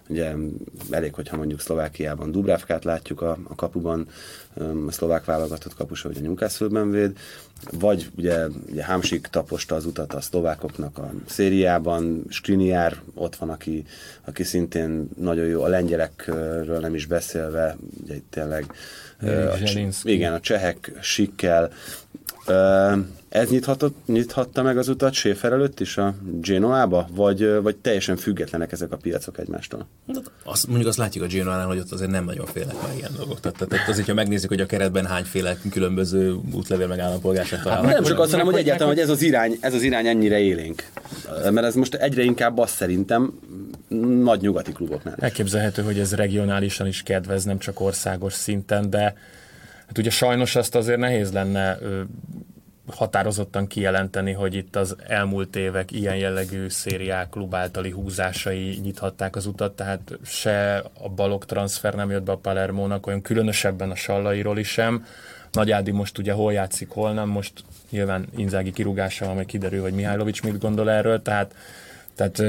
Ugye 0.10 0.33
elég, 0.89 1.13
hogyha 1.13 1.38
mondjuk 1.38 1.60
Szlovákiában 1.60 2.31
Dubravkát 2.31 2.83
látjuk 2.83 3.22
a, 3.22 3.38
a 3.43 3.55
kapuban, 3.55 4.07
a 4.88 4.91
szlovák 4.91 5.25
válogatott 5.25 5.75
kapusa, 5.75 6.10
ugye 6.10 6.22
Newcastle-ben 6.22 6.91
véd, 6.91 7.17
vagy 7.72 8.10
ugye, 8.17 8.48
ugye 8.72 8.86
Hamsik 8.86 9.27
taposta 9.27 9.75
az 9.75 9.86
utat 9.86 10.13
a 10.13 10.22
szlovákoknak 10.22 10.98
a 10.98 11.12
szériában, 11.25 12.24
Skriniar 12.29 13.01
ott 13.13 13.36
van, 13.36 13.50
aki, 13.50 13.83
aki 14.25 14.43
szintén 14.43 15.10
nagyon 15.17 15.45
jó, 15.45 15.63
a 15.63 15.67
lengyelekről 15.67 16.79
nem 16.79 16.95
is 16.95 17.05
beszélve, 17.05 17.77
ugye 18.03 18.15
itt 18.15 18.27
tényleg 18.29 18.74
a, 19.22 19.57
igen, 20.03 20.33
a 20.33 20.39
csehek 20.39 20.91
sikkel. 21.01 21.72
Ez 23.29 23.50
nyithatott, 23.50 23.97
nyithatta 24.05 24.63
meg 24.63 24.77
az 24.77 24.88
utat 24.88 25.13
Schäfer 25.13 25.51
előtt 25.51 25.79
is 25.79 25.97
a 25.97 26.15
Genoába, 26.41 27.07
vagy, 27.12 27.62
vagy 27.62 27.75
teljesen 27.75 28.17
függetlenek 28.17 28.71
ezek 28.71 28.91
a 28.91 28.97
piacok 28.97 29.39
egymástól? 29.39 29.88
Azt, 30.43 30.67
mondjuk 30.67 30.89
azt 30.89 30.97
látjuk 30.97 31.23
a 31.23 31.27
Genoa-nál, 31.27 31.67
hogy 31.67 31.77
ott 31.77 31.91
azért 31.91 32.12
nem 32.12 32.25
nagyon 32.25 32.45
félnek 32.45 32.81
már 32.81 32.91
ilyen 32.95 33.12
dolgok. 33.17 33.39
Tehát, 33.39 33.67
tehát 33.67 33.89
azért, 33.89 34.07
ha 34.07 34.13
megnézzük, 34.13 34.50
hogy 34.50 34.62
a 34.62 34.65
keretben 34.65 35.05
hányféle 35.05 35.57
különböző 35.71 36.35
útlevél 36.51 36.88
meg 36.88 37.00
állampolgárság 37.00 37.62
találnak. 37.62 37.91
nem 37.91 38.03
csak 38.03 38.19
azt, 38.19 38.31
hanem, 38.31 38.45
hogy 38.45 38.55
egyáltalán, 38.55 38.93
hogy 38.93 39.01
ez 39.01 39.09
az 39.09 39.21
irány, 39.21 39.57
ez 39.59 39.73
az 39.73 39.81
irány 39.81 40.07
ennyire 40.07 40.39
élénk. 40.39 40.83
Mert 41.51 41.67
ez 41.67 41.75
most 41.75 41.93
egyre 41.93 42.23
inkább 42.23 42.57
azt 42.57 42.75
szerintem 42.75 43.39
nagy 44.23 44.41
nyugati 44.41 44.71
kluboknál. 44.71 45.13
is. 45.17 45.23
Elképzelhető, 45.23 45.81
hogy 45.81 46.00
ez 46.00 46.13
regionálisan 46.13 46.88
is 46.88 47.03
kedvez, 47.03 47.43
nem 47.43 47.57
csak 47.57 47.79
országos 47.79 48.33
szinten, 48.33 48.89
de 48.89 49.15
hát 49.88 49.98
ugye 49.98 50.10
sajnos 50.10 50.56
azt 50.56 50.75
azért 50.75 51.00
nehéz 51.00 51.32
lenne 51.32 51.78
határozottan 52.88 53.68
kijelenteni, 53.68 54.32
hogy 54.32 54.54
itt 54.54 54.75
az 54.75 54.96
elmúlt 55.08 55.56
évek 55.56 55.92
ilyen 55.92 56.16
jellegű 56.16 56.70
szériák 56.70 57.30
klub 57.30 57.56
általi 57.56 57.90
húzásai 57.90 58.80
nyithatták 58.84 59.36
az 59.36 59.46
utat, 59.46 59.76
tehát 59.76 60.17
se 60.26 60.84
a 61.02 61.10
balok 61.10 61.46
transfer 61.46 61.93
nem 61.93 62.10
jött 62.10 62.24
be 62.24 62.32
a 62.32 62.38
Palermónak, 62.38 63.08
olyan 63.08 63.22
különösebben 63.22 63.91
a 63.91 63.96
Sallairól 63.96 64.58
is 64.58 64.67
sem. 64.67 65.06
Nagy 65.52 65.72
Ádi 65.72 65.91
most 65.91 66.17
ugye 66.17 66.32
hol 66.34 66.54
játszik, 66.54 66.89
hol 66.89 67.13
nem, 67.13 67.30
most 67.30 67.63
nyilván 67.89 68.28
Inzági 68.36 68.72
kirúgásával 68.72 69.34
majd 69.34 69.48
kiderül, 69.48 69.82
hogy 69.82 69.93
Mihálovics 69.93 70.43
mit 70.43 70.60
gondol 70.60 70.89
erről, 70.91 71.22
tehát, 71.22 71.56
tehát 72.15 72.43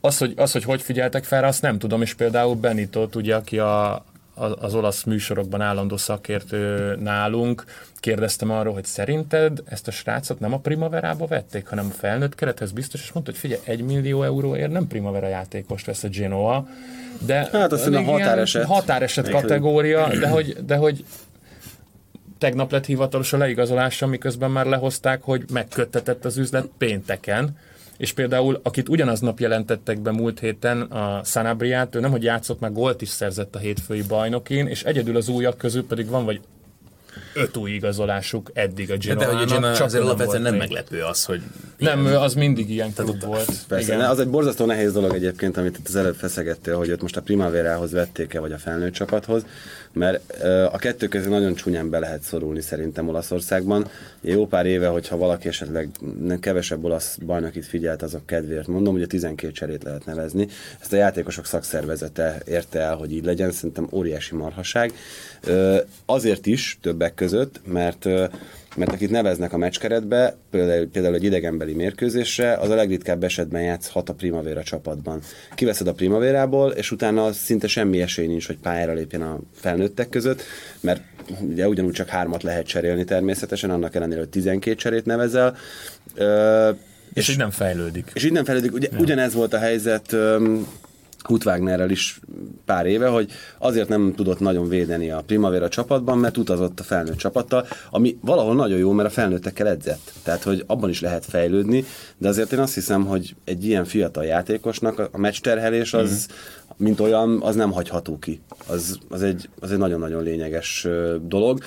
az 0.00 0.18
hogy, 0.18 0.32
az, 0.36 0.52
hogy 0.52 0.64
hogy 0.64 0.82
figyeltek 0.82 1.24
fel, 1.24 1.44
azt 1.44 1.62
nem 1.62 1.78
tudom, 1.78 2.02
és 2.02 2.14
például 2.14 2.54
Benitot, 2.54 3.16
ugye, 3.16 3.34
aki 3.34 3.58
a- 3.58 4.04
az 4.38 4.74
olasz 4.74 5.02
műsorokban 5.04 5.60
állandó 5.60 5.96
szakértő 5.96 6.94
nálunk, 7.00 7.64
kérdeztem 7.94 8.50
arról, 8.50 8.72
hogy 8.72 8.84
szerinted 8.84 9.62
ezt 9.64 9.88
a 9.88 9.90
srácot 9.90 10.40
nem 10.40 10.52
a 10.52 10.58
primaverába 10.58 11.26
vették, 11.26 11.66
hanem 11.66 11.86
a 11.90 11.94
felnőtt 11.98 12.34
kerethez 12.34 12.72
biztos, 12.72 13.00
és 13.02 13.12
mondta, 13.12 13.32
hogy 13.32 13.40
figyelj, 13.40 13.60
egy 13.64 13.80
millió 13.82 14.22
euróért 14.22 14.70
nem 14.70 14.86
primavera 14.86 15.28
játékost 15.28 15.86
vesz 15.86 16.04
a 16.04 16.08
Genoa, 16.08 16.68
de 17.26 17.48
Hát 17.52 17.72
azt 17.72 17.86
a 17.86 18.02
határeset. 18.02 18.64
határeset 18.64 19.30
kategória, 19.30 20.08
de 20.20 20.28
hogy, 20.28 20.56
de 20.66 20.76
hogy 20.76 21.04
tegnap 22.38 22.72
lett 22.72 22.86
hivatalos 22.86 23.32
a 23.32 23.36
leigazolása, 23.36 24.06
miközben 24.06 24.50
már 24.50 24.66
lehozták, 24.66 25.22
hogy 25.22 25.44
megköttetett 25.52 26.24
az 26.24 26.36
üzlet 26.36 26.68
pénteken, 26.78 27.56
és 27.98 28.12
például, 28.12 28.60
akit 28.62 28.88
ugyanaznap 28.88 29.38
jelentettek 29.38 30.00
be 30.00 30.10
múlt 30.10 30.40
héten, 30.40 30.80
a 30.80 31.24
Sanabriát, 31.24 31.94
ő 31.94 32.00
nem, 32.00 32.10
hogy 32.10 32.22
játszott, 32.22 32.60
már 32.60 32.72
gólt 32.72 33.02
is 33.02 33.08
szerzett 33.08 33.54
a 33.54 33.58
hétfői 33.58 34.02
bajnokin, 34.02 34.66
és 34.66 34.84
egyedül 34.84 35.16
az 35.16 35.28
újak 35.28 35.58
közül 35.58 35.86
pedig 35.86 36.08
van 36.08 36.24
vagy 36.24 36.40
öt 37.34 37.56
új 37.56 37.70
igazolásuk 37.70 38.50
eddig 38.54 38.90
a 38.90 38.96
De, 38.96 39.14
de 39.14 39.26
hogy 39.26 39.42
a 39.42 39.46
Genoa 39.46 39.74
csak 39.74 39.86
azért 39.86 40.02
alapvetően 40.04 40.42
nem 40.42 40.52
még. 40.52 40.60
meglepő 40.60 41.02
az, 41.02 41.24
hogy 41.24 41.40
Nem, 41.76 42.06
ő 42.06 42.16
az 42.16 42.34
mindig 42.34 42.70
ilyen 42.70 42.92
klub 42.94 43.24
volt. 43.24 43.50
Persze, 43.68 43.94
Igen. 43.94 44.08
az 44.08 44.20
egy 44.20 44.28
borzasztó 44.28 44.64
nehéz 44.64 44.92
dolog 44.92 45.14
egyébként, 45.14 45.56
amit 45.56 45.78
itt 45.78 45.88
az 45.88 45.96
előbb 45.96 46.14
feszegettél, 46.14 46.76
hogy 46.76 46.88
őt 46.88 47.02
most 47.02 47.16
a 47.16 47.22
Primaverához 47.22 47.92
vették-e, 47.92 48.40
vagy 48.40 48.52
a 48.52 48.58
felnőtt 48.58 48.92
csapathoz, 48.92 49.44
mert 49.92 50.42
a 50.72 50.78
kettő 50.78 51.08
közé 51.08 51.28
nagyon 51.28 51.54
csúnyán 51.54 51.90
be 51.90 51.98
lehet 51.98 52.22
szorulni 52.22 52.60
szerintem 52.60 53.08
Olaszországban. 53.08 53.86
Jó 54.20 54.46
pár 54.46 54.66
éve, 54.66 54.86
hogyha 54.86 55.16
valaki 55.16 55.48
esetleg 55.48 55.88
nem 56.22 56.40
kevesebb 56.40 56.84
olasz 56.84 57.16
bajnokit 57.26 57.66
figyelt, 57.66 58.02
azok 58.02 58.26
kedvéért 58.26 58.66
mondom, 58.66 58.92
hogy 58.92 59.02
a 59.02 59.06
12 59.06 59.52
cserét 59.52 59.82
lehet 59.84 60.04
nevezni. 60.04 60.48
Ezt 60.80 60.92
a 60.92 60.96
játékosok 60.96 61.46
szakszervezete 61.46 62.42
érte 62.46 62.78
el, 62.80 62.94
hogy 62.94 63.12
így 63.12 63.24
legyen, 63.24 63.50
szerintem 63.50 63.88
óriási 63.90 64.34
marhaság. 64.34 64.92
Azért 66.06 66.46
is 66.46 66.78
többek 66.82 67.14
között, 67.14 67.60
mert 67.66 68.06
mert 68.78 68.92
akit 68.92 69.10
neveznek 69.10 69.52
a 69.52 69.56
meccskeretbe, 69.56 70.36
például, 70.50 70.88
például 70.88 71.14
egy 71.14 71.24
idegenbeli 71.24 71.74
mérkőzésre, 71.74 72.54
az 72.54 72.70
a 72.70 72.74
legritkább 72.74 73.24
esetben 73.24 73.62
játszhat 73.62 74.08
a 74.08 74.12
Primavera 74.12 74.62
csapatban. 74.62 75.20
Kiveszed 75.54 75.86
a 75.86 75.92
Primaverából, 75.92 76.70
és 76.70 76.90
utána 76.90 77.32
szinte 77.32 77.66
semmi 77.66 78.00
esély 78.00 78.26
nincs, 78.26 78.46
hogy 78.46 78.58
pályára 78.58 78.92
lépjen 78.92 79.22
a 79.22 79.40
felnőttek 79.54 80.08
között, 80.08 80.42
mert 80.80 81.02
ugye 81.40 81.68
ugyanúgy 81.68 81.92
csak 81.92 82.08
hármat 82.08 82.42
lehet 82.42 82.66
cserélni 82.66 83.04
természetesen, 83.04 83.70
annak 83.70 83.94
ellenére, 83.94 84.18
hogy 84.20 84.28
12 84.28 84.76
cserét 84.76 85.04
nevezel. 85.04 85.56
Ö, 86.14 86.70
És 87.12 87.28
így 87.28 87.36
nem 87.36 87.50
fejlődik. 87.50 88.10
és 88.14 88.24
így 88.24 88.32
nem 88.32 88.44
fejlődik. 88.44 88.72
Ugye, 88.72 88.88
ja. 88.92 88.98
Ugyanez 88.98 89.34
volt 89.34 89.52
a 89.52 89.58
helyzet 89.58 90.16
Hut 91.28 91.44
Wagnerrel 91.44 91.90
is 91.90 92.20
pár 92.64 92.86
éve, 92.86 93.06
hogy 93.06 93.30
azért 93.58 93.88
nem 93.88 94.12
tudott 94.16 94.40
nagyon 94.40 94.68
védeni 94.68 95.10
a 95.10 95.22
Primavera 95.26 95.68
csapatban, 95.68 96.18
mert 96.18 96.36
utazott 96.36 96.80
a 96.80 96.82
felnőtt 96.82 97.16
csapattal, 97.16 97.66
ami 97.90 98.18
valahol 98.20 98.54
nagyon 98.54 98.78
jó, 98.78 98.92
mert 98.92 99.08
a 99.08 99.12
felnőttekkel 99.12 99.68
edzett. 99.68 100.12
Tehát, 100.22 100.42
hogy 100.42 100.64
abban 100.66 100.90
is 100.90 101.00
lehet 101.00 101.24
fejlődni, 101.24 101.84
de 102.18 102.28
azért 102.28 102.52
én 102.52 102.58
azt 102.58 102.74
hiszem, 102.74 103.06
hogy 103.06 103.34
egy 103.44 103.64
ilyen 103.64 103.84
fiatal 103.84 104.24
játékosnak 104.24 104.98
a- 104.98 105.18
meccsterhelés 105.18 105.94
az, 105.94 106.26
mm. 106.30 106.84
mint 106.84 107.00
olyan, 107.00 107.42
az 107.42 107.54
nem 107.54 107.72
hagyható 107.72 108.18
ki. 108.18 108.40
Az, 108.66 108.98
az, 109.08 109.22
egy, 109.22 109.48
az 109.60 109.72
egy 109.72 109.78
nagyon-nagyon 109.78 110.22
lényeges 110.22 110.86
dolog 111.26 111.60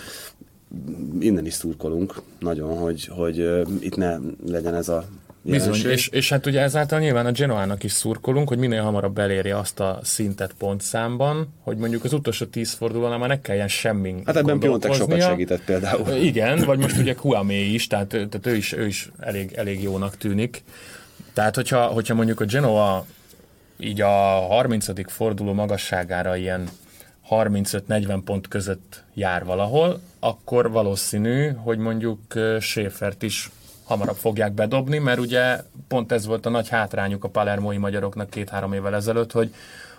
innen 1.19 1.45
is 1.45 1.53
szurkolunk 1.53 2.21
nagyon, 2.39 2.77
hogy, 2.77 3.05
hogy 3.05 3.63
itt 3.79 3.95
ne 3.95 4.17
legyen 4.47 4.75
ez 4.75 4.89
a 4.89 5.05
Bizony, 5.41 5.91
és, 5.91 6.07
és 6.07 6.29
hát 6.29 6.45
ugye 6.45 6.61
ezáltal 6.61 6.99
nyilván 6.99 7.25
a 7.25 7.31
Genoának 7.31 7.83
is 7.83 7.91
szurkolunk, 7.91 8.47
hogy 8.47 8.57
minél 8.57 8.81
hamarabb 8.81 9.17
elérje 9.17 9.57
azt 9.57 9.79
a 9.79 9.99
szintet 10.03 10.53
pontszámban, 10.57 11.53
hogy 11.63 11.77
mondjuk 11.77 12.03
az 12.03 12.13
utolsó 12.13 12.45
tíz 12.45 12.73
fordulónál 12.73 13.17
már 13.17 13.29
ne 13.29 13.41
kelljen 13.41 13.67
semmi 13.67 14.15
Hát 14.25 14.35
ebben 14.35 14.59
Piontek 14.59 14.93
sokat 14.93 15.21
segített 15.21 15.63
például. 15.63 16.09
Igen, 16.31 16.65
vagy 16.65 16.79
most 16.79 16.97
ugye 16.97 17.13
Kuamé 17.13 17.65
is, 17.65 17.87
tehát, 17.87 18.07
tehát 18.07 18.45
ő 18.45 18.55
is, 18.55 18.73
ő 18.73 18.85
is 18.85 19.11
elég, 19.19 19.53
elég 19.53 19.83
jónak 19.83 20.17
tűnik. 20.17 20.63
Tehát, 21.33 21.55
hogyha, 21.55 21.85
hogyha 21.85 22.13
mondjuk 22.13 22.39
a 22.39 22.45
Genoa 22.45 23.05
így 23.79 24.01
a 24.01 24.07
30. 24.07 25.11
forduló 25.11 25.53
magasságára 25.53 26.35
ilyen 26.35 26.69
35-40 27.29 28.21
pont 28.25 28.47
között 28.47 29.03
jár 29.13 29.45
valahol, 29.45 30.01
akkor 30.19 30.71
valószínű, 30.71 31.49
hogy 31.49 31.77
mondjuk 31.77 32.19
Schäfert 32.59 33.23
is 33.23 33.49
hamarabb 33.91 34.15
fogják 34.15 34.51
bedobni, 34.51 34.97
mert 34.97 35.19
ugye 35.19 35.59
pont 35.87 36.11
ez 36.11 36.25
volt 36.25 36.45
a 36.45 36.49
nagy 36.49 36.69
hátrányuk 36.69 37.23
a 37.23 37.29
palermói 37.29 37.77
magyaroknak 37.77 38.29
két-három 38.29 38.73
évvel 38.73 38.95
ezelőtt, 38.95 39.31
hogy 39.31 39.53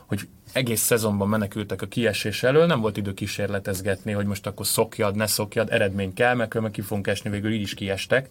hogy 0.07 0.29
egész 0.53 0.81
szezonban 0.81 1.29
menekültek 1.29 1.83
a 1.83 1.87
kiesés 1.87 2.43
elől, 2.43 2.67
nem 2.67 2.81
volt 2.81 2.97
idő 2.97 3.15
kísérletezgetni, 3.15 4.13
hogy 4.13 4.27
most 4.27 4.47
akkor 4.47 4.67
szokjad, 4.67 5.17
ne 5.17 5.27
szokjad, 5.27 5.73
eredmény 5.73 6.15
kell, 6.15 6.35
mert 6.35 6.51
különben 6.51 6.75
ki 6.75 6.81
fogunk 6.81 7.07
esni, 7.07 7.31
végül 7.31 7.53
így 7.53 7.61
is 7.61 7.75
kiestek. 7.75 8.29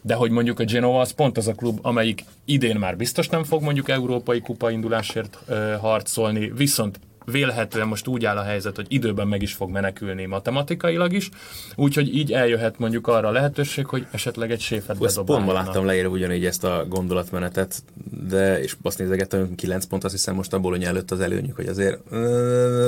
De 0.00 0.14
hogy 0.14 0.30
mondjuk 0.30 0.60
a 0.60 0.64
Genoa 0.64 1.00
az 1.00 1.10
pont 1.10 1.36
az 1.36 1.48
a 1.48 1.54
klub, 1.54 1.78
amelyik 1.82 2.24
idén 2.44 2.76
már 2.76 2.96
biztos 2.96 3.28
nem 3.28 3.44
fog 3.44 3.62
mondjuk 3.62 3.88
európai 3.88 4.40
kupa 4.40 4.70
indulásért 4.70 5.38
ö, 5.46 5.76
harcolni, 5.80 6.52
viszont 6.56 7.00
vélhetően 7.30 7.88
most 7.88 8.06
úgy 8.06 8.24
áll 8.24 8.36
a 8.36 8.42
helyzet, 8.42 8.76
hogy 8.76 8.86
időben 8.88 9.28
meg 9.28 9.42
is 9.42 9.52
fog 9.52 9.70
menekülni 9.70 10.24
matematikailag 10.26 11.12
is, 11.12 11.28
úgyhogy 11.76 12.14
így 12.16 12.32
eljöhet 12.32 12.78
mondjuk 12.78 13.06
arra 13.06 13.28
a 13.28 13.30
lehetőség, 13.30 13.86
hogy 13.86 14.06
esetleg 14.10 14.50
egy 14.50 14.60
séfet 14.60 15.04
Ezt 15.04 15.20
pont 15.20 15.44
ma 15.44 15.52
láttam 15.52 15.84
leírva 15.84 16.10
ugyanígy 16.10 16.44
ezt 16.44 16.64
a 16.64 16.84
gondolatmenetet, 16.88 17.82
de 18.28 18.60
és 18.62 18.76
azt 18.82 18.98
nézegettem, 18.98 19.40
hogy 19.40 19.54
9 19.54 19.84
pont, 19.84 20.04
azt 20.04 20.14
hiszem 20.14 20.34
most 20.34 20.52
a 20.52 20.58
Bologna 20.58 20.86
előtt 20.86 21.10
az 21.10 21.20
előnyük, 21.20 21.56
hogy 21.56 21.66
azért... 21.66 21.98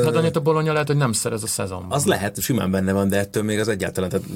Hát 0.05 0.17
annyit 0.17 0.37
a 0.37 0.41
Bologna 0.41 0.73
lehet, 0.73 0.87
hogy 0.87 0.97
nem 0.97 1.13
szerez 1.13 1.43
a 1.43 1.47
szezonban. 1.47 1.91
Az 1.93 2.07
lehet, 2.07 2.41
simán 2.41 2.71
benne 2.71 2.93
van, 2.93 3.09
de 3.09 3.19
ettől 3.19 3.43
még 3.43 3.59
az 3.59 3.69
egyáltalán... 3.69 4.11
Tehát 4.11 4.27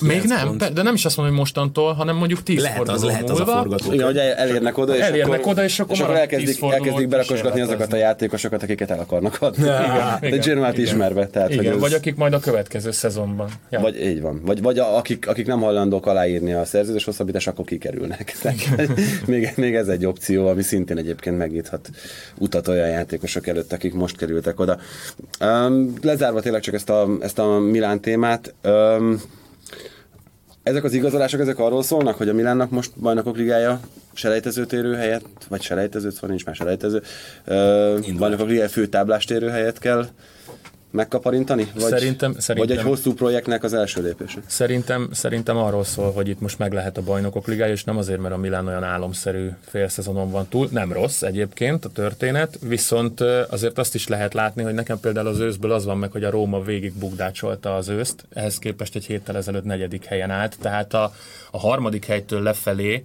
Még 0.00 0.20
9 0.20 0.28
nem, 0.28 0.46
pont. 0.46 0.72
de 0.72 0.82
nem 0.82 0.94
is 0.94 1.04
azt 1.04 1.16
mondom, 1.16 1.34
hogy 1.34 1.44
mostantól, 1.44 1.92
hanem 1.92 2.16
mondjuk 2.16 2.42
10 2.42 2.62
Lehet, 2.62 2.88
az 2.88 3.02
lehet 3.02 3.30
az 3.30 3.40
a 3.40 3.44
múlva. 3.44 3.52
forgatókönyv. 3.58 3.94
Igen, 3.94 4.06
hogy 4.06 4.16
el- 4.16 4.34
elérnek 4.34 4.78
oda, 4.78 4.96
és 4.96 5.02
Elérnek 5.02 5.38
akkor, 5.38 5.52
oda, 5.52 5.64
és 5.64 5.80
akkor 5.80 5.94
és 5.94 6.00
akkor 6.00 6.16
elkezdik, 6.16 6.62
elkezdik 6.62 7.08
berakosgatni 7.08 7.60
azokat 7.60 7.92
a 7.92 7.96
játékosokat, 7.96 8.62
akiket 8.62 8.90
el 8.90 8.98
akarnak 8.98 9.36
adni. 9.58 9.64
Igen, 9.64 10.18
De 10.20 10.26
igen, 10.26 10.40
Genoát 10.40 10.72
igen. 10.72 10.84
ismerve. 10.86 11.26
Tehát, 11.26 11.50
Igen, 11.50 11.72
ez- 11.72 11.80
vagy 11.80 11.92
akik 11.92 12.14
majd 12.16 12.32
a 12.32 12.38
következő 12.38 12.90
szezonban. 12.90 13.48
Ja. 13.70 13.80
Vagy 13.80 14.00
így 14.00 14.20
van. 14.20 14.40
Vagy, 14.44 14.62
vagy 14.62 14.78
a, 14.78 14.96
akik, 14.96 15.28
akik 15.28 15.46
nem 15.46 15.60
hajlandók 15.60 16.06
aláírni 16.06 16.52
a 16.52 16.64
szerződés 16.64 17.04
hosszabbítás, 17.04 17.46
akkor 17.46 17.64
kikerülnek. 17.64 18.34
Tehát, 18.42 18.88
még, 19.26 19.52
még 19.56 19.74
ez 19.74 19.88
egy 19.88 20.06
opció, 20.06 20.48
ami 20.48 20.62
szintén 20.62 20.98
egyébként 20.98 21.38
megnyithat 21.38 21.90
utat 22.38 22.68
olyan 22.68 22.88
játékosok 22.88 23.46
előtt, 23.46 23.72
akik 23.72 23.94
most 23.94 24.16
kerültek 24.16 24.60
oda. 24.60 24.78
Um, 25.40 25.94
lezárva 26.02 26.40
tényleg 26.40 26.60
csak 26.60 26.74
ezt 26.74 26.90
a, 26.90 27.08
ezt 27.20 27.38
a 27.38 27.58
Milán 27.58 28.00
témát, 28.00 28.54
um, 28.64 29.20
ezek 30.62 30.84
az 30.84 30.92
igazolások, 30.92 31.40
ezek 31.40 31.58
arról 31.58 31.82
szólnak, 31.82 32.16
hogy 32.16 32.28
a 32.28 32.34
Milánnak 32.34 32.70
most 32.70 32.90
bajnokok 33.00 33.36
ligája 33.36 33.80
selejtezőt 34.12 34.72
érő 34.72 34.94
helyet, 34.94 35.24
vagy 35.48 35.62
selejtezőt, 35.62 36.12
szóval 36.12 36.30
nincs 36.30 36.44
már 36.44 36.54
selejtező, 36.54 37.02
uh, 37.46 38.16
bajnokok 38.18 38.48
ligája 38.48 38.68
főtáblást 38.68 39.30
érő 39.30 39.48
helyet 39.48 39.78
kell 39.78 40.06
megkaparintani? 40.92 41.70
Vagy, 41.74 41.82
Szerintem- 41.82 42.32
Vagy 42.32 42.40
szerintem- 42.40 42.78
egy 42.78 42.84
hosszú 42.84 43.14
projektnek 43.14 43.64
az 43.64 43.72
első 43.74 44.02
lépése? 44.02 44.38
Szerintem, 44.46 45.08
szerintem 45.12 45.56
arról 45.56 45.84
szól, 45.84 46.12
hogy 46.12 46.28
itt 46.28 46.40
most 46.40 46.58
meg 46.58 46.72
lehet 46.72 46.96
a 46.96 47.02
bajnokok 47.02 47.46
ligája, 47.46 47.72
és 47.72 47.84
nem 47.84 47.96
azért, 47.96 48.20
mert 48.20 48.34
a 48.34 48.36
Milán 48.36 48.66
olyan 48.66 48.84
álomszerű 48.84 49.48
félszezonon 49.68 50.30
van 50.30 50.46
túl. 50.48 50.68
Nem 50.70 50.92
rossz 50.92 51.22
egyébként 51.22 51.84
a 51.84 51.88
történet, 51.88 52.58
viszont 52.62 53.20
azért 53.50 53.78
azt 53.78 53.94
is 53.94 54.08
lehet 54.08 54.34
látni, 54.34 54.62
hogy 54.62 54.74
nekem 54.74 55.00
például 55.00 55.26
az 55.26 55.38
őszből 55.38 55.72
az 55.72 55.84
van 55.84 55.98
meg, 55.98 56.10
hogy 56.12 56.24
a 56.24 56.30
Róma 56.30 56.62
végig 56.62 56.92
bugdácsolta 56.92 57.74
az 57.74 57.88
őszt, 57.88 58.24
ehhez 58.34 58.58
képest 58.58 58.94
egy 58.96 59.04
héttel 59.04 59.36
ezelőtt 59.36 59.64
negyedik 59.64 60.04
helyen 60.04 60.30
állt, 60.30 60.56
tehát 60.60 60.94
a, 60.94 61.12
a 61.50 61.58
harmadik 61.58 62.04
helytől 62.04 62.42
lefelé 62.42 63.04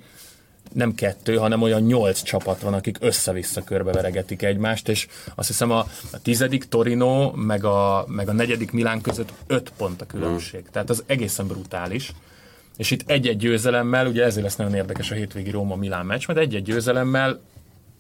nem 0.74 0.96
kettő, 0.96 1.36
hanem 1.36 1.62
olyan 1.62 1.82
nyolc 1.82 2.22
csapat 2.22 2.62
van, 2.62 2.74
akik 2.74 2.98
össze-vissza 3.00 3.64
körbeveregetik 3.64 4.42
egymást, 4.42 4.90
és 4.90 5.08
azt 5.36 5.48
hiszem 5.48 5.72
a, 5.72 5.80
a 6.12 6.22
tizedik 6.22 6.64
Torino, 6.64 7.32
meg 7.32 7.64
a, 7.64 8.06
meg 8.08 8.30
a 8.30 8.34
negyedik 8.34 8.72
Milán 8.72 9.02
között 9.02 9.34
öt 9.48 9.72
pont 9.78 10.02
a 10.02 10.06
különbség. 10.06 10.66
Tehát 10.72 10.90
az 10.90 11.04
egészen 11.06 11.48
brutális. 11.48 12.12
És 12.78 12.92
itt 12.92 13.10
egy-egy 13.10 13.38
győzelemmel, 13.38 14.08
ugye 14.08 14.24
ezért 14.24 14.44
lesz 14.44 14.56
nagyon 14.56 14.74
érdekes 14.74 15.12
a 15.12 15.16
hétvégi 15.16 15.50
Róma-Milán 15.50 16.06
meccs, 16.06 16.28
mert 16.28 16.40
egy-egy 16.40 16.64
győzelemmel 16.64 17.40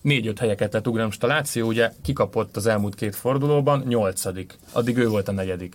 négy-öt 0.01 0.39
helyeket 0.39 0.71
lehet 0.71 0.87
ugrani. 0.87 1.07
Most 1.07 1.23
a 1.23 1.27
Láció 1.27 1.67
ugye 1.67 1.91
kikapott 2.03 2.55
az 2.55 2.65
elmúlt 2.65 2.95
két 2.95 3.15
fordulóban, 3.15 3.83
nyolcadik. 3.87 4.57
Addig 4.71 4.97
ő 4.97 5.07
volt 5.07 5.27
a 5.27 5.31
negyedik. 5.31 5.73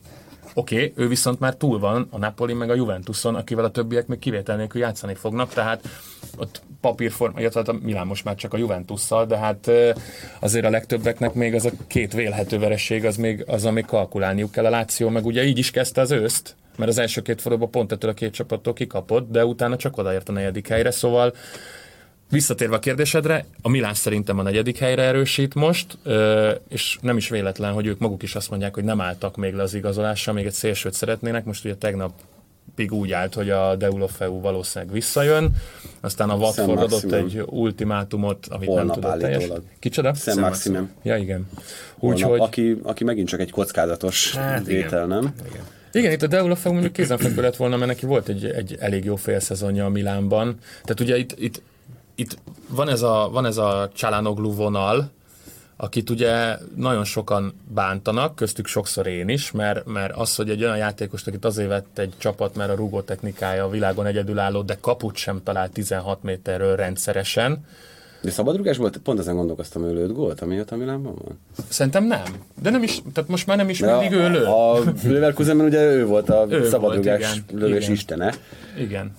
Oké, 0.55 0.75
okay, 0.75 1.05
ő 1.05 1.09
viszont 1.09 1.41
már 1.41 1.55
túl 1.55 1.79
van 1.79 2.07
a 2.11 2.19
Napoli 2.19 2.53
meg 2.53 2.71
a 2.71 2.75
Juventuson, 2.75 3.35
akivel 3.35 3.65
a 3.65 3.71
többiek 3.71 4.07
még 4.07 4.19
kivétel 4.19 4.57
nélkül 4.57 4.81
játszani 4.81 5.15
fognak, 5.15 5.53
tehát 5.53 5.89
ott 6.37 6.63
papírforma, 6.81 7.41
illetve 7.41 7.61
hát 7.61 7.69
a 7.69 7.79
Milán 7.83 8.07
most 8.07 8.25
már 8.25 8.35
csak 8.35 8.55
a 8.55 8.57
Juventusszal, 8.57 9.27
de 9.27 9.37
hát 9.37 9.71
azért 10.39 10.65
a 10.65 10.71
legtöbbeknek 10.71 11.35
még 11.35 11.55
az 11.55 11.65
a 11.65 11.71
két 11.87 12.13
vélhető 12.13 12.59
vereség, 12.59 13.05
az 13.05 13.17
még, 13.17 13.45
az, 13.47 13.63
még 13.63 13.85
kalkulálniuk 13.85 14.51
kell 14.51 14.67
a 14.67 14.71
Láció, 14.71 15.09
meg 15.09 15.27
ugye 15.27 15.45
így 15.45 15.59
is 15.59 15.71
kezdte 15.71 16.01
az 16.01 16.11
őszt, 16.11 16.57
mert 16.77 16.91
az 16.91 16.99
első 16.99 17.23
két 17.23 17.41
fordulóban 17.41 17.71
pont 17.71 17.93
ettől 17.93 18.11
a 18.11 18.15
két 18.15 18.33
csapattól 18.33 18.73
kikapott, 18.73 19.31
de 19.31 19.45
utána 19.45 19.77
csak 19.77 19.97
odaért 19.97 20.29
a 20.29 20.33
negyedik 20.33 20.69
helyre, 20.69 20.91
szóval 20.91 21.35
Visszatérve 22.33 22.77
a 22.77 22.79
kérdésedre, 22.79 23.45
a 23.63 23.69
Milán 23.69 23.95
szerintem 23.95 24.39
a 24.39 24.43
negyedik 24.43 24.79
helyre 24.79 25.03
erősít 25.03 25.55
most, 25.55 25.99
és 26.69 26.99
nem 27.01 27.17
is 27.17 27.29
véletlen, 27.29 27.73
hogy 27.73 27.87
ők 27.87 27.99
maguk 27.99 28.23
is 28.23 28.35
azt 28.35 28.51
mondják, 28.51 28.75
hogy 28.75 28.85
nem 28.85 29.01
álltak 29.01 29.37
még 29.37 29.55
le 29.55 29.63
az 29.63 29.75
igazolással, 29.75 30.35
még 30.35 30.47
egy 30.47 30.53
szélsőt 30.53 30.93
szeretnének. 30.93 31.45
Most 31.45 31.65
ugye 31.65 31.75
tegnap 31.75 32.13
úgy 32.89 33.13
állt, 33.13 33.35
hogy 33.35 33.51
a 33.51 33.77
Deulofeu 33.77 34.41
valószínűleg 34.41 34.95
visszajön, 34.95 35.51
aztán 36.01 36.31
a 36.31 36.35
Watford 36.35 36.79
adott 36.79 37.13
egy 37.13 37.43
ultimátumot, 37.47 38.47
amit 38.51 38.69
Holnap 38.69 38.87
nem 38.87 38.95
tudott 38.95 39.19
teljes. 39.19 39.51
Kicsoda? 39.79 40.15
Sam 40.15 40.39
Maximum. 40.39 40.91
Ja, 41.03 41.17
igen. 41.17 41.49
Úgyhogy... 41.99 42.41
aki, 42.41 42.79
aki 42.83 43.05
megint 43.05 43.29
csak 43.29 43.41
egy 43.41 43.51
kockázatos 43.51 44.37
Hát 44.37 44.67
vétel, 44.67 45.07
nem? 45.07 45.35
Igen, 45.93 46.13
itt 46.13 46.23
a 46.23 46.27
Deulofeu 46.27 46.73
mondjuk 46.73 46.93
kézenfekvő 46.93 47.43
lett 47.43 47.57
volna, 47.57 47.77
mert 47.77 47.91
neki 47.91 48.07
volt 48.07 48.29
egy, 48.29 48.45
egy 48.45 48.77
elég 48.81 49.05
jó 49.05 49.17
félszezonja 49.17 49.85
a 49.85 49.89
Milánban. 49.89 50.57
Tehát 50.83 51.01
ugye 51.01 51.19
itt, 51.19 51.35
itt, 51.39 51.63
itt 52.15 52.37
van, 52.69 52.89
ez 52.89 53.03
a, 53.03 53.29
van 53.33 53.47
ez 53.47 53.57
a 53.57 53.91
Csalanoglu 53.95 54.55
vonal, 54.55 55.11
akit 55.77 56.11
ugye 56.11 56.57
nagyon 56.77 57.05
sokan 57.05 57.53
bántanak, 57.75 58.35
köztük 58.35 58.67
sokszor 58.67 59.07
én 59.07 59.29
is, 59.29 59.51
mert, 59.51 59.87
mert 59.87 60.17
az, 60.17 60.35
hogy 60.37 60.51
egy 60.51 60.63
olyan 60.63 60.77
játékost, 60.77 61.27
akit 61.27 61.45
azért 61.45 61.69
vett 61.69 61.99
egy 61.99 62.13
csapat, 62.19 62.55
mert 62.55 62.71
a 62.71 62.75
rugó 62.75 63.01
technikája 63.01 63.65
a 63.65 63.69
világon 63.69 64.07
egyedülálló, 64.07 64.63
de 64.63 64.77
kaput 64.81 65.17
sem 65.17 65.41
talált 65.45 65.73
16 65.73 66.23
méterről 66.23 66.77
rendszeresen, 66.77 67.65
De 68.23 68.31
szabadrugás 68.31 68.77
volt? 68.77 68.97
Pont 68.97 69.19
ezen 69.19 69.37
gondolkoztam, 69.37 69.85
ő 69.85 69.95
lőtt 69.95 70.13
gólt, 70.13 70.41
amiatt 70.41 70.71
a 70.71 70.77
Milánban 70.77 71.15
van. 71.25 71.39
Szerintem 71.69 72.05
nem. 72.05 72.23
De 72.63 72.71
nem 72.71 72.83
is, 72.83 73.03
tehát 73.13 73.31
most 73.31 73.47
már 73.47 73.57
nem 73.57 73.69
is 73.69 73.79
De 73.81 73.97
mindig 73.97 74.19
ő 74.19 74.29
lő. 74.29 74.45
A, 74.45 74.75
a 74.75 74.83
Leverkusenben 75.05 75.67
ugye 75.67 75.93
ő 75.93 76.07
volt 76.07 76.29
a 76.29 76.47
Ő 76.49 76.69
szabadrugás 76.69 77.21
volt, 77.21 77.43
igen. 77.49 77.61
lövés 77.61 77.83
Igen. 77.83 77.95
istene. 77.95 78.35
Igen. 78.79 79.17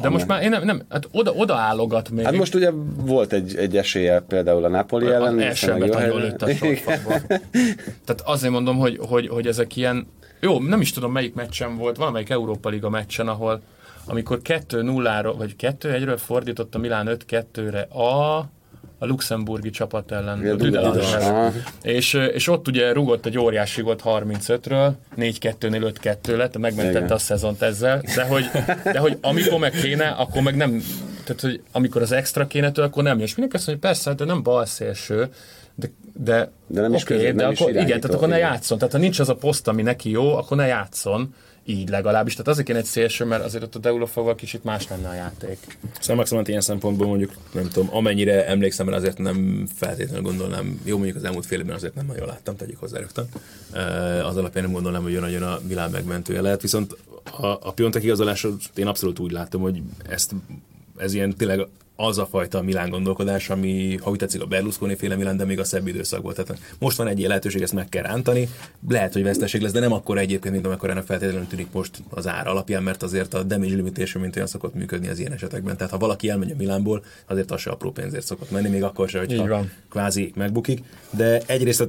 De 0.00 0.08
most 0.08 0.26
már 0.26 0.42
én 0.42 0.50
nem, 0.50 0.64
nem 0.64 0.82
hát 0.88 1.08
oda, 1.12 1.32
oda 1.32 1.54
állogat 1.54 2.10
még. 2.10 2.24
Hát 2.24 2.36
most 2.36 2.54
ugye 2.54 2.70
volt 2.96 3.32
egy, 3.32 3.56
egy 3.56 3.76
esélye 3.76 4.20
például 4.20 4.64
a 4.64 4.68
Napoli 4.68 5.06
ellen. 5.06 5.40
El 5.40 5.54
sem 5.54 5.78
nagyon 5.78 6.20
lőtte 6.20 6.46
a. 6.46 7.20
Tehát 8.04 8.22
azért 8.24 8.52
mondom, 8.52 8.78
hogy, 8.78 8.98
hogy, 9.08 9.28
hogy 9.28 9.46
ezek 9.46 9.76
ilyen, 9.76 10.06
jó, 10.40 10.60
nem 10.60 10.80
is 10.80 10.92
tudom 10.92 11.12
melyik 11.12 11.34
meccsen 11.34 11.76
volt, 11.76 11.96
valamelyik 11.96 12.30
Európa 12.30 12.68
Liga 12.68 12.90
meccsen, 12.90 13.28
ahol 13.28 13.62
amikor 14.06 14.40
2-0-ról, 14.44 15.34
vagy 15.36 15.54
2-1-ről 15.58 16.18
fordított 16.24 16.74
a 16.74 16.78
Milán 16.78 17.18
5-2-re 17.28 17.80
a 17.80 18.44
a 19.02 19.06
luxemburgi 19.06 19.70
csapat 19.70 20.12
ellen. 20.12 20.38
Igen, 20.40 20.52
a 20.52 20.56
Düdelis, 20.56 21.12
ellen. 21.12 21.64
és, 21.82 22.14
és 22.14 22.48
ott 22.48 22.68
ugye 22.68 22.92
rugott 22.92 23.26
egy 23.26 23.38
óriási 23.38 23.80
volt 23.82 24.02
35-ről, 24.04 24.90
4-2-nél 25.16 25.92
5-2 26.24 26.36
lett, 26.36 26.58
megmentette 26.58 26.98
Igen. 26.98 27.10
a 27.10 27.18
szezont 27.18 27.62
ezzel, 27.62 28.02
de 28.14 28.22
hogy, 28.22 28.44
de 28.84 28.98
hogy 28.98 29.18
amikor 29.20 29.58
meg 29.58 29.70
kéne, 29.70 30.08
akkor 30.08 30.42
meg 30.42 30.56
nem, 30.56 30.82
tehát 31.24 31.40
hogy 31.40 31.62
amikor 31.72 32.02
az 32.02 32.12
extra 32.12 32.46
kéne 32.46 32.72
tőle, 32.72 32.86
akkor 32.86 33.02
nem 33.02 33.16
jön. 33.16 33.26
És 33.26 33.34
mindenki 33.34 33.56
azt 33.56 33.66
mondja, 33.66 33.88
hogy 33.88 33.94
persze, 33.94 34.10
hát 34.10 34.20
ő 34.20 34.24
nem 34.24 34.42
bal 34.42 34.66
szélső, 34.66 35.28
de, 35.74 35.90
de, 36.24 36.50
De 36.66 36.80
nem 36.80 36.94
is 36.94 37.02
oké, 37.02 37.14
közé- 37.14 37.34
de 37.34 37.42
nem 37.42 37.50
is 37.52 37.58
akkor, 37.58 37.70
igen, 37.70 37.82
irányító, 37.84 38.06
tehát 38.08 38.16
akkor 38.16 38.28
ne 38.28 38.36
igen. 38.38 38.48
játszon. 38.50 38.78
Tehát 38.78 38.92
ha 38.92 38.98
nincs 39.00 39.18
az 39.18 39.28
a 39.28 39.34
poszt, 39.34 39.68
ami 39.68 39.82
neki 39.82 40.10
jó, 40.10 40.36
akkor 40.36 40.56
ne 40.56 40.66
játszon. 40.66 41.34
Így 41.64 41.88
legalábbis. 41.88 42.32
Tehát 42.32 42.48
azért 42.48 42.66
kéne 42.66 42.78
egy 42.78 42.84
szélső, 42.84 43.24
mert 43.24 43.44
azért 43.44 43.62
ott 43.62 43.74
a 43.74 43.78
Deulofóval 43.78 44.34
kicsit 44.34 44.64
más 44.64 44.88
lenne 44.88 45.08
a 45.08 45.14
játék. 45.14 45.78
Szóval 46.00 46.16
maximum 46.16 46.42
ilyen 46.46 46.60
szempontból 46.60 47.06
mondjuk, 47.06 47.32
nem 47.52 47.68
tudom, 47.68 47.88
amennyire 47.94 48.46
emlékszem 48.46 48.88
rá, 48.88 48.96
azért 48.96 49.18
nem 49.18 49.66
feltétlenül 49.74 50.22
gondolnám, 50.22 50.80
jó 50.84 50.96
mondjuk 50.96 51.16
az 51.16 51.24
elmúlt 51.24 51.46
fél 51.46 51.58
évben 51.58 51.74
azért 51.74 51.94
nem 51.94 52.06
nagyon 52.06 52.26
láttam, 52.26 52.56
tegyük 52.56 52.78
hozzá 52.78 52.98
rögtön. 52.98 53.28
Az 54.24 54.36
alapján 54.36 54.64
nem 54.64 54.72
gondolnám, 54.72 55.02
hogy 55.02 55.20
nagyon 55.20 55.42
a 55.42 55.60
világ 55.66 55.90
megmentője 55.90 56.40
lehet, 56.40 56.62
viszont 56.62 56.96
a, 57.40 57.46
a 57.46 57.72
Piontek 57.72 58.02
igazolásot 58.02 58.60
én 58.74 58.86
abszolút 58.86 59.18
úgy 59.18 59.32
látom, 59.32 59.62
hogy 59.62 59.82
ezt, 60.08 60.34
ez 60.96 61.14
ilyen 61.14 61.36
tényleg 61.36 61.66
az 62.02 62.18
a 62.18 62.26
fajta 62.26 62.62
Milán 62.62 62.90
gondolkodás, 62.90 63.50
ami, 63.50 63.96
ha 64.02 64.10
úgy 64.10 64.18
tetszik, 64.18 64.42
a 64.42 64.46
Berlusconi 64.46 64.96
féle 64.96 65.16
Milán, 65.16 65.36
de 65.36 65.44
még 65.44 65.58
a 65.58 65.64
szebb 65.64 65.86
időszak 65.86 66.22
volt. 66.22 66.36
Tehát 66.36 66.62
most 66.78 66.96
van 66.96 67.06
egy 67.06 67.16
ilyen 67.18 67.28
lehetőség, 67.28 67.62
ezt 67.62 67.72
meg 67.72 67.88
kell 67.88 68.02
rántani. 68.02 68.48
Lehet, 68.88 69.12
hogy 69.12 69.22
veszteség 69.22 69.60
lesz, 69.60 69.72
de 69.72 69.80
nem 69.80 69.92
akkor 69.92 70.18
egyébként, 70.18 70.54
mint 70.54 70.66
amikor 70.66 70.90
ennek 70.90 71.04
feltétlenül 71.04 71.46
tűnik 71.46 71.72
most 71.72 72.02
az 72.10 72.26
ár 72.26 72.46
alapján, 72.46 72.82
mert 72.82 73.02
azért 73.02 73.34
a 73.34 73.42
damage 73.42 73.74
limitation 73.74 74.22
mint 74.22 74.36
olyan 74.36 74.48
szokott 74.48 74.74
működni 74.74 75.08
az 75.08 75.18
ilyen 75.18 75.32
esetekben. 75.32 75.76
Tehát 75.76 75.92
ha 75.92 75.98
valaki 75.98 76.28
elmegy 76.28 76.50
a 76.50 76.54
Milánból, 76.58 77.04
azért 77.26 77.50
az 77.50 77.60
se 77.60 77.70
apró 77.70 77.90
pénzért 77.90 78.26
szokott 78.26 78.50
menni, 78.50 78.68
még 78.68 78.82
akkor 78.82 79.08
se, 79.08 79.18
hogyha 79.18 79.64
kvázi 79.90 80.32
megbukik. 80.36 80.82
De 81.10 81.40
egyrészt 81.46 81.88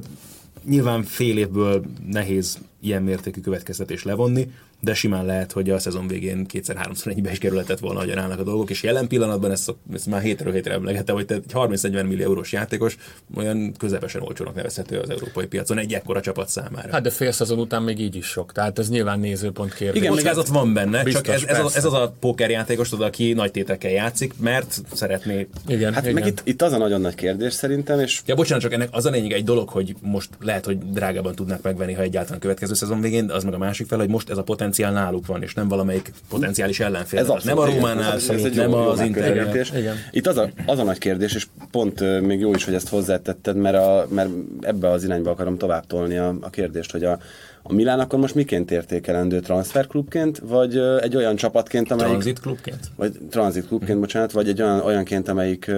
nyilván 0.64 1.02
fél 1.02 1.38
évből 1.38 1.84
nehéz 2.10 2.58
ilyen 2.80 3.02
mértékű 3.02 3.40
következtetés 3.40 4.02
levonni, 4.02 4.52
de 4.84 4.94
simán 4.94 5.24
lehet, 5.24 5.52
hogy 5.52 5.70
a 5.70 5.78
szezon 5.78 6.06
végén 6.06 6.46
kétszer-háromszor 6.46 7.12
egybe 7.12 7.30
is 7.30 7.38
kerülhetett 7.38 7.78
volna, 7.78 8.00
hogy 8.00 8.10
állnak 8.10 8.38
a 8.38 8.42
dolgok, 8.42 8.70
és 8.70 8.82
jelen 8.82 9.08
pillanatban 9.08 9.50
ezt, 9.50 9.74
ezt 9.94 10.06
már 10.06 10.22
hétről 10.22 10.52
hétre 10.52 10.72
emlegettem, 10.72 11.14
hogy 11.14 11.24
egy 11.28 11.42
30-40 11.52 12.06
millió 12.06 12.24
eurós 12.24 12.52
játékos 12.52 12.96
olyan 13.36 13.72
közepesen 13.78 14.22
olcsónak 14.22 14.54
nevezhető 14.54 14.98
az 14.98 15.10
európai 15.10 15.46
piacon 15.46 15.78
egy 15.78 15.92
ekkora 15.92 16.20
csapat 16.20 16.48
számára. 16.48 16.92
Hát 16.92 17.02
de 17.02 17.10
fél 17.10 17.32
szezon 17.32 17.58
után 17.58 17.82
még 17.82 18.00
így 18.00 18.16
is 18.16 18.26
sok, 18.26 18.52
tehát 18.52 18.78
ez 18.78 18.88
nyilván 18.88 19.20
nézőpont 19.20 19.74
kérdés. 19.74 20.02
Igen, 20.02 20.14
még 20.14 20.26
ez 20.26 20.38
ott 20.38 20.46
van 20.46 20.72
benne, 20.72 21.02
Biztos, 21.02 21.22
csak 21.22 21.34
ez, 21.34 21.42
ez, 21.56 21.64
az, 21.64 21.76
ez, 21.76 21.84
az 21.84 21.92
a 21.92 22.14
játékos, 22.36 22.88
tudod, 22.88 23.06
aki 23.06 23.32
nagy 23.32 23.50
tétekkel 23.50 23.90
játszik, 23.90 24.34
mert 24.38 24.80
szeretné. 24.92 25.48
Igen, 25.66 25.94
hát 25.94 26.02
igen. 26.02 26.14
meg 26.14 26.26
itt, 26.26 26.40
itt 26.44 26.62
az 26.62 26.72
a 26.72 26.78
nagyon 26.78 27.00
nagy 27.00 27.14
kérdés 27.14 27.52
szerintem, 27.52 28.00
és... 28.00 28.22
Ja, 28.26 28.34
bocsánat, 28.34 28.62
csak 28.62 28.72
ennek 28.72 28.88
az 28.90 29.06
a 29.06 29.10
lényeg 29.10 29.32
egy 29.32 29.44
dolog, 29.44 29.68
hogy 29.68 29.94
most 30.00 30.30
lehet, 30.40 30.64
hogy 30.64 30.78
drágában 30.78 31.34
tudnak 31.34 31.62
megvenni, 31.62 31.92
ha 31.92 32.02
egyáltalán 32.02 32.40
következő 32.40 32.74
szezon 32.74 33.00
végén, 33.00 33.30
az 33.30 33.44
meg 33.44 33.54
a 33.54 33.58
másik 33.58 33.86
fel, 33.86 33.98
hogy 33.98 34.08
most 34.08 34.30
ez 34.30 34.36
a 34.36 34.42
potenciál 34.42 34.73
náluk 34.78 35.26
van, 35.26 35.42
és 35.42 35.54
nem 35.54 35.68
valamelyik 35.68 36.12
potenciális 36.28 36.80
ellenfél. 36.80 37.18
Ez 37.18 37.44
nem 37.44 37.58
a 37.58 37.64
Rómánál, 37.64 38.12
ez, 38.12 38.28
ez 38.28 38.54
nem 38.54 38.74
az 38.74 39.00
Inter. 39.00 39.66
Itt 40.10 40.26
az 40.26 40.36
a, 40.36 40.48
az 40.66 40.78
a 40.78 40.82
nagy 40.82 40.98
kérdés, 40.98 41.34
és 41.34 41.46
pont 41.70 42.20
még 42.20 42.40
jó 42.40 42.54
is, 42.54 42.64
hogy 42.64 42.74
ezt 42.74 42.88
hozzátetted, 42.88 43.56
mert, 43.56 43.76
a, 43.76 44.06
mert 44.10 44.30
ebbe 44.60 44.90
az 44.90 45.04
irányba 45.04 45.30
akarom 45.30 45.58
tovább 45.58 45.86
tolni 45.86 46.16
a, 46.16 46.34
a 46.40 46.50
kérdést, 46.50 46.92
hogy 46.92 47.04
a, 47.04 47.18
a 47.66 47.72
Milán 47.72 48.00
akkor 48.00 48.18
most 48.18 48.34
miként 48.34 48.70
értékelendő 48.70 49.40
transferklubként, 49.40 50.38
vagy 50.38 50.76
egy 51.00 51.16
olyan 51.16 51.36
csapatként, 51.36 51.90
amelyik... 51.90 52.10
Transitklubként? 52.10 52.90
Vagy 52.96 53.12
transitklubként, 53.30 54.00
bocsánat, 54.00 54.32
vagy 54.32 54.48
egy 54.48 54.62
olyan, 54.62 54.80
olyanként, 54.80 55.28
amelyik 55.28 55.70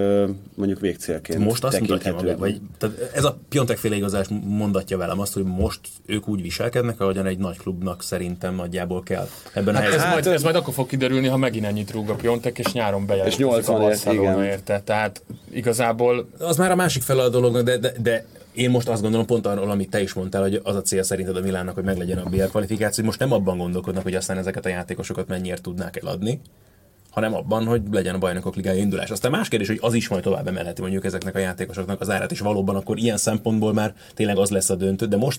mondjuk 0.55 0.81
végcélként 0.81 1.45
Most 1.45 1.65
azt 1.65 1.81
mutatja 1.81 2.15
maga, 2.15 2.37
vagy 2.37 2.61
tehát 2.79 3.11
ez 3.15 3.25
a 3.25 3.39
Piontek 3.49 3.77
féle 3.77 3.97
igazás 3.97 4.27
mondatja 4.45 4.97
velem 4.97 5.21
azt, 5.21 5.35
hogy 5.35 5.45
most 5.45 5.81
ők 6.07 6.29
úgy 6.29 6.43
viselkednek, 6.43 7.01
ahogyan 7.01 7.27
egy 7.27 7.39
nagy 7.39 7.59
klubnak 7.59 8.03
szerintem 8.03 8.55
nagyjából 8.55 9.03
kell. 9.03 9.29
Ebben 9.53 9.75
hát 9.75 9.85
a 9.85 9.95
ez, 9.95 10.05
majd, 10.11 10.27
ez 10.27 10.43
majd 10.43 10.57
akkor 10.57 10.75
fog 10.75 10.87
kiderülni, 10.87 11.27
ha 11.27 11.37
megint 11.37 11.65
ennyit 11.65 11.91
rúg 11.91 12.11
a 12.11 12.15
Piontek, 12.15 12.59
és 12.59 12.73
nyáron 12.73 13.07
bejelent. 13.07 13.33
És 13.33 13.39
80 13.39 13.83
ért, 13.83 14.13
igen. 14.13 14.45
érte. 14.45 14.81
Tehát 14.81 15.23
igazából... 15.51 16.29
Az 16.39 16.57
már 16.57 16.71
a 16.71 16.77
másik 16.77 17.03
fel 17.03 17.19
a 17.19 17.29
dolognak, 17.29 17.63
de, 17.63 17.79
de, 17.79 17.93
de 18.03 18.25
én 18.57 18.71
most 18.71 18.89
azt 18.89 19.03
gondolom 19.03 19.27
pont 19.27 19.47
arról, 19.47 19.71
amit 19.71 19.91
te 19.91 20.03
is 20.03 20.13
mondtál, 20.13 20.43
hogy 20.43 20.61
az 20.63 20.75
a 20.75 20.83
cél 20.83 21.03
szerinted 21.03 21.37
a 21.37 21.41
Milánnak, 21.41 21.75
hogy 21.75 21.85
meglegyen 21.85 22.19
a 22.19 22.29
BL 22.29 22.43
kvalifikáció, 22.43 23.05
most 23.05 23.19
nem 23.19 23.33
abban 23.33 23.59
gondolkodnak, 23.59 24.03
hogy 24.03 24.15
aztán 24.15 24.39
ezeket 24.39 24.67
a 24.67 24.69
játékosokat 24.69 25.29
mennyiért 25.29 25.63
tudnák 25.63 25.97
eladni, 25.97 26.41
hanem 27.11 27.35
abban, 27.35 27.67
hogy 27.67 27.83
legyen 27.91 28.15
a 28.15 28.19
bajnokok 28.19 28.57
ligája 28.57 28.81
indulás. 28.81 29.11
Aztán 29.11 29.31
más 29.31 29.49
kérdés, 29.49 29.69
hogy 29.69 29.79
az 29.81 29.95
is 29.95 30.09
majd 30.09 30.23
tovább 30.23 30.49
emelheti 30.49 30.81
mondjuk 30.81 31.05
ezeknek 31.05 31.35
a 31.35 31.39
játékosoknak 31.39 32.01
az 32.01 32.11
árát, 32.11 32.31
és 32.31 32.41
valóban 32.41 32.77
akkor 32.77 32.99
ilyen 32.99 33.17
szempontból 33.17 33.73
már 33.73 33.95
tényleg 34.15 34.39
az 34.39 34.51
lesz 34.51 34.71
a 34.71 34.75
döntő, 34.75 35.07
de 35.07 35.17
most 35.17 35.39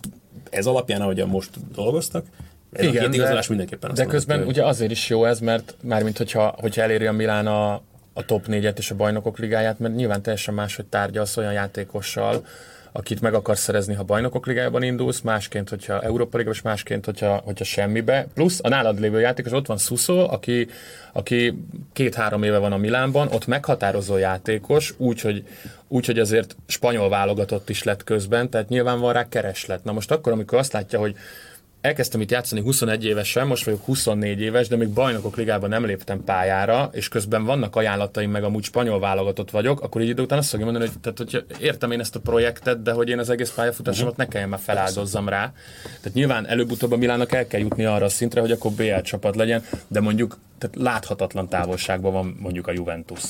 ez 0.49 0.65
alapján, 0.65 1.01
ahogyan 1.01 1.27
most 1.27 1.49
dolgoztak, 1.73 2.25
ez 2.71 2.85
Igen, 2.85 3.03
a 3.03 3.05
két 3.05 3.15
igazolás 3.15 3.47
mindenképpen 3.47 3.93
De 3.93 4.05
közben 4.05 4.37
hogy... 4.37 4.47
ugye 4.47 4.65
azért 4.65 4.91
is 4.91 5.09
jó 5.09 5.25
ez, 5.25 5.39
mert 5.39 5.75
mármint 5.83 6.17
hogyha, 6.17 6.55
hogyha 6.59 6.81
eléri 6.81 7.05
a 7.05 7.11
Milán 7.11 7.47
a, 7.47 7.73
a 8.13 8.25
top 8.25 8.45
4-et 8.47 8.77
és 8.77 8.91
a 8.91 8.95
bajnokok 8.95 9.39
ligáját, 9.39 9.79
mert 9.79 9.95
nyilván 9.95 10.21
teljesen 10.21 10.53
más, 10.53 10.75
hogy 10.75 10.85
tárgyalsz 10.85 11.37
olyan 11.37 11.53
játékossal, 11.53 12.45
akit 12.97 13.21
meg 13.21 13.33
akarsz 13.33 13.61
szerezni, 13.61 13.93
ha 13.93 14.03
bajnokok 14.03 14.45
ligájában 14.45 14.83
indulsz, 14.83 15.21
másként, 15.21 15.69
hogyha 15.69 16.01
Európa 16.01 16.37
Liga, 16.37 16.51
és 16.51 16.61
másként, 16.61 17.05
hogyha, 17.05 17.41
hogyha 17.45 17.63
semmibe. 17.63 18.27
Plusz 18.33 18.59
a 18.63 18.69
nálad 18.69 18.99
lévő 18.99 19.19
játékos, 19.19 19.51
ott 19.51 19.65
van 19.65 19.77
Suso, 19.77 20.31
aki, 20.31 20.67
aki 21.13 21.63
két-három 21.93 22.43
éve 22.43 22.57
van 22.57 22.71
a 22.71 22.77
Milánban, 22.77 23.27
ott 23.31 23.47
meghatározó 23.47 24.17
játékos, 24.17 24.93
úgyhogy 24.97 25.43
úgy, 25.87 26.05
hogy 26.05 26.19
azért 26.19 26.55
spanyol 26.67 27.09
válogatott 27.09 27.69
is 27.69 27.83
lett 27.83 28.03
közben, 28.03 28.49
tehát 28.49 28.69
nyilván 28.69 28.99
van 28.99 29.13
rá 29.13 29.27
kereslet. 29.29 29.83
Na 29.83 29.91
most 29.91 30.11
akkor, 30.11 30.31
amikor 30.31 30.57
azt 30.57 30.73
látja, 30.73 30.99
hogy 30.99 31.15
elkezdtem 31.81 32.21
itt 32.21 32.31
játszani 32.31 32.61
21 32.61 33.05
évesen, 33.05 33.47
most 33.47 33.65
vagyok 33.65 33.85
24 33.85 34.39
éves, 34.39 34.67
de 34.67 34.75
még 34.75 34.89
bajnokok 34.89 35.35
ligában 35.35 35.69
nem 35.69 35.85
léptem 35.85 36.23
pályára, 36.23 36.89
és 36.93 37.07
közben 37.07 37.43
vannak 37.43 37.75
ajánlataim, 37.75 38.31
meg 38.31 38.43
amúgy 38.43 38.63
spanyol 38.63 38.99
válogatott 38.99 39.51
vagyok, 39.51 39.81
akkor 39.81 40.01
így 40.01 40.09
idő 40.09 40.21
után 40.21 40.37
azt 40.37 40.49
fogja 40.49 40.65
mondani, 40.65 40.87
hogy, 40.87 40.99
tehát, 40.99 41.17
hogy 41.17 41.45
értem 41.59 41.91
én 41.91 41.99
ezt 41.99 42.15
a 42.15 42.19
projektet, 42.19 42.81
de 42.81 42.91
hogy 42.91 43.09
én 43.09 43.19
az 43.19 43.29
egész 43.29 43.51
pályafutásomat 43.51 44.11
uh-huh. 44.11 44.25
ne 44.25 44.31
kelljen 44.31 44.49
már 44.49 44.59
feláldozzam 44.59 45.29
rá. 45.29 45.53
Tehát 45.83 46.13
nyilván 46.13 46.47
előbb-utóbb 46.47 46.91
a 46.91 46.97
Milánnak 46.97 47.31
el 47.31 47.47
kell 47.47 47.59
jutni 47.59 47.85
arra 47.85 48.05
a 48.05 48.09
szintre, 48.09 48.41
hogy 48.41 48.51
akkor 48.51 48.71
BL 48.71 48.99
csapat 49.01 49.35
legyen, 49.35 49.63
de 49.87 49.99
mondjuk 49.99 50.37
tehát 50.57 50.75
láthatatlan 50.75 51.49
távolságban 51.49 52.13
van 52.13 52.37
mondjuk 52.39 52.67
a 52.67 52.71
Juventus. 52.71 53.23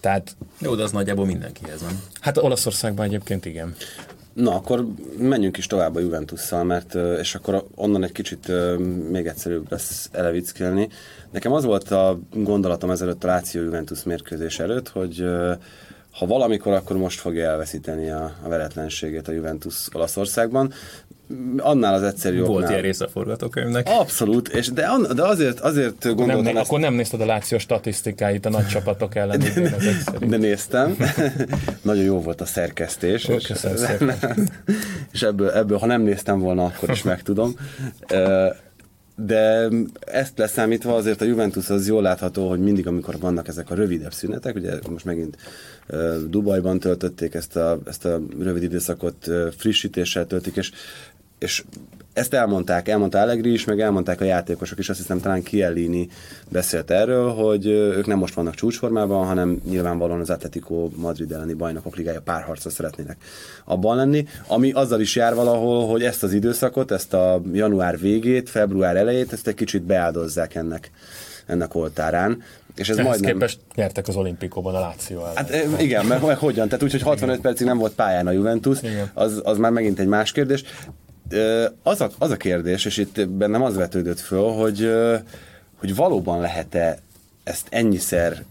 Tehát, 0.00 0.36
Jó, 0.58 0.74
de 0.74 0.82
az 0.82 0.92
nagyjából 0.92 1.26
mindenkihez 1.26 1.82
van. 1.82 2.02
Hát 2.20 2.36
Olaszországban 2.36 3.06
egyébként 3.06 3.44
igen. 3.44 3.74
Na, 4.32 4.54
akkor 4.54 4.86
menjünk 5.18 5.56
is 5.56 5.66
tovább 5.66 5.94
a 5.94 6.00
Juventusszal, 6.00 6.64
mert, 6.64 6.94
és 6.94 7.34
akkor 7.34 7.64
onnan 7.74 8.04
egy 8.04 8.12
kicsit 8.12 8.52
még 9.10 9.26
egyszerűbb 9.26 9.70
lesz 9.70 10.08
elevickelni. 10.12 10.88
Nekem 11.30 11.52
az 11.52 11.64
volt 11.64 11.90
a 11.90 12.18
gondolatom 12.32 12.90
ezelőtt 12.90 13.24
a 13.24 13.26
Láció 13.26 13.62
Juventus 13.62 14.02
mérkőzés 14.02 14.58
előtt, 14.58 14.88
hogy 14.88 15.24
ha 16.20 16.26
valamikor, 16.26 16.72
akkor 16.72 16.96
most 16.96 17.20
fogja 17.20 17.48
elveszíteni 17.50 18.10
a, 18.10 18.32
a 18.42 18.48
veretlenségét 18.48 19.28
a 19.28 19.32
Juventus 19.32 19.88
Olaszországban 19.92 20.72
annál 21.56 21.94
az 21.94 22.02
egyszerű 22.02 22.38
Volt 22.38 22.50
oknál. 22.50 22.70
ilyen 22.70 22.82
része 22.82 23.04
a 23.04 23.08
forgatókönyvnek. 23.08 23.88
Abszolút, 23.88 24.48
és 24.48 24.68
de, 24.68 24.86
an, 24.86 25.06
de 25.14 25.22
azért, 25.22 25.60
azért 25.60 26.04
gondoltam... 26.04 26.42
Nem, 26.42 26.56
ezt... 26.56 26.66
Akkor 26.66 26.80
nem 26.80 26.94
nézted 26.94 27.20
a 27.20 27.26
Láció 27.26 27.58
statisztikáit 27.58 28.46
a 28.46 28.50
nagy 28.50 28.66
csapatok 28.66 29.14
ellen. 29.14 29.38
De, 29.38 29.70
de 30.26 30.36
néztem. 30.36 30.96
Nagyon 31.82 32.04
jó 32.04 32.20
volt 32.20 32.40
a 32.40 32.44
szerkesztés. 32.44 33.28
Ó, 33.28 33.32
és, 33.32 33.52
és 35.12 35.22
ebből, 35.22 35.50
ebből, 35.50 35.78
ha 35.78 35.86
nem 35.86 36.02
néztem 36.02 36.38
volna, 36.38 36.64
akkor 36.64 36.90
is 36.90 37.02
megtudom. 37.02 37.54
De 39.26 39.68
ezt 40.00 40.38
leszámítva 40.38 40.94
azért 40.94 41.20
a 41.20 41.24
Juventus 41.24 41.70
az 41.70 41.88
jól 41.88 42.02
látható, 42.02 42.48
hogy 42.48 42.60
mindig, 42.60 42.86
amikor 42.86 43.18
vannak 43.18 43.48
ezek 43.48 43.70
a 43.70 43.74
rövidebb 43.74 44.12
szünetek, 44.12 44.54
ugye 44.54 44.78
most 44.90 45.04
megint 45.04 45.36
Dubajban 46.28 46.78
töltötték 46.78 47.34
ezt 47.34 47.56
a, 47.56 47.78
ezt 47.86 48.04
a 48.04 48.20
rövid 48.38 48.62
időszakot, 48.62 49.30
frissítéssel 49.56 50.26
töltik, 50.26 50.56
és 50.56 50.72
és 51.40 51.64
ezt 52.20 52.34
elmondták, 52.34 52.88
elmondta 52.88 53.20
Allegri 53.20 53.52
is, 53.52 53.64
meg 53.64 53.80
elmondták 53.80 54.20
a 54.20 54.24
játékosok 54.24 54.78
is, 54.78 54.88
azt 54.88 54.98
hiszem 54.98 55.20
talán 55.20 55.42
Kielini 55.42 56.08
beszélt 56.48 56.90
erről, 56.90 57.30
hogy 57.30 57.66
ők 57.66 58.06
nem 58.06 58.18
most 58.18 58.34
vannak 58.34 58.54
csúcsformában, 58.54 59.26
hanem 59.26 59.60
nyilvánvalóan 59.68 60.20
az 60.20 60.30
Atletico 60.30 60.88
Madrid 60.94 61.32
elleni 61.32 61.52
bajnokok 61.52 61.96
ligája 61.96 62.20
párharcra 62.20 62.70
szeretnének 62.70 63.16
abban 63.64 63.96
lenni, 63.96 64.26
ami 64.46 64.72
azzal 64.72 65.00
is 65.00 65.16
jár 65.16 65.34
valahol, 65.34 65.86
hogy 65.86 66.02
ezt 66.02 66.22
az 66.22 66.32
időszakot, 66.32 66.90
ezt 66.90 67.14
a 67.14 67.42
január 67.52 67.98
végét, 67.98 68.48
február 68.48 68.96
elejét, 68.96 69.32
ezt 69.32 69.46
egy 69.46 69.54
kicsit 69.54 69.82
beáldozzák 69.82 70.54
ennek 70.54 70.90
ennek 71.50 71.74
oltárán. 71.74 72.42
És 72.74 72.88
ez 72.88 72.96
Ehhez 72.96 73.10
majdnem... 73.10 73.32
képest 73.32 73.60
nyertek 73.74 74.08
az 74.08 74.16
olimpikóban 74.16 74.74
a 74.74 74.80
Láció 74.80 75.20
ellen. 75.20 75.36
Hát 75.36 75.80
igen, 75.80 76.06
mert, 76.06 76.38
hogyan? 76.38 76.68
Tehát 76.68 76.82
úgy, 76.82 76.90
hogy 76.90 77.02
65 77.02 77.30
igen. 77.30 77.40
percig 77.40 77.66
nem 77.66 77.78
volt 77.78 77.92
pályán 77.92 78.26
a 78.26 78.30
Juventus, 78.30 78.78
az, 79.14 79.40
az 79.44 79.58
már 79.58 79.70
megint 79.70 79.98
egy 79.98 80.06
más 80.06 80.32
kérdés 80.32 80.64
az 81.82 82.00
a, 82.00 82.10
az 82.18 82.30
a 82.30 82.36
kérdés, 82.36 82.84
és 82.84 82.96
itt 82.96 83.28
bennem 83.28 83.62
az 83.62 83.76
vetődött 83.76 84.20
föl, 84.20 84.50
hogy, 84.50 84.90
hogy 85.76 85.94
valóban 85.94 86.40
lehet-e 86.40 86.98
ezt 87.44 87.66
ennyiszer 87.70 88.44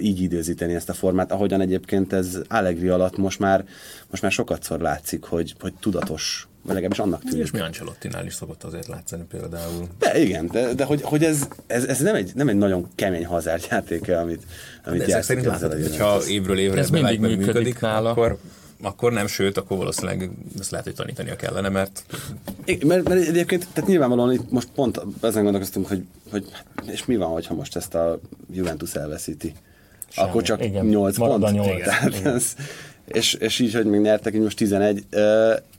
így 0.00 0.20
időzíteni 0.22 0.74
ezt 0.74 0.88
a 0.88 0.92
formát, 0.92 1.32
ahogyan 1.32 1.60
egyébként 1.60 2.12
ez 2.12 2.38
Allegri 2.48 2.88
alatt 2.88 3.16
most 3.16 3.38
már, 3.38 3.64
most 4.10 4.22
már 4.22 4.32
sokatszor 4.32 4.80
látszik, 4.80 5.24
hogy, 5.24 5.54
hogy 5.60 5.72
tudatos, 5.80 6.48
vagy 6.62 6.74
legalábbis 6.74 6.98
annak 6.98 7.22
tűnik. 7.22 7.44
És 7.44 7.50
mi 7.50 7.60
Ancelottinál 7.60 8.26
is 8.26 8.34
szokott 8.34 8.62
azért 8.62 8.86
látszani 8.86 9.24
például. 9.30 9.88
De 9.98 10.18
igen, 10.20 10.46
de, 10.46 10.74
de 10.74 10.84
hogy, 10.84 11.02
hogy 11.02 11.24
ez, 11.24 11.48
ez, 11.66 11.84
ez, 11.84 11.98
nem, 12.00 12.14
egy, 12.14 12.30
nem 12.34 12.48
egy 12.48 12.56
nagyon 12.56 12.88
kemény 12.94 13.28
játéke, 13.70 14.18
amit, 14.18 14.42
amit 14.84 14.98
de 14.98 15.04
ezek 15.04 15.22
szerint 15.22 15.46
látod, 15.46 15.72
hogyha 15.72 16.26
évről 16.26 16.58
évre 16.58 16.80
ez 16.80 16.90
mindig 16.90 17.20
működik, 17.20 17.46
működik 17.46 17.80
nála, 17.80 18.10
akkor 18.10 18.38
akkor 18.82 19.12
nem, 19.12 19.26
sőt, 19.26 19.56
akkor 19.56 19.76
valószínűleg 19.76 20.30
ezt 20.58 20.70
lehet, 20.70 20.86
hogy 20.86 20.94
tanítania 20.94 21.36
kellene, 21.36 21.68
mert... 21.68 22.04
mert, 22.66 23.08
mert 23.08 23.28
egyébként, 23.28 23.66
tehát 23.72 23.88
nyilvánvalóan 23.88 24.32
itt 24.32 24.50
most 24.50 24.68
pont 24.74 25.00
ezen 25.22 25.42
gondolkoztunk, 25.42 25.88
hogy, 25.88 26.02
hogy 26.30 26.44
és 26.86 27.04
mi 27.04 27.16
van, 27.16 27.42
ha 27.42 27.54
most 27.54 27.76
ezt 27.76 27.94
a 27.94 28.20
Juventus 28.52 28.94
elveszíti? 28.94 29.54
Semmi. 30.08 30.28
Akkor 30.28 30.42
csak 30.42 30.64
igen, 30.64 30.86
8 30.86 31.16
pont. 31.16 31.44
A 31.44 31.50
8. 31.50 31.84
Tehát 31.84 32.18
igen. 32.18 32.34
Ez, 32.34 32.54
és, 33.06 33.34
és 33.34 33.58
így, 33.58 33.74
hogy 33.74 33.84
még 33.86 34.00
nyertek, 34.00 34.34
így 34.34 34.40
most 34.40 34.56
11. 34.56 35.04
Uh, 35.12 35.22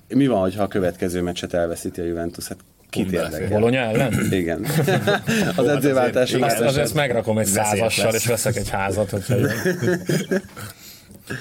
mi 0.08 0.28
van, 0.28 0.52
ha 0.52 0.64
a 0.64 0.68
következő 0.68 1.22
meccset 1.22 1.54
elveszíti 1.54 2.02
a 2.02 2.04
Juventus? 2.04 2.48
Hát 2.48 2.58
Kit 2.90 3.12
érdekel? 3.12 3.50
Bologna 3.50 3.78
ellen? 3.78 4.28
Igen. 4.32 4.66
az 5.56 5.68
edzőváltás 5.68 6.30
Igen, 6.30 6.44
Azt, 6.44 6.60
az- 6.60 6.68
azért 6.68 6.94
megrakom 6.94 7.38
egy 7.38 7.46
százassal, 7.46 8.06
lesz. 8.06 8.16
és 8.16 8.26
veszek 8.26 8.56
egy 8.56 8.70
házat, 8.70 9.10
hogyha. 9.10 9.36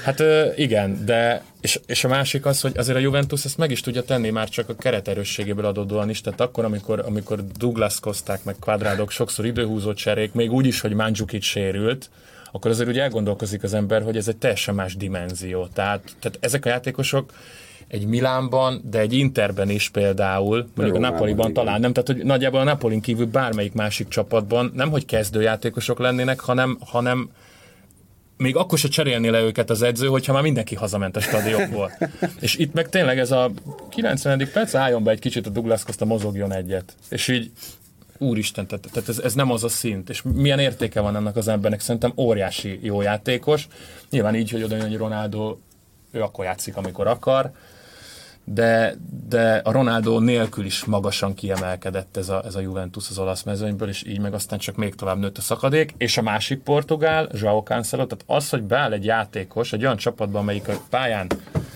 Hát 0.04 0.22
igen, 0.56 1.04
de 1.04 1.42
és, 1.60 1.80
és 1.86 2.04
a 2.04 2.08
másik 2.08 2.46
az, 2.46 2.60
hogy 2.60 2.78
azért 2.78 2.96
a 2.96 3.00
Juventus 3.00 3.44
ezt 3.44 3.58
meg 3.58 3.70
is 3.70 3.80
tudja 3.80 4.02
tenni 4.02 4.30
már 4.30 4.48
csak 4.48 4.68
a 4.68 4.74
kereterősségéből 4.74 5.64
adódóan 5.64 6.10
is, 6.10 6.20
tehát 6.20 6.40
akkor, 6.40 6.64
amikor, 6.64 7.02
amikor 7.06 7.44
Douglas-kozták, 7.56 8.44
meg 8.44 8.56
Quadrádok 8.60 9.10
sokszor 9.10 9.46
időhúzó 9.46 9.92
cserék, 9.92 10.32
még 10.32 10.52
úgy 10.52 10.66
is, 10.66 10.80
hogy 10.80 10.92
Mandzukic 10.92 11.44
sérült, 11.44 12.10
akkor 12.52 12.70
azért 12.70 12.88
úgy 12.88 12.98
elgondolkozik 12.98 13.62
az 13.62 13.74
ember, 13.74 14.02
hogy 14.02 14.16
ez 14.16 14.28
egy 14.28 14.36
teljesen 14.36 14.74
más 14.74 14.96
dimenzió. 14.96 15.66
Tehát, 15.66 16.00
tehát 16.20 16.38
ezek 16.40 16.66
a 16.66 16.68
játékosok 16.68 17.32
egy 17.88 18.06
Milánban, 18.06 18.82
de 18.90 18.98
egy 18.98 19.12
Interben 19.12 19.70
is 19.70 19.88
például, 19.88 20.68
mondjuk 20.74 20.96
a 20.96 21.00
Napoliban 21.00 21.50
igen. 21.50 21.52
talán 21.52 21.80
nem, 21.80 21.92
tehát 21.92 22.08
hogy 22.08 22.24
nagyjából 22.24 22.60
a 22.60 22.64
Napolin 22.64 23.00
kívül 23.00 23.26
bármelyik 23.26 23.72
másik 23.72 24.08
csapatban 24.08 24.72
nem, 24.74 24.90
hogy 24.90 25.04
kezdőjátékosok 25.04 25.98
lennének, 25.98 26.40
hanem, 26.40 26.78
hanem 26.80 27.30
még 28.40 28.56
akkor 28.56 28.78
se 28.78 28.88
cserélné 28.88 29.28
le 29.28 29.40
őket 29.40 29.70
az 29.70 29.82
edző, 29.82 30.06
hogyha 30.06 30.32
már 30.32 30.42
mindenki 30.42 30.74
hazament 30.74 31.16
a 31.16 31.20
stadionból. 31.20 31.92
És 32.40 32.56
itt 32.56 32.72
meg 32.72 32.88
tényleg 32.88 33.18
ez 33.18 33.30
a 33.30 33.50
90. 33.88 34.48
perc, 34.52 34.74
álljon 34.74 35.02
be 35.02 35.10
egy 35.10 35.18
kicsit 35.18 35.46
a 35.46 35.50
Douglas 35.50 35.84
Costa, 35.84 36.04
mozogjon 36.04 36.52
egyet. 36.52 36.94
És 37.08 37.28
így 37.28 37.50
úristen, 38.18 38.66
tehát, 38.66 39.08
ez, 39.08 39.18
ez, 39.18 39.34
nem 39.34 39.50
az 39.50 39.64
a 39.64 39.68
szint. 39.68 40.10
És 40.10 40.22
milyen 40.22 40.58
értéke 40.58 41.00
van 41.00 41.16
ennek 41.16 41.36
az 41.36 41.48
embernek? 41.48 41.80
Szerintem 41.80 42.12
óriási 42.16 42.78
jó 42.82 43.00
játékos. 43.00 43.68
Nyilván 44.10 44.34
így, 44.34 44.50
hogy 44.50 44.62
oda 44.62 44.76
jön 44.76 44.84
egy 44.84 44.96
Ronaldo, 44.96 45.56
ő 46.10 46.22
akkor 46.22 46.44
játszik, 46.44 46.76
amikor 46.76 47.06
akar, 47.06 47.52
de, 48.54 48.96
de 49.28 49.60
a 49.64 49.72
Ronaldo 49.72 50.20
nélkül 50.20 50.64
is 50.64 50.84
magasan 50.84 51.34
kiemelkedett 51.34 52.16
ez 52.16 52.28
a, 52.28 52.42
ez 52.46 52.54
a 52.54 52.60
Juventus 52.60 53.08
az 53.10 53.18
olasz 53.18 53.42
mezőnyből, 53.42 53.88
és 53.88 54.04
így 54.06 54.20
meg 54.20 54.34
aztán 54.34 54.58
csak 54.58 54.76
még 54.76 54.94
tovább 54.94 55.18
nőtt 55.18 55.38
a 55.38 55.40
szakadék, 55.40 55.94
és 55.96 56.16
a 56.18 56.22
másik 56.22 56.58
portugál, 56.58 57.28
Joao 57.32 57.62
Cancelo, 57.62 58.06
tehát 58.06 58.24
az, 58.26 58.50
hogy 58.50 58.62
beáll 58.62 58.92
egy 58.92 59.04
játékos 59.04 59.72
egy 59.72 59.84
olyan 59.84 59.96
csapatban, 59.96 60.40
amelyik 60.42 60.68
a 60.68 60.72
pályán 60.90 61.26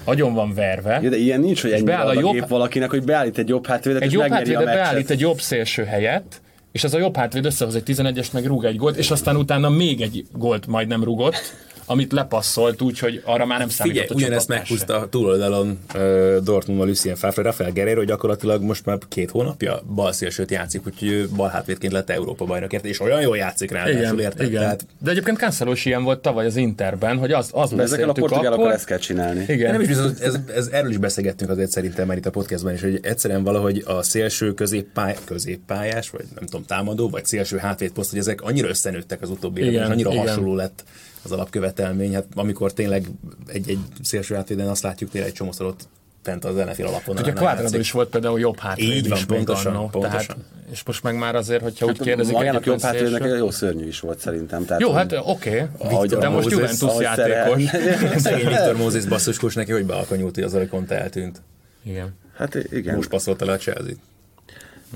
agyon 0.04 0.34
van 0.34 0.54
verve, 0.54 1.00
Ja, 1.02 1.10
de 1.10 1.16
ilyen 1.16 1.40
nincs, 1.40 1.62
hogy 1.62 1.70
ennyire 1.72 1.92
beáll 1.92 2.06
a 2.06 2.12
jobb- 2.12 2.32
gép 2.32 2.48
valakinek, 2.48 2.90
hogy 2.90 3.04
beállít 3.04 3.38
egy 3.38 3.48
jobb 3.48 3.66
hátvédet, 3.66 4.02
egy 4.02 4.08
és 4.08 4.14
jobb 4.14 4.28
megnyeri 4.28 4.54
a 4.54 4.58
hátvéd 4.58 4.66
meccset. 4.66 4.82
beállít 4.82 5.10
egy 5.10 5.20
jobb 5.20 5.40
szélső 5.40 5.84
helyet, 5.84 6.40
és 6.72 6.84
az 6.84 6.94
a 6.94 6.98
jobb 6.98 7.16
hátvéd 7.16 7.44
összehoz 7.44 7.74
egy 7.74 7.82
11-est, 7.86 8.32
meg 8.32 8.46
rúg 8.46 8.64
egy 8.64 8.76
gólt, 8.76 8.96
és 8.96 9.10
aztán 9.10 9.36
utána 9.36 9.68
még 9.68 10.00
egy 10.00 10.26
gólt 10.32 10.66
majdnem 10.66 11.04
rugott, 11.04 11.54
amit 11.86 12.12
lepasszolt 12.12 12.82
úgy, 12.82 12.98
hogy 12.98 13.22
arra 13.24 13.46
már 13.46 13.58
nem 13.58 13.68
számított 13.68 14.02
Figyelj, 14.02 14.22
a 14.22 14.26
ugyanezt 14.26 14.48
meghúzta 14.48 15.00
a 15.00 15.08
túloldalon 15.08 15.78
uh, 15.94 16.36
Dortmundban 16.36 16.88
Lucien 16.88 17.16
Favre, 17.16 17.42
Rafael 17.42 17.72
Guerrero 17.72 18.04
gyakorlatilag 18.04 18.62
most 18.62 18.84
már 18.84 18.98
két 19.08 19.30
hónapja 19.30 19.82
bal 19.94 20.12
szélsőt 20.12 20.50
játszik, 20.50 20.86
úgyhogy 20.86 21.08
ő 21.08 21.28
bal 21.36 21.48
hátvédként 21.48 21.92
lett 21.92 22.10
Európa 22.10 22.44
bajnokért, 22.44 22.84
és 22.84 23.00
olyan 23.00 23.20
jól 23.20 23.36
játszik 23.36 23.70
rá, 23.70 23.88
Igen, 23.90 24.18
érted? 24.18 24.46
igen. 24.46 24.60
Tehát, 24.60 24.86
De 24.98 25.10
egyébként 25.10 25.38
Cancelo 25.38 25.72
is 25.72 25.84
ilyen 25.84 26.02
volt 26.02 26.20
tavaly 26.20 26.46
az 26.46 26.56
Interben, 26.56 27.18
hogy 27.18 27.32
az, 27.32 27.48
az 27.52 27.78
Ezekkel 27.78 28.08
a 28.08 28.12
portugálokkal 28.12 28.72
ezt 28.72 28.86
kell 28.86 28.98
csinálni. 28.98 29.44
Igen. 29.48 29.72
nem 29.72 29.80
is 29.80 29.86
biztos, 29.86 30.10
ez, 30.20 30.36
ez, 30.54 30.66
erről 30.66 30.90
is 30.90 30.96
beszélgettünk 30.96 31.50
azért 31.50 31.70
szerintem 31.70 32.06
már 32.06 32.16
itt 32.16 32.26
a 32.26 32.30
podcastban 32.30 32.72
is, 32.72 32.80
hogy 32.80 32.98
egyszerűen 33.02 33.42
valahogy 33.42 33.82
a 33.86 34.02
szélső 34.02 34.54
középpály, 34.54 35.16
középpályás, 35.24 36.10
vagy 36.10 36.24
nem 36.34 36.44
tudom, 36.44 36.64
támadó, 36.64 37.08
vagy 37.08 37.24
szélső 37.24 37.56
hátvédposzt, 37.56 38.10
hogy 38.10 38.18
ezek 38.18 38.42
annyira 38.42 38.68
összenőttek 38.68 39.22
az 39.22 39.30
utóbbi 39.30 39.60
években, 39.60 39.84
és 39.84 39.90
annyira 39.90 40.10
igen. 40.10 40.26
hasonló 40.26 40.54
lett 40.54 40.84
az 41.24 41.32
alapkövetelmény. 41.32 42.14
Hát 42.14 42.26
amikor 42.34 42.72
tényleg 42.72 43.06
egy, 43.46 43.68
egy 43.70 43.78
szélső 44.02 44.34
hátvéden 44.34 44.68
azt 44.68 44.82
látjuk 44.82 45.10
tényleg 45.10 45.30
egy 45.30 45.36
csomószor 45.36 45.66
ott 45.66 45.88
fent 46.22 46.44
az 46.44 46.54
NFL 46.54 46.82
alapon. 46.86 47.18
Ugye 47.18 47.32
Quadrado 47.32 47.78
is 47.78 47.90
volt 47.90 48.08
például 48.08 48.40
jobb 48.40 48.58
hátvéd 48.58 48.88
Így 48.88 49.08
van, 49.08 49.18
is 49.18 49.24
pontosan, 49.24 49.74
annó. 49.74 49.88
pontosan. 49.88 50.26
Tehát, 50.26 50.42
és 50.70 50.82
most 50.84 51.02
meg 51.02 51.16
már 51.18 51.34
azért, 51.34 51.62
hogyha 51.62 51.86
úgy 51.86 52.00
kérdezik 52.00 52.32
Magának 52.34 52.64
jobb 52.66 52.80
hátvédnek 52.80 53.22
szélső- 53.22 53.36
jó 53.36 53.50
szörnyű 53.50 53.86
is 53.86 54.00
volt 54.00 54.18
szerintem. 54.18 54.64
Tehát, 54.64 54.82
Jó, 54.82 54.88
hogy- 54.88 54.96
hát 54.96 55.12
oké, 55.26 55.66
Ahogy 55.78 56.08
de 56.08 56.26
a 56.26 56.30
most 56.30 56.50
Juventus 56.50 56.98
játékos. 57.00 57.62
Szegény 58.22 58.48
Viktor 58.48 58.76
Mózes 58.76 59.04
basszuskus 59.04 59.54
neki, 59.54 59.72
hogy 59.72 59.86
bealkonyult, 59.86 60.34
hogy 60.34 60.44
az 60.44 60.54
a 60.54 60.68
Conte 60.68 61.00
eltűnt. 61.00 61.40
Igen. 61.82 62.14
Hát 62.36 62.54
igen. 62.70 62.94
Most 62.94 63.08
passzolta 63.08 63.44
le 63.44 63.52
a 63.52 63.56
Chelsea-t. 63.56 63.96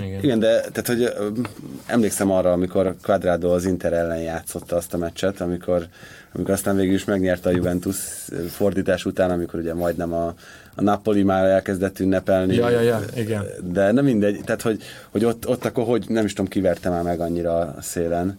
Igen. 0.01 0.23
Igen, 0.23 0.39
de 0.39 0.59
tehát, 0.71 0.87
hogy 0.87 1.13
emlékszem 1.85 2.31
arra, 2.31 2.51
amikor 2.51 2.95
Quadrado 3.03 3.53
az 3.53 3.65
Inter 3.65 3.93
ellen 3.93 4.21
játszotta 4.21 4.75
azt 4.75 4.93
a 4.93 4.97
meccset, 4.97 5.41
amikor, 5.41 5.87
amikor 6.33 6.53
aztán 6.53 6.75
végül 6.75 6.93
is 6.93 7.05
megnyerte 7.05 7.49
a 7.49 7.51
Juventus 7.51 7.97
fordítás 8.49 9.05
után, 9.05 9.31
amikor 9.31 9.59
ugye 9.59 9.73
majdnem 9.73 10.13
a, 10.13 10.33
a 10.75 10.81
Napoli 10.81 11.23
már 11.23 11.45
elkezdett 11.45 11.99
ünnepelni. 11.99 12.55
Ja, 12.55 12.69
ja, 12.69 12.81
ja, 12.81 13.01
igen. 13.15 13.45
De 13.63 13.91
nem 13.91 14.05
mindegy, 14.05 14.41
tehát 14.45 14.61
hogy, 14.61 14.83
hogy 15.09 15.25
ott, 15.25 15.47
ott 15.47 15.65
akkor 15.65 15.85
hogy 15.85 16.05
nem 16.07 16.25
is 16.25 16.33
tudom, 16.33 16.51
kiverte 16.51 16.89
már 16.89 17.03
meg 17.03 17.19
annyira 17.19 17.59
a 17.59 17.75
szélen. 17.81 18.37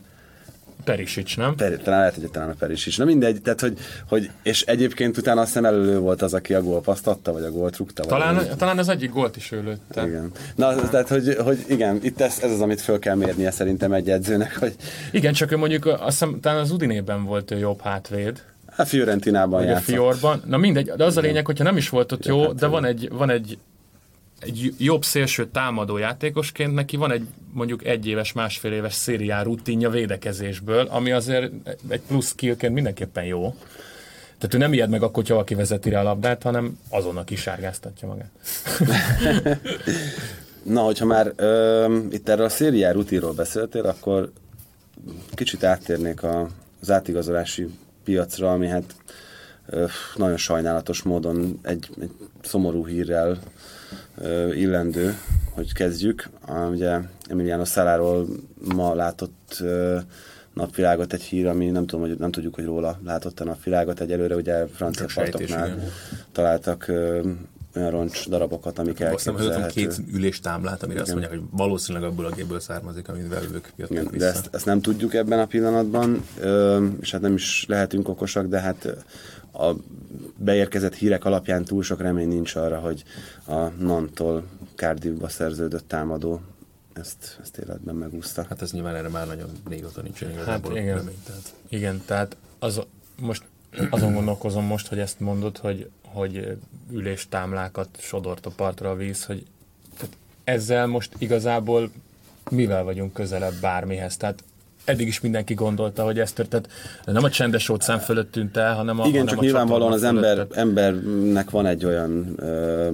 Perisic, 0.84 1.36
nem? 1.36 1.54
Per, 1.54 1.76
talán 1.76 1.98
lehet, 1.98 2.14
hogy 2.14 2.30
talán 2.30 2.48
a 2.48 2.54
Peris 2.58 2.86
is. 2.86 2.96
Na 2.96 3.04
mindegy, 3.04 3.42
tehát 3.42 3.60
hogy, 3.60 3.78
hogy, 4.08 4.30
és 4.42 4.62
egyébként 4.62 5.16
utána 5.16 5.40
azt 5.40 5.48
hiszem 5.48 5.64
elő 5.64 5.98
volt 5.98 6.22
az, 6.22 6.34
aki 6.34 6.54
a 6.54 6.62
gólpaszt 6.62 7.06
adta, 7.06 7.32
vagy 7.32 7.42
a 7.42 7.50
gólt 7.50 7.76
rúgta. 7.76 8.02
vagy 8.02 8.10
valami. 8.18 8.38
Talán, 8.38 8.58
talán 8.58 8.78
az 8.78 8.88
egyik 8.88 9.10
gólt 9.10 9.36
is 9.36 9.52
ő 9.52 9.62
lőtte. 9.62 10.06
Igen. 10.06 10.30
Na, 10.54 10.88
tehát, 10.88 11.08
hogy, 11.08 11.36
hogy 11.44 11.64
igen, 11.68 11.98
itt 12.02 12.20
ez, 12.20 12.38
ez 12.42 12.50
az, 12.50 12.60
amit 12.60 12.80
föl 12.80 12.98
kell 12.98 13.14
mérnie 13.14 13.50
szerintem 13.50 13.92
egy 13.92 14.10
edzőnek, 14.10 14.56
hogy 14.56 14.74
Igen, 15.12 15.32
csak 15.32 15.52
ő 15.52 15.56
mondjuk 15.56 15.86
azt 15.86 16.02
hiszem, 16.02 16.40
talán 16.40 16.60
az 16.60 16.70
Udinében 16.70 17.24
volt 17.24 17.50
ő 17.50 17.58
jobb 17.58 17.80
hátvéd, 17.80 18.42
a 18.76 18.84
Fiorentinában 18.84 19.58
vagy 19.58 19.68
a 19.68 19.70
játszott. 19.70 19.84
Fiorban. 19.84 20.42
Na 20.46 20.56
mindegy, 20.56 20.92
de 20.96 21.04
az 21.04 21.16
a 21.16 21.20
lényeg, 21.20 21.46
hogyha 21.46 21.64
nem 21.64 21.76
is 21.76 21.88
volt 21.88 22.12
ott 22.12 22.26
jó, 22.26 22.52
de 22.52 22.66
van 22.66 22.84
egy, 22.84 23.08
van 23.12 23.30
egy, 23.30 23.58
egy 24.40 24.74
jobb 24.78 25.04
szélső 25.04 25.46
támadó 25.46 25.96
játékosként, 25.96 26.74
neki 26.74 26.96
van 26.96 27.12
egy 27.12 27.26
mondjuk 27.52 27.84
egy 27.84 28.06
éves, 28.06 28.32
másfél 28.32 28.72
éves 28.72 28.94
szériá 28.94 29.42
rutinja 29.42 29.90
védekezésből, 29.90 30.86
ami 30.86 31.10
azért 31.10 31.52
egy 31.88 32.00
plusz 32.00 32.28
skillként 32.28 32.74
mindenképpen 32.74 33.24
jó. 33.24 33.54
Tehát 34.38 34.54
ő 34.54 34.58
nem 34.58 34.72
ijed 34.72 34.90
meg 34.90 35.02
akkor, 35.02 35.14
hogyha 35.14 35.34
valaki 35.34 35.54
vezeti 35.54 35.90
rá 35.90 36.00
a 36.00 36.02
labdát, 36.02 36.42
hanem 36.42 36.78
azonnal 36.88 37.24
kisárgáztatja 37.24 38.08
magát. 38.08 38.30
Na, 40.62 40.80
hogyha 40.80 41.04
már 41.04 41.32
ö, 41.36 41.98
itt 42.10 42.28
erről 42.28 42.44
a 42.44 42.48
szériá 42.48 42.92
rutinról 42.92 43.32
beszéltél, 43.32 43.84
akkor 43.84 44.32
kicsit 45.34 45.64
áttérnék 45.64 46.22
a, 46.22 46.48
az 46.80 46.90
átigazolási 46.90 47.68
piacra, 48.04 48.52
ami 48.52 48.66
hát 48.66 48.94
nagyon 50.16 50.36
sajnálatos 50.36 51.02
módon 51.02 51.58
egy, 51.62 51.90
egy 52.00 52.10
szomorú 52.42 52.86
hírrel 52.86 53.38
ö, 54.18 54.52
illendő, 54.52 55.18
hogy 55.50 55.72
kezdjük. 55.72 56.28
Ugye 56.70 56.98
Emiliano 57.28 57.64
Szaláról 57.64 58.26
ma 58.74 58.94
látott 58.94 59.56
ö, 59.60 59.98
napvilágot 60.54 61.12
egy 61.12 61.22
hír, 61.22 61.46
ami 61.46 61.66
nem 61.66 61.86
tudom, 61.86 62.08
hogy 62.08 62.18
nem 62.18 62.30
tudjuk, 62.30 62.54
hogy 62.54 62.64
róla 62.64 63.00
látott 63.04 63.40
a 63.40 63.44
napvilágot 63.44 64.00
egyelőre, 64.00 64.34
ugye 64.34 64.66
francia 64.66 65.06
partoknál 65.14 65.66
igen. 65.66 65.88
találtak 66.32 66.88
ö, 66.88 67.30
olyan 67.76 67.90
roncs 67.90 68.28
darabokat, 68.28 68.78
amik 68.78 69.00
Azt 69.00 69.28
elképzelhető. 69.28 69.72
két 69.72 70.00
üléstámlát, 70.12 70.82
amire 70.82 71.00
azt 71.00 71.10
mondják, 71.10 71.32
hogy 71.32 71.42
valószínűleg 71.50 72.10
abból 72.10 72.24
a 72.24 72.30
gépből 72.30 72.60
származik, 72.60 73.08
amivel 73.08 73.42
ők 73.42 73.68
jöttek 73.76 73.90
Igen, 73.90 74.08
vissza. 74.10 74.24
de 74.24 74.30
ezt, 74.30 74.48
ezt 74.52 74.66
nem 74.66 74.80
tudjuk 74.80 75.14
ebben 75.14 75.38
a 75.38 75.46
pillanatban, 75.46 76.24
ö, 76.40 76.86
és 77.00 77.10
hát 77.10 77.20
nem 77.20 77.34
is 77.34 77.64
lehetünk 77.68 78.08
okosak, 78.08 78.46
de 78.46 78.60
hát 78.60 78.96
a 79.52 79.74
beérkezett 80.36 80.94
hírek 80.94 81.24
alapján 81.24 81.64
túl 81.64 81.82
sok 81.82 82.00
remény 82.00 82.28
nincs 82.28 82.54
arra, 82.54 82.78
hogy 82.78 83.04
a 83.46 83.68
Nantól 83.68 84.44
Cardiffba 84.74 85.28
szerződött 85.28 85.88
támadó 85.88 86.40
ezt, 86.92 87.38
ezt 87.42 87.58
életben 87.58 87.94
megúszta. 87.94 88.46
Hát 88.48 88.62
ez 88.62 88.72
nyilván 88.72 88.94
erre 88.94 89.08
már 89.08 89.26
nagyon 89.26 89.50
régóta 89.68 90.02
nincsen 90.02 90.30
igazából 90.30 90.76
igen. 90.76 90.96
remény. 90.96 91.22
Tehát. 91.26 91.54
Igen, 91.68 92.02
tehát 92.06 92.36
az, 92.58 92.80
most 93.20 93.42
azon 93.90 94.14
gondolkozom 94.14 94.64
most, 94.64 94.86
hogy 94.86 94.98
ezt 94.98 95.20
mondod, 95.20 95.58
hogy, 95.58 95.90
hogy 96.04 96.56
üléstámlákat 96.90 97.88
sodort 97.98 98.46
a 98.46 98.50
partra 98.50 98.90
a 98.90 98.96
víz, 98.96 99.24
hogy 99.24 99.46
tehát 99.96 100.16
ezzel 100.44 100.86
most 100.86 101.14
igazából 101.18 101.90
mivel 102.50 102.84
vagyunk 102.84 103.12
közelebb 103.12 103.60
bármihez. 103.60 104.16
Tehát 104.16 104.44
eddig 104.90 105.06
is 105.06 105.20
mindenki 105.20 105.54
gondolta, 105.54 106.04
hogy 106.04 106.18
ez 106.18 106.32
történt. 106.32 106.68
Nem 107.04 107.24
a 107.24 107.30
csendes 107.30 107.68
óceán 107.68 107.98
fölött 107.98 108.32
tűnt 108.32 108.56
el, 108.56 108.74
hanem 108.74 109.00
a 109.00 109.06
Igen, 109.06 109.12
hanem 109.12 109.26
csak 109.26 109.38
a 109.38 109.42
nyilvánvalóan 109.42 109.92
az 109.92 110.02
ember, 110.02 110.46
embernek 110.50 111.50
van 111.50 111.66
egy 111.66 111.84
olyan 111.84 112.34
ö, 112.36 112.88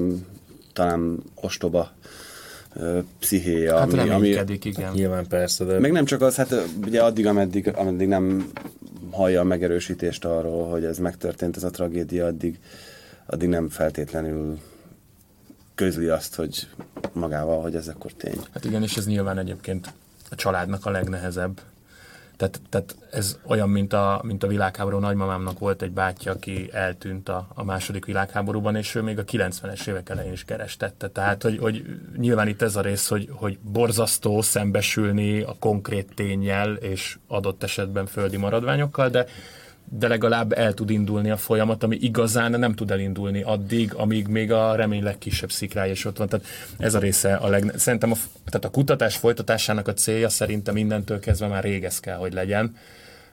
talán 0.73 1.23
ostoba 1.35 1.91
pszichéja, 3.19 3.79
Hát 3.79 3.93
ami, 3.93 4.11
ami, 4.11 4.29
igen. 4.63 4.93
Nyilván 4.93 5.27
persze, 5.27 5.65
de 5.65 5.79
Meg 5.79 5.93
nem 5.93 6.05
csak 6.05 6.21
az, 6.21 6.37
hát 6.37 6.55
ugye 6.87 7.03
addig, 7.03 7.27
ameddig, 7.27 7.73
ameddig 7.77 8.09
nem 8.09 8.53
hallja 9.11 9.41
a 9.41 9.45
megerősítést 9.45 10.25
arról, 10.25 10.69
hogy 10.69 10.85
ez 10.85 10.99
megtörtént, 10.99 11.57
ez 11.57 11.65
a 11.65 11.71
tragédia, 11.71 12.27
addig, 12.27 12.59
addig 13.27 13.49
nem 13.49 13.69
feltétlenül 13.69 14.59
közli 15.75 16.07
azt, 16.07 16.35
hogy 16.35 16.69
magával, 17.13 17.61
hogy 17.61 17.75
ez 17.75 17.89
akkor 17.89 18.13
tény. 18.13 18.39
Hát 18.53 18.65
igen, 18.65 18.83
és 18.83 18.97
ez 18.97 19.07
nyilván 19.07 19.39
egyébként 19.39 19.93
a 20.31 20.35
családnak 20.35 20.87
a 20.87 20.91
legnehezebb. 20.91 21.61
Tehát, 22.37 22.61
tehát 22.69 22.97
ez 23.11 23.39
olyan, 23.47 23.69
mint 23.69 23.93
a, 23.93 24.21
mint 24.25 24.43
a 24.43 24.47
világháború. 24.47 24.99
Nagymamámnak 24.99 25.59
volt 25.59 25.83
egy 25.83 25.91
bátyja, 25.91 26.33
aki 26.33 26.69
eltűnt 26.73 27.29
a, 27.29 27.47
a 27.55 27.65
második 27.65 28.05
világháborúban, 28.05 28.77
és 28.77 28.95
ő 28.95 29.03
még 29.03 29.19
a 29.19 29.25
90-es 29.25 29.87
évek 29.87 30.09
elején 30.09 30.33
is 30.33 30.45
kerestette. 30.45 31.09
Tehát, 31.09 31.43
hogy, 31.43 31.59
hogy 31.59 31.85
nyilván 32.17 32.49
itt 32.49 32.63
ez 32.63 32.77
a 32.77 32.81
rész, 32.81 33.09
hogy, 33.09 33.29
hogy 33.33 33.59
borzasztó 33.59 34.43
szembesülni 34.43 35.41
a 35.41 35.57
konkrét 35.59 36.15
tényel 36.15 36.75
és 36.75 37.19
adott 37.27 37.63
esetben 37.63 38.07
földi 38.07 38.37
maradványokkal, 38.37 39.09
de 39.09 39.27
de 39.89 40.09
legalább 40.09 40.53
el 40.53 40.75
tud 40.75 40.91
indulni 40.91 41.31
a 41.31 41.37
folyamat, 41.37 41.83
ami 41.83 41.97
igazán 42.01 42.51
nem 42.51 42.75
tud 42.75 42.91
elindulni 42.91 43.43
addig, 43.43 43.95
amíg 43.95 44.27
még 44.27 44.53
a 44.53 44.75
remény 44.75 45.03
legkisebb 45.03 45.51
szikrája 45.51 45.93
is 45.93 46.05
ott 46.05 46.17
van. 46.17 46.29
Tehát 46.29 46.47
ez 46.79 46.95
a 46.95 46.99
része 46.99 47.35
a 47.35 47.49
leg... 47.49 47.73
Szerintem 47.77 48.11
a, 48.13 48.15
tehát 48.45 48.65
a 48.65 48.71
kutatás 48.71 49.17
folytatásának 49.17 49.89
a 49.89 49.95
célja 49.95 50.29
szerintem 50.29 50.75
mindentől 50.75 51.21
kezdve 51.21 51.47
már 51.47 51.63
rég 51.63 51.85
ez 51.85 52.01
kell, 52.01 52.17
hogy 52.17 52.33
legyen, 52.33 52.77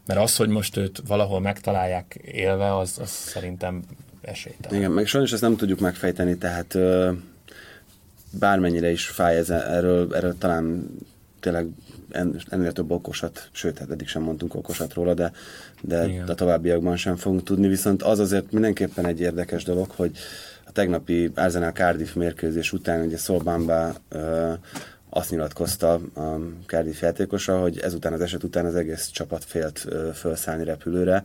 mert 0.05 0.19
az, 0.19 0.35
hogy 0.35 0.49
most 0.49 0.77
őt 0.77 1.01
valahol 1.07 1.39
megtalálják 1.39 2.19
élve, 2.23 2.77
az, 2.77 2.97
az 3.01 3.09
szerintem 3.09 3.83
esélytelen. 4.21 4.79
Igen, 4.79 4.91
meg 4.91 5.05
sajnos 5.05 5.31
ezt 5.31 5.41
nem 5.41 5.55
tudjuk 5.55 5.79
megfejteni, 5.79 6.37
tehát 6.37 6.77
bármennyire 8.39 8.91
is 8.91 9.05
fáj 9.05 9.37
ez, 9.37 9.49
erről, 9.49 10.15
erről 10.15 10.37
talán 10.37 10.89
tényleg 11.39 11.67
ennél 12.49 12.71
több 12.71 12.91
okosat, 12.91 13.49
sőt, 13.51 13.77
hát 13.77 13.89
eddig 13.89 14.07
sem 14.07 14.21
mondtunk 14.21 14.55
okosat 14.55 14.93
róla, 14.93 15.13
de, 15.13 15.31
de 15.81 16.23
a 16.27 16.33
továbbiakban 16.33 16.95
sem 16.95 17.15
fogunk 17.15 17.43
tudni, 17.43 17.67
viszont 17.67 18.03
az 18.03 18.19
azért 18.19 18.51
mindenképpen 18.51 19.05
egy 19.05 19.19
érdekes 19.19 19.63
dolog, 19.63 19.89
hogy 19.89 20.17
a 20.65 20.71
tegnapi 20.71 21.31
Arsenal 21.35 21.71
Cardiff 21.71 22.13
mérkőzés 22.13 22.73
után 22.73 23.05
ugye 23.05 23.17
Szolbánba 23.17 23.93
azt 25.09 25.29
nyilatkozta 25.29 25.93
a 25.93 26.39
Cardiff 26.65 27.01
játékosa, 27.01 27.59
hogy 27.59 27.79
ezután 27.79 28.13
az 28.13 28.21
eset 28.21 28.43
után 28.43 28.65
az 28.65 28.75
egész 28.75 29.07
csapat 29.07 29.43
félt 29.43 29.87
felszállni 30.13 30.63
repülőre, 30.63 31.23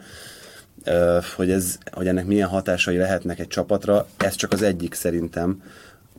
hogy, 1.37 1.51
ez, 1.51 1.79
hogy 1.93 2.07
ennek 2.07 2.27
milyen 2.27 2.49
hatásai 2.49 2.97
lehetnek 2.97 3.39
egy 3.39 3.47
csapatra, 3.47 4.07
ez 4.17 4.35
csak 4.35 4.53
az 4.53 4.63
egyik 4.63 4.95
szerintem, 4.95 5.63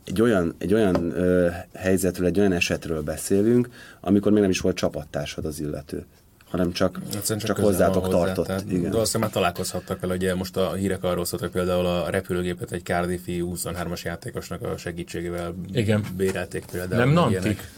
egy 0.04 0.22
olyan, 0.22 0.54
egy 0.58 0.74
olyan 0.74 1.10
ö, 1.16 1.48
helyzetről, 1.74 2.26
egy 2.26 2.38
olyan 2.38 2.52
esetről 2.52 3.02
beszélünk, 3.02 3.68
amikor 4.00 4.32
még 4.32 4.40
nem 4.40 4.50
is 4.50 4.60
volt 4.60 4.76
csapattársad 4.76 5.44
az 5.44 5.60
illető 5.60 6.06
hanem 6.50 6.72
csak, 6.72 6.98
csak, 7.24 7.38
csak 7.38 7.56
hozzátok 7.56 8.04
hozzá, 8.04 8.16
tartott. 8.16 8.46
Tehát, 8.46 8.64
igen. 8.70 8.90
Valószínűleg 8.90 9.32
már 9.32 9.42
találkozhattak 9.42 10.00
vele, 10.00 10.14
ugye 10.14 10.34
most 10.34 10.56
a 10.56 10.72
hírek 10.72 11.04
arról 11.04 11.24
szóltak, 11.24 11.50
például 11.50 11.86
a 11.86 12.10
repülőgépet 12.10 12.72
egy 12.72 12.82
Cardiffi 12.82 13.44
23-as 13.46 14.02
játékosnak 14.02 14.62
a 14.62 14.76
segítségével 14.76 15.54
igen. 15.72 16.04
bérelték 16.16 16.64
például. 16.72 17.04
Nem 17.04 17.12
Nantik? 17.12 17.68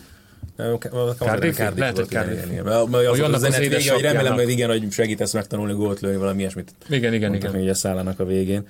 Cardiff? 1.18 1.58
Lehet, 1.76 1.96
hogy 1.96 2.08
Cardiff. 2.08 2.64
Az, 2.64 3.20
az, 3.20 3.42
az 3.42 3.56
vége, 3.56 3.92
hogy 3.92 4.02
remélem, 4.02 4.34
hogy 4.34 4.48
igen, 4.48 4.68
hogy 4.68 4.90
segítesz 4.90 5.32
megtanulni 5.32 5.72
gólt 5.72 6.00
lőni, 6.00 6.16
valami 6.16 6.38
ilyesmit. 6.38 6.74
Igen, 6.88 7.14
igen, 7.14 7.34
igen. 7.34 7.52
Még 7.52 7.68
a 7.68 7.74
szállának 7.74 8.20
a 8.20 8.24
végén. 8.24 8.66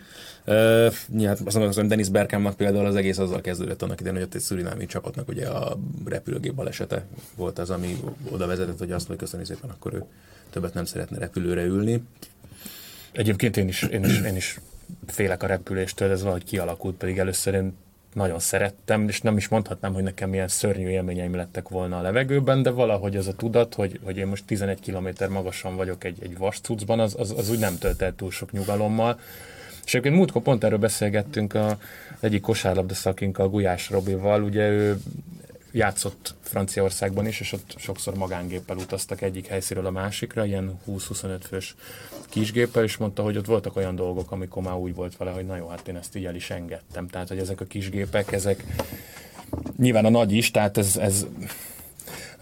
Uh, 0.47 0.93
hát 1.24 1.40
azt 1.45 1.57
mondom, 1.57 1.72
hogy 1.74 1.86
Denis 1.86 2.09
Bergkampnak 2.09 2.57
például 2.57 2.86
az 2.86 2.95
egész 2.95 3.18
azzal 3.18 3.40
kezdődött 3.40 3.82
annak 3.82 4.01
idején, 4.01 4.18
hogy 4.18 4.26
ott 4.26 4.34
egy 4.34 4.40
szurinámi 4.40 4.86
csapatnak 4.86 5.28
ugye 5.28 5.49
a 5.49 5.78
repülőgép 6.05 6.55
balesete 6.55 7.05
volt 7.36 7.59
az, 7.59 7.70
ami 7.70 8.01
oda 8.30 8.47
vezetett, 8.47 8.78
hogy 8.78 8.93
azt 8.93 9.09
mondja, 9.09 9.26
köszönni 9.26 9.45
szépen, 9.45 9.70
akkor 9.70 9.95
ő 9.95 10.05
többet 10.51 10.74
nem 10.74 10.84
szeretne 10.84 11.18
repülőre 11.18 11.62
ülni. 11.62 12.03
Egyébként 13.12 13.57
én 13.57 13.68
is, 13.68 13.82
én 13.82 14.05
is, 14.05 14.20
én 14.20 14.36
is 14.36 14.61
félek 15.07 15.43
a 15.43 15.47
repüléstől, 15.47 16.11
ez 16.11 16.20
valahogy 16.20 16.45
kialakult, 16.45 16.97
pedig 16.97 17.18
először 17.18 17.55
én 17.55 17.72
nagyon 18.12 18.38
szerettem, 18.38 19.09
és 19.09 19.20
nem 19.20 19.36
is 19.36 19.49
mondhatnám, 19.49 19.93
hogy 19.93 20.03
nekem 20.03 20.30
milyen 20.30 20.49
szörnyű 20.49 20.88
élményeim 20.88 21.34
lettek 21.34 21.68
volna 21.68 21.99
a 21.99 22.03
levegőben, 22.03 22.62
de 22.62 22.70
valahogy 22.70 23.16
az 23.16 23.26
a 23.26 23.32
tudat, 23.32 23.74
hogy, 23.74 24.01
hogy 24.05 24.16
én 24.16 24.26
most 24.26 24.45
11 24.45 24.80
km 24.80 25.32
magasan 25.32 25.76
vagyok 25.76 26.05
egy, 26.05 26.18
egy 26.22 26.38
vascucban, 26.38 27.01
az, 27.01 27.14
az, 27.18 27.34
az 27.36 27.51
úgy 27.51 27.59
nem 27.59 27.78
tölt 27.78 28.03
el 28.03 28.14
túl 28.14 28.30
sok 28.30 28.53
nyugalommal. 28.53 29.18
És 29.85 29.95
egyébként 29.95 30.16
múltkor 30.16 30.43
pont 30.43 30.64
erről 30.64 30.78
beszélgettünk 30.78 31.55
a 31.55 31.78
egyik 32.20 32.41
kosárlabda 32.41 32.95
szakinkkal, 32.95 33.49
Gulyás 33.49 33.91
Robival, 33.91 34.43
ugye 34.43 34.68
ő 34.68 35.01
játszott 35.72 36.35
Franciaországban 36.41 37.26
is, 37.26 37.41
és 37.41 37.53
ott 37.53 37.74
sokszor 37.76 38.14
magángéppel 38.14 38.76
utaztak 38.76 39.22
egyik 39.22 39.47
helyszínről 39.47 39.87
a 39.87 39.91
másikra, 39.91 40.45
ilyen 40.45 40.80
20-25 40.89 41.39
fős 41.49 41.74
kisgéppel, 42.28 42.83
és 42.83 42.97
mondta, 42.97 43.22
hogy 43.22 43.37
ott 43.37 43.47
voltak 43.47 43.76
olyan 43.76 43.95
dolgok, 43.95 44.30
amikor 44.30 44.62
már 44.62 44.74
úgy 44.74 44.95
volt 44.95 45.16
vele, 45.16 45.30
hogy 45.30 45.47
na 45.47 45.57
jó, 45.57 45.68
hát 45.68 45.89
én 45.89 45.97
ezt 45.97 46.16
így 46.16 46.24
el 46.24 46.35
is 46.35 46.51
engedtem. 46.51 47.07
Tehát, 47.07 47.28
hogy 47.28 47.39
ezek 47.39 47.61
a 47.61 47.64
kisgépek, 47.64 48.33
ezek 48.33 48.64
nyilván 49.76 50.05
a 50.05 50.11
nagy 50.11 50.33
is, 50.33 50.51
tehát 50.51 50.78
ez, 50.78 50.97
ez 50.97 51.26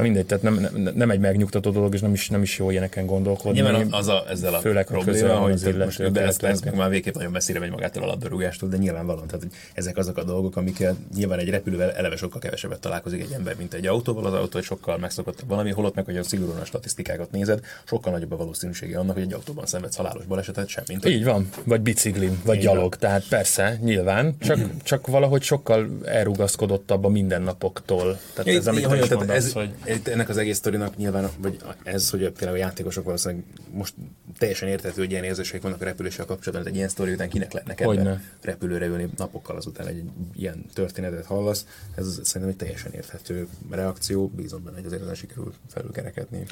Na 0.01 0.07
mindegy, 0.07 0.27
tehát 0.27 0.43
nem, 0.43 0.55
nem, 0.55 0.93
nem 0.95 1.11
egy 1.11 1.21
megnyugtató 1.21 1.71
dolog, 1.71 1.95
és 1.95 2.01
nem 2.01 2.13
is, 2.13 2.29
nem 2.29 2.43
is 2.43 2.59
jó 2.59 2.71
ilyeneken 2.71 3.07
gondolkodni. 3.07 3.61
Nyilván 3.61 3.87
az 3.91 4.09
a, 4.09 4.25
ezzel 4.29 4.55
a 4.55 4.59
főleg 4.59 4.87
probléma, 4.87 5.35
hogy 5.35 5.53
az 5.53 5.63
most 5.63 6.13
de 6.13 6.23
ezt, 6.23 6.43
ezt 6.43 6.75
már 6.75 6.91
végképp 6.91 7.15
nagyon 7.15 7.31
messzire 7.33 7.59
megy 7.59 7.71
magától 7.71 8.03
a 8.03 8.07
labdarúgástól, 8.07 8.69
de 8.69 8.77
nyilvánvalóan, 8.77 9.27
tehát 9.27 9.43
hogy 9.43 9.53
ezek 9.75 9.97
azok 9.97 10.17
a 10.17 10.25
dolgok, 10.25 10.57
amikkel 10.57 10.97
nyilván 11.17 11.39
egy 11.39 11.49
repülővel 11.49 11.93
eleve 11.93 12.17
sokkal 12.17 12.41
kevesebbet 12.41 12.81
találkozik 12.81 13.21
egy 13.21 13.33
ember, 13.33 13.55
mint 13.57 13.75
egy 13.75 13.87
autóval. 13.87 14.27
Az 14.27 14.33
autó 14.33 14.59
egy 14.59 14.65
sokkal 14.65 14.99
megszokottabb 14.99 15.49
valami, 15.49 15.71
holott 15.71 15.95
meg, 15.95 16.05
hogy 16.05 16.17
a 16.17 16.23
szigorúan 16.23 16.61
a 16.61 16.65
statisztikákat 16.65 17.31
nézed, 17.31 17.61
sokkal 17.85 18.13
nagyobb 18.13 18.33
a 18.33 18.37
valószínűsége 18.37 18.99
annak, 18.99 19.15
hogy 19.15 19.23
egy 19.23 19.33
autóban 19.33 19.67
szenvedsz 19.67 19.97
halálos 19.97 20.25
balesetet, 20.25 20.69
sem 20.69 20.85
mint 20.89 21.05
Így 21.07 21.25
van, 21.25 21.49
vagy 21.65 21.81
biciklin, 21.81 22.41
vagy 22.45 22.57
Így 22.57 22.63
gyalog. 22.63 22.81
Van. 22.81 22.99
Tehát 22.99 23.25
persze, 23.29 23.79
nyilván, 23.83 24.35
csak, 24.39 24.59
csak 24.83 25.07
valahogy 25.07 25.43
sokkal 25.43 25.89
elrugaszkodottabb 26.05 27.05
a 27.05 27.09
mindennapoktól. 27.09 28.19
Tehát 28.35 28.61
ez, 28.61 28.67
amit 28.67 28.85
ez, 28.85 29.11
mondasz, 29.11 29.37
ez, 29.37 29.53
hogy... 29.53 29.71
ennek 30.05 30.29
az 30.29 30.37
egész 30.37 30.57
sztorinak 30.57 30.97
nyilván, 30.97 31.29
vagy 31.39 31.57
ez, 31.83 32.11
hogy 32.11 32.21
például 32.21 32.53
a 32.53 32.57
játékosok 32.57 33.05
valószínűleg 33.05 33.45
most 33.73 33.95
teljesen 34.39 34.69
értető, 34.69 35.01
hogy 35.01 35.11
ilyen 35.11 35.25
érzéseik 35.25 35.63
vannak 35.63 35.81
a 35.81 35.85
repüléssel 35.85 36.25
kapcsolatban, 36.25 36.69
egy 36.69 36.77
ilyen 36.77 36.89
sztori 36.89 37.13
után 37.13 37.29
kinek 37.29 37.53
lehetne 37.53 37.75
ebbe 37.85 38.21
repülőre 38.43 38.87
ülni 38.87 39.09
napokkal 39.17 39.57
azután 39.57 39.87
egy 39.87 40.03
ilyen 40.37 40.65
történetet 40.73 41.25
hallasz. 41.25 41.67
Ez 41.95 42.21
szerintem 42.23 42.51
egy 42.51 42.57
teljesen 42.57 42.93
érthető 42.93 43.49
reakció, 43.71 44.29
bízom 44.29 44.65
benne, 44.65 44.77
hogy 44.77 44.87
azért 44.87 45.03
ezen 45.03 45.15
sikerül 45.15 45.55
felülkerekedni. 45.69 46.45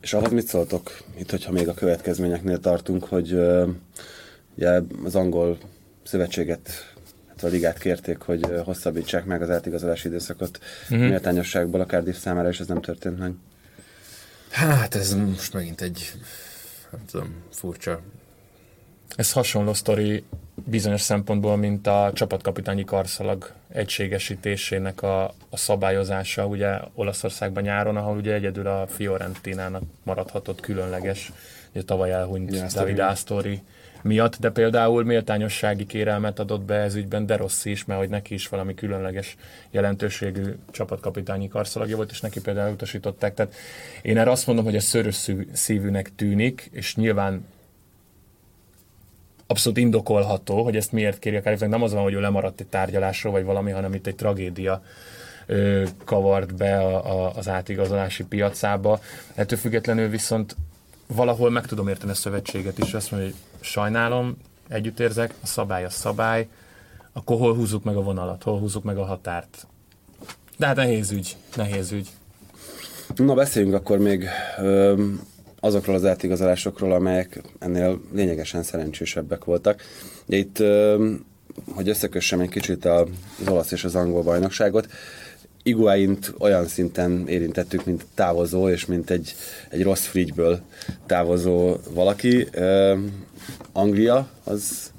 És 0.00 0.14
ahhoz 0.14 0.32
mit 0.32 0.46
szóltok, 0.46 1.02
itt, 1.18 1.30
hogyha 1.30 1.52
még 1.52 1.68
a 1.68 1.74
következményeknél 1.74 2.58
tartunk, 2.58 3.04
hogy 3.04 3.32
uh, 3.32 3.68
ugye 4.56 4.80
az 5.04 5.14
angol 5.14 5.58
szövetséget 6.02 6.95
a 7.42 7.46
ligát 7.46 7.78
kérték, 7.78 8.18
hogy 8.18 8.46
hosszabbítsák 8.64 9.24
meg 9.24 9.42
az 9.42 9.50
átigazolási 9.50 10.08
időszakot 10.08 10.58
uh-huh. 10.82 11.08
méltányosságból 11.08 11.80
a 11.80 11.86
Cardiff 11.86 12.16
számára, 12.16 12.48
és 12.48 12.60
ez 12.60 12.66
nem 12.66 12.80
történt 12.80 13.18
meg. 13.18 13.32
Hát 14.50 14.94
ez 14.94 15.14
most 15.14 15.52
megint 15.52 15.80
egy, 15.80 16.12
nem 16.90 17.00
tudom, 17.10 17.34
furcsa. 17.52 18.00
Ez 19.16 19.32
hasonló 19.32 19.74
sztori 19.74 20.24
bizonyos 20.64 21.00
szempontból, 21.00 21.56
mint 21.56 21.86
a 21.86 22.10
csapatkapitányi 22.14 22.84
karszalag 22.84 23.52
egységesítésének 23.68 25.02
a, 25.02 25.24
a 25.24 25.56
szabályozása, 25.56 26.46
ugye 26.46 26.78
Olaszországban 26.94 27.62
nyáron, 27.62 27.96
ahol 27.96 28.16
ugye 28.16 28.32
egyedül 28.32 28.66
a 28.66 28.86
Fiorentinának 28.86 29.82
maradhatott 30.02 30.60
különleges, 30.60 31.32
ugye 31.72 31.82
tavaly 31.82 32.12
elhunyt 32.12 32.74
David 32.74 32.98
Astori 32.98 33.62
miatt, 34.02 34.36
de 34.36 34.50
például 34.50 35.04
méltányossági 35.04 35.86
kérelmet 35.86 36.38
adott 36.38 36.62
be 36.62 36.74
ez 36.74 36.94
ügyben 36.94 37.26
De 37.26 37.36
Rossi 37.36 37.70
is, 37.70 37.84
mert 37.84 38.00
hogy 38.00 38.08
neki 38.08 38.34
is 38.34 38.48
valami 38.48 38.74
különleges 38.74 39.36
jelentőségű 39.70 40.54
csapatkapitányi 40.70 41.48
karszalagja 41.48 41.96
volt, 41.96 42.10
és 42.10 42.20
neki 42.20 42.40
például 42.40 42.72
utasították. 42.72 43.34
Tehát 43.34 43.54
én 44.02 44.18
erre 44.18 44.30
azt 44.30 44.46
mondom, 44.46 44.64
hogy 44.64 44.76
ez 44.76 44.84
szörös 44.84 45.30
szívűnek 45.52 46.14
tűnik, 46.14 46.68
és 46.72 46.96
nyilván 46.96 47.44
abszolút 49.46 49.78
indokolható, 49.78 50.62
hogy 50.62 50.76
ezt 50.76 50.92
miért 50.92 51.18
kéri 51.18 51.36
a 51.36 51.40
Kárifnek. 51.40 51.68
Nem 51.68 51.82
az 51.82 51.92
van, 51.92 52.02
hogy 52.02 52.14
ő 52.14 52.20
lemaradt 52.20 52.60
egy 52.60 52.66
tárgyalásról, 52.66 53.32
vagy 53.32 53.44
valami, 53.44 53.70
hanem 53.70 53.94
itt 53.94 54.06
egy 54.06 54.16
tragédia 54.16 54.82
ö, 55.46 55.84
kavart 56.04 56.54
be 56.54 56.78
a, 56.78 57.24
a, 57.24 57.32
az 57.36 57.48
átigazolási 57.48 58.24
piacába. 58.24 59.00
Ettől 59.34 59.58
függetlenül 59.58 60.08
viszont 60.08 60.56
valahol 61.06 61.50
meg 61.50 61.66
tudom 61.66 61.88
érteni 61.88 62.10
a 62.10 62.14
szövetséget 62.14 62.78
is, 62.78 62.94
azt 62.94 63.10
mondja, 63.10 63.28
hogy 63.28 63.38
sajnálom, 63.60 64.36
együtt 64.68 65.00
érzek, 65.00 65.34
a 65.42 65.46
szabály 65.46 65.84
a 65.84 65.90
szabály, 65.90 66.48
akkor 67.12 67.38
hol 67.38 67.54
húzzuk 67.54 67.84
meg 67.84 67.96
a 67.96 68.02
vonalat, 68.02 68.42
hol 68.42 68.58
húzzuk 68.58 68.84
meg 68.84 68.96
a 68.96 69.04
határt. 69.04 69.66
De 70.56 70.66
hát 70.66 70.76
nehéz 70.76 71.10
ügy, 71.10 71.36
nehéz 71.56 71.92
ügy. 71.92 72.08
Na 73.16 73.34
beszéljünk 73.34 73.74
akkor 73.74 73.98
még 73.98 74.28
ö, 74.58 75.04
azokról 75.60 75.94
az 75.94 76.04
átigazolásokról, 76.04 76.92
amelyek 76.92 77.42
ennél 77.58 78.00
lényegesen 78.12 78.62
szerencsésebbek 78.62 79.44
voltak. 79.44 79.82
Itt, 80.26 80.58
ö, 80.58 81.10
hogy 81.74 81.88
összekössem 81.88 82.40
egy 82.40 82.48
kicsit 82.48 82.84
az 82.84 83.08
olasz 83.48 83.72
és 83.72 83.84
az 83.84 83.94
angol 83.94 84.22
bajnokságot, 84.22 84.88
Iguaint 85.66 86.34
olyan 86.38 86.66
szinten 86.66 87.28
érintettük, 87.28 87.84
mint 87.84 88.06
távozó, 88.14 88.68
és 88.68 88.86
mint 88.86 89.10
egy, 89.10 89.34
egy 89.68 89.82
rossz 89.82 90.04
frigyből 90.04 90.60
távozó 91.06 91.76
valaki. 91.90 92.48
Uh, 92.56 92.98
Anglia 93.72 94.28
az 94.44 94.92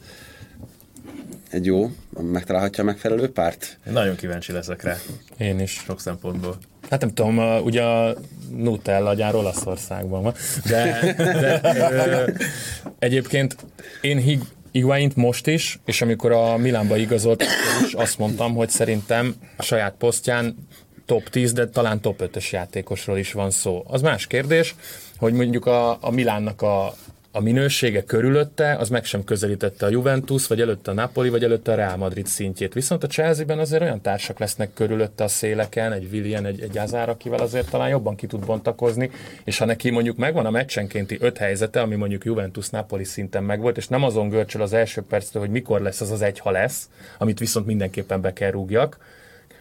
egy 1.51 1.65
jó, 1.65 1.91
megtalálhatja 2.21 2.83
a 2.83 2.85
megfelelő 2.85 3.31
párt? 3.31 3.77
Én 3.87 3.93
nagyon 3.93 4.15
kíváncsi 4.15 4.51
leszek 4.51 4.83
rá. 4.83 4.95
Én 5.37 5.59
is. 5.59 5.71
Sok 5.71 5.99
szempontból. 5.99 6.57
Hát 6.89 7.01
nem 7.01 7.13
tudom, 7.13 7.37
ugye 7.63 7.83
a 7.83 8.15
Nutella 8.55 9.13
gyár 9.13 9.35
Olaszországban 9.35 10.23
van, 10.23 10.33
de, 10.65 11.13
de 11.17 11.59
ö, 11.91 12.31
egyébként 12.99 13.55
én 14.01 14.17
Hig, 14.17 14.41
Higuaint 14.77 15.15
most 15.15 15.47
is, 15.47 15.79
és 15.85 16.01
amikor 16.01 16.31
a 16.31 16.57
Milánba 16.57 16.97
igazolt, 16.97 17.43
is 17.85 17.93
azt 17.93 18.17
mondtam, 18.17 18.55
hogy 18.55 18.69
szerintem 18.69 19.35
a 19.57 19.63
saját 19.63 19.95
posztján 19.97 20.67
top 21.05 21.29
10, 21.29 21.53
de 21.53 21.67
talán 21.67 22.01
top 22.01 22.21
5-ös 22.23 22.49
játékosról 22.49 23.17
is 23.17 23.31
van 23.31 23.51
szó. 23.51 23.83
Az 23.87 24.01
más 24.01 24.27
kérdés, 24.27 24.75
hogy 25.17 25.33
mondjuk 25.33 25.65
a, 25.65 25.97
a 26.01 26.11
Milánnak 26.11 26.61
a, 26.61 26.93
a 27.37 27.41
minősége 27.41 28.03
körülötte, 28.03 28.75
az 28.75 28.89
meg 28.89 29.05
sem 29.05 29.23
közelítette 29.23 29.85
a 29.85 29.89
Juventus, 29.89 30.47
vagy 30.47 30.61
előtte 30.61 30.91
a 30.91 30.93
Napoli, 30.93 31.29
vagy 31.29 31.43
előtte 31.43 31.71
a 31.71 31.75
Real 31.75 31.97
Madrid 31.97 32.25
szintjét. 32.27 32.73
Viszont 32.73 33.03
a 33.03 33.07
Chelsea-ben 33.07 33.59
azért 33.59 33.81
olyan 33.81 34.01
társak 34.01 34.39
lesznek 34.39 34.73
körülötte 34.73 35.23
a 35.23 35.27
széleken, 35.27 35.91
egy 35.93 36.07
Willian, 36.11 36.45
egy, 36.45 36.61
egy 36.61 36.77
Azár, 36.77 37.09
akivel 37.09 37.39
azért 37.39 37.69
talán 37.69 37.89
jobban 37.89 38.15
ki 38.15 38.27
tud 38.27 38.45
bontakozni, 38.45 39.11
és 39.43 39.57
ha 39.57 39.65
neki 39.65 39.89
mondjuk 39.89 40.17
megvan 40.17 40.45
a 40.45 40.49
meccsenkénti 40.49 41.17
öt 41.19 41.37
helyzete, 41.37 41.81
ami 41.81 41.95
mondjuk 41.95 42.25
Juventus-Napoli 42.25 43.03
szinten 43.03 43.43
megvolt, 43.43 43.77
és 43.77 43.87
nem 43.87 44.03
azon 44.03 44.29
görcsöl 44.29 44.61
az 44.61 44.73
első 44.73 45.01
perctől, 45.01 45.41
hogy 45.41 45.51
mikor 45.51 45.81
lesz 45.81 46.01
az 46.01 46.11
az 46.11 46.21
egy, 46.21 46.39
ha 46.39 46.51
lesz, 46.51 46.89
amit 47.17 47.39
viszont 47.39 47.65
mindenképpen 47.65 48.21
be 48.21 48.33
kell 48.33 48.51
rúgjak, 48.51 48.97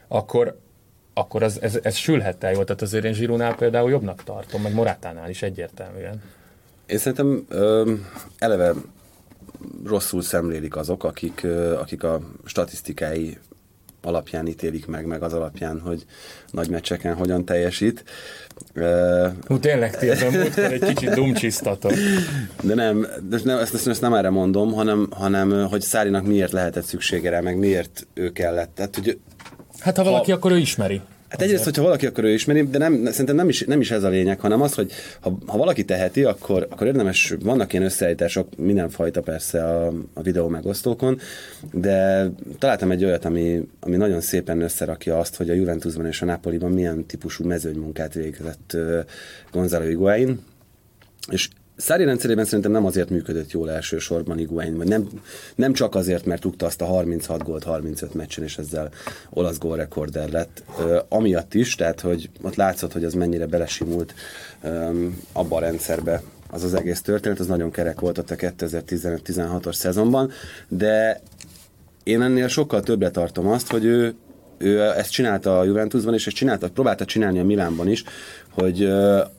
akkor, 0.08 0.58
akkor 1.14 1.42
ez, 1.42 1.58
ez, 1.60 1.78
ez 1.82 1.96
sülhet 1.96 2.44
el 2.44 2.52
jól. 2.52 2.64
Tehát 2.64 2.82
azért 2.82 3.04
én 3.04 3.12
Zsirunál 3.12 3.54
például 3.54 3.90
jobbnak 3.90 4.24
tartom, 4.24 4.62
meg 4.62 4.74
Morátánál 4.74 5.30
is 5.30 5.42
egyértelműen. 5.42 6.22
Én 6.86 6.98
szerintem 6.98 7.44
ö, 7.48 7.92
eleve 8.38 8.72
rosszul 9.84 10.22
szemlélik 10.22 10.76
azok, 10.76 11.04
akik, 11.04 11.42
ö, 11.42 11.78
akik 11.78 12.02
a 12.02 12.20
statisztikái 12.44 13.38
alapján 14.02 14.46
ítélik 14.46 14.86
meg, 14.86 15.06
meg 15.06 15.22
az 15.22 15.32
alapján, 15.32 15.80
hogy 15.80 16.06
nagy 16.50 16.70
meccseken 16.70 17.14
hogyan 17.14 17.44
teljesít. 17.44 18.04
Hú, 19.46 19.58
tényleg, 19.58 19.96
múltkor 20.32 20.64
egy 20.64 20.84
kicsit 20.84 21.10
dumcsisztatok. 21.10 21.92
De 22.62 22.74
nem, 22.74 23.06
de 23.28 23.40
nem 23.44 23.58
ezt, 23.58 23.74
ezt, 23.74 23.88
ezt 23.88 24.00
nem 24.00 24.14
erre 24.14 24.30
mondom, 24.30 24.72
hanem, 24.72 25.08
hanem 25.10 25.66
hogy 25.68 25.80
Szárinak 25.80 26.26
miért 26.26 26.52
lehetett 26.52 26.84
szüksége 26.84 27.30
rá, 27.30 27.40
meg 27.40 27.58
miért 27.58 28.06
ő 28.14 28.30
kellett. 28.32 28.74
Tehát, 28.74 28.94
hogy 28.94 29.18
Hát 29.78 29.96
ha 29.96 30.04
valaki, 30.04 30.30
ha... 30.30 30.36
akkor 30.36 30.52
ő 30.52 30.58
ismeri. 30.58 31.00
Hát 31.28 31.42
egyrészt, 31.42 31.64
hogyha 31.64 31.82
valaki, 31.82 32.06
akkor 32.06 32.24
ő 32.24 32.32
ismeri, 32.32 32.62
de 32.62 32.78
nem, 32.78 33.04
szerintem 33.04 33.36
nem 33.36 33.48
is, 33.48 33.64
nem 33.64 33.80
is 33.80 33.90
ez 33.90 34.02
a 34.02 34.08
lényeg, 34.08 34.40
hanem 34.40 34.62
az, 34.62 34.74
hogy 34.74 34.92
ha, 35.20 35.38
ha 35.46 35.56
valaki 35.56 35.84
teheti, 35.84 36.24
akkor, 36.24 36.66
akkor 36.70 36.86
érdemes, 36.86 37.34
vannak 37.40 37.72
ilyen 37.72 37.84
összeállítások, 37.84 38.56
mindenfajta 38.56 39.20
persze 39.20 39.64
a, 39.64 39.92
a 40.14 40.22
videó 40.22 40.48
megosztókon, 40.48 41.18
de 41.72 42.28
találtam 42.58 42.90
egy 42.90 43.04
olyat, 43.04 43.24
ami, 43.24 43.68
ami 43.80 43.96
nagyon 43.96 44.20
szépen 44.20 44.60
összerakja 44.60 45.18
azt, 45.18 45.36
hogy 45.36 45.50
a 45.50 45.54
Juventusban 45.54 46.06
és 46.06 46.22
a 46.22 46.24
Napoliban 46.24 46.70
milyen 46.72 47.06
típusú 47.06 47.44
mezőnymunkát 47.44 48.14
végzett 48.14 48.72
uh, 48.74 48.98
Gonzalo 49.52 49.84
Higuain, 49.84 50.38
és 51.30 51.48
Szári 51.76 52.04
rendszerében 52.04 52.44
szerintem 52.44 52.72
nem 52.72 52.84
azért 52.84 53.10
működött 53.10 53.50
jól 53.50 53.70
elsősorban 53.70 54.38
Iguain, 54.38 54.76
vagy 54.76 54.88
nem, 54.88 55.08
nem 55.54 55.72
csak 55.72 55.94
azért, 55.94 56.24
mert 56.24 56.42
rúgta 56.42 56.66
azt 56.66 56.80
a 56.80 56.84
36 56.84 57.42
gólt 57.42 57.64
35 57.64 58.14
meccsen, 58.14 58.44
és 58.44 58.58
ezzel 58.58 58.90
olasz 59.30 59.58
gólrekorder 59.58 60.30
lett. 60.30 60.62
Uh, 60.78 60.96
amiatt 61.08 61.54
is, 61.54 61.74
tehát 61.74 62.00
hogy 62.00 62.30
ott 62.42 62.54
látszott, 62.54 62.92
hogy 62.92 63.04
az 63.04 63.14
mennyire 63.14 63.46
belesimult 63.46 64.14
um, 64.62 65.20
abba 65.32 65.56
a 65.56 65.60
rendszerbe, 65.60 66.22
az 66.50 66.62
az 66.62 66.74
egész 66.74 67.00
történet, 67.00 67.40
az 67.40 67.46
nagyon 67.46 67.70
kerek 67.70 68.00
volt 68.00 68.18
ott 68.18 68.30
a 68.30 68.34
2015-16-os 68.34 69.74
szezonban, 69.74 70.30
de 70.68 71.20
én 72.02 72.22
ennél 72.22 72.48
sokkal 72.48 72.80
többre 72.80 73.10
tartom 73.10 73.46
azt, 73.46 73.70
hogy 73.70 73.84
ő, 73.84 74.14
ő 74.58 74.82
ezt 74.82 75.10
csinálta 75.10 75.58
a 75.58 75.64
Juventusban, 75.64 76.14
és 76.14 76.26
ezt 76.26 76.36
csinálta, 76.36 76.70
próbálta 76.70 77.04
csinálni 77.04 77.38
a 77.38 77.44
Milánban 77.44 77.88
is, 77.88 78.04
hogy 78.50 78.84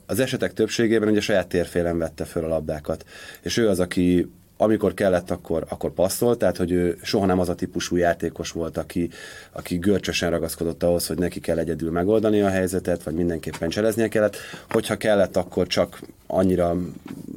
az 0.06 0.20
esetek 0.20 0.54
többségében 0.54 1.10
ugye 1.10 1.22
saját 1.22 1.48
térfélen 1.48 1.98
vette 1.98 2.26
föl 2.26 2.44
a 2.44 2.48
labdákat. 2.48 3.06
És 3.42 3.58
ő 3.58 3.68
az, 3.70 3.80
aki 3.80 4.32
amikor 4.58 4.94
kellett, 4.94 5.32
akkor, 5.32 5.66
akkor 5.70 5.92
passzolt, 5.92 6.38
tehát 6.38 6.58
hogy 6.58 6.72
ő 6.72 6.98
soha 7.02 7.26
nem 7.26 7.40
az 7.40 7.50
a 7.50 7.56
típusú 7.56 7.96
játékos 7.96 8.52
volt, 8.52 8.78
aki, 8.78 9.10
aki 9.52 9.78
görcsösen 9.78 10.30
ragaszkodott 10.30 10.84
ahhoz, 10.84 11.08
hogy 11.08 11.18
neki 11.18 11.40
kell 11.40 11.58
egyedül 11.58 11.92
megoldani 11.92 12.42
a 12.42 12.50
helyzetet, 12.50 13.04
vagy 13.04 13.14
mindenképpen 13.14 13.70
cseleznie 13.70 14.08
kellett. 14.08 14.36
Hogyha 14.70 14.98
kellett, 14.98 15.38
akkor 15.38 15.68
csak 15.68 16.00
annyira 16.28 16.76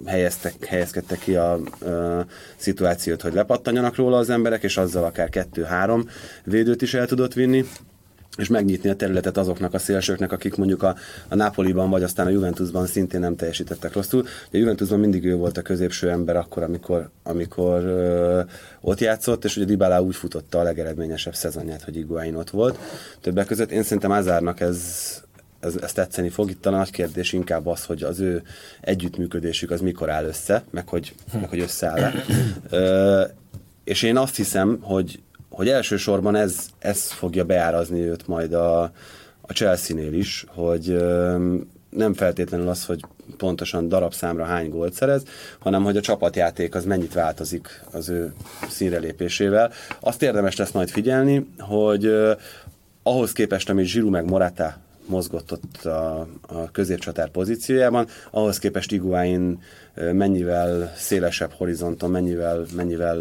helyeztek, 0.07 0.65
helyezkedtek 0.65 1.19
ki 1.19 1.37
a, 1.37 1.53
a 1.53 1.61
szituációt, 2.57 3.23
hogy 3.23 3.33
lepattanjanak 3.33 3.97
róla 3.97 4.17
az 4.17 4.31
emberek, 4.31 4.63
és 4.63 4.77
azzal 4.77 5.05
akár 5.05 5.29
kettő-három 5.29 6.09
védőt 6.45 6.83
is 6.83 6.95
el 6.95 7.07
tudott 7.07 7.33
vinni 7.33 7.65
és 8.41 8.49
megnyitni 8.49 8.91
a 8.91 8.95
területet 8.95 9.37
azoknak 9.37 9.75
a 9.75 9.79
szélsőknek, 9.79 10.33
akik 10.33 10.57
mondjuk 10.57 10.83
a, 10.83 10.97
a 11.29 11.35
Napoliban 11.35 11.91
vagy 11.91 12.03
aztán 12.03 12.27
a 12.27 12.31
Juventusban 12.31 12.87
szintén 12.87 13.21
nem 13.21 13.37
teljesítettek 13.37 13.93
rosszul. 13.93 14.25
A 14.53 14.57
Juventusban 14.57 14.99
mindig 14.99 15.25
ő 15.25 15.37
volt 15.37 15.59
a 15.59 15.63
középső 15.63 16.11
ember 16.11 16.37
akkor, 16.37 16.63
amikor, 16.63 17.11
amikor 17.23 17.85
ö, 17.85 18.41
ott 18.81 19.01
játszott, 19.01 19.45
és 19.45 19.57
ugye 19.57 19.67
Dybala 19.67 20.03
úgy 20.03 20.15
futotta 20.15 20.59
a 20.59 20.63
legeredményesebb 20.63 21.35
szezonját, 21.35 21.83
hogy 21.83 21.97
Iguain 21.97 22.35
ott 22.35 22.51
volt. 22.51 22.79
Többek 23.21 23.47
között 23.47 23.71
én 23.71 23.83
szerintem 23.83 24.11
Azárnak 24.11 24.61
ez, 24.61 24.81
ez, 25.61 25.75
ez 25.83 25.93
tetszeni 25.93 26.29
fog. 26.29 26.51
Itt 26.51 26.67
a 26.67 26.71
nagy 26.71 26.91
kérdés 26.91 27.33
inkább 27.33 27.67
az, 27.67 27.85
hogy 27.85 28.03
az 28.03 28.21
ő 28.21 28.43
együttműködésük 28.81 29.71
az 29.71 29.81
mikor 29.81 30.11
áll 30.11 30.25
össze, 30.25 30.65
meg 30.71 30.89
hogy, 30.89 31.15
meg 31.33 31.49
hogy 31.49 31.61
összeáll 31.61 32.13
és 33.91 34.03
én 34.03 34.17
azt 34.17 34.37
hiszem, 34.37 34.79
hogy 34.81 35.21
hogy 35.61 35.69
elsősorban 35.69 36.37
ez, 36.37 36.67
ez 36.79 37.11
fogja 37.11 37.45
beárazni 37.45 38.01
őt 38.01 38.27
majd 38.27 38.53
a, 38.53 38.83
a 39.41 39.53
Chelsea-nél 39.53 40.13
is, 40.13 40.45
hogy 40.49 40.97
nem 41.91 42.15
feltétlenül 42.15 42.69
az, 42.69 42.85
hogy 42.85 43.01
pontosan 43.37 43.89
darabszámra 43.89 44.45
hány 44.45 44.71
gólt 44.71 44.93
szerez, 44.93 45.23
hanem 45.59 45.83
hogy 45.83 45.97
a 45.97 46.01
csapatjáték 46.01 46.75
az 46.75 46.85
mennyit 46.85 47.13
változik 47.13 47.85
az 47.93 48.09
ő 48.09 48.33
színrelépésével. 48.69 49.73
Azt 50.01 50.23
érdemes 50.23 50.57
lesz 50.57 50.71
majd 50.71 50.89
figyelni, 50.89 51.47
hogy 51.59 52.13
ahhoz 53.03 53.33
képest, 53.33 53.71
amit 53.71 53.87
Zsiru 53.87 54.11
meg 54.11 54.25
Morata 54.25 54.77
mozgott 55.07 55.53
ott 55.53 55.85
a, 55.85 56.27
a 56.41 56.71
középcsatár 56.73 57.29
pozíciójában, 57.31 58.07
ahhoz 58.31 58.59
képest 58.59 58.93
Iguain 58.93 59.59
mennyivel 60.13 60.93
szélesebb 60.97 61.53
horizonton, 61.53 62.11
mennyivel, 62.11 62.65
mennyivel 62.77 63.19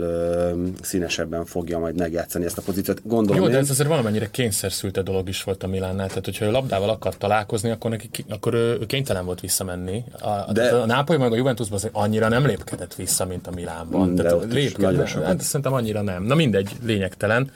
színesebben 0.81 1.45
fogja 1.45 1.79
majd 1.79 1.97
megjátszani 1.97 2.45
ezt 2.45 2.57
a 2.57 2.61
pozíciót. 2.61 3.01
Gondolom 3.03 3.41
Jó, 3.41 3.47
én... 3.47 3.51
de 3.51 3.57
ez 3.57 3.69
azért 3.69 3.89
valamennyire 3.89 4.29
kényszerszülte 4.31 5.01
dolog 5.01 5.27
is 5.27 5.43
volt 5.43 5.63
a 5.63 5.67
Milánnál, 5.67 6.07
tehát 6.07 6.25
hogyha 6.25 6.45
ő 6.45 6.51
labdával 6.51 6.89
akar 6.89 7.17
találkozni, 7.17 7.69
akkor, 7.69 7.91
neki, 7.91 8.09
akkor 8.29 8.53
ő, 8.53 8.77
ő 8.81 8.85
kénytelen 8.85 9.25
volt 9.25 9.39
visszamenni. 9.39 10.03
A, 10.21 10.51
de... 10.53 10.69
a 10.69 10.85
Nápoly 10.85 11.17
meg 11.17 11.31
a 11.31 11.35
Juventusban 11.35 11.77
azért 11.77 11.95
annyira 11.95 12.27
nem 12.27 12.45
lépkedett 12.45 12.95
vissza, 12.95 13.25
mint 13.25 13.47
a 13.47 13.51
Milánban. 13.51 14.15
De 14.15 14.23
tehát 14.23 14.53
lépkedett, 14.53 15.07
hát 15.07 15.41
szerintem 15.41 15.73
annyira 15.73 16.01
nem. 16.01 16.23
Na 16.23 16.35
mindegy, 16.35 16.71
lényegtelen. 16.85 17.51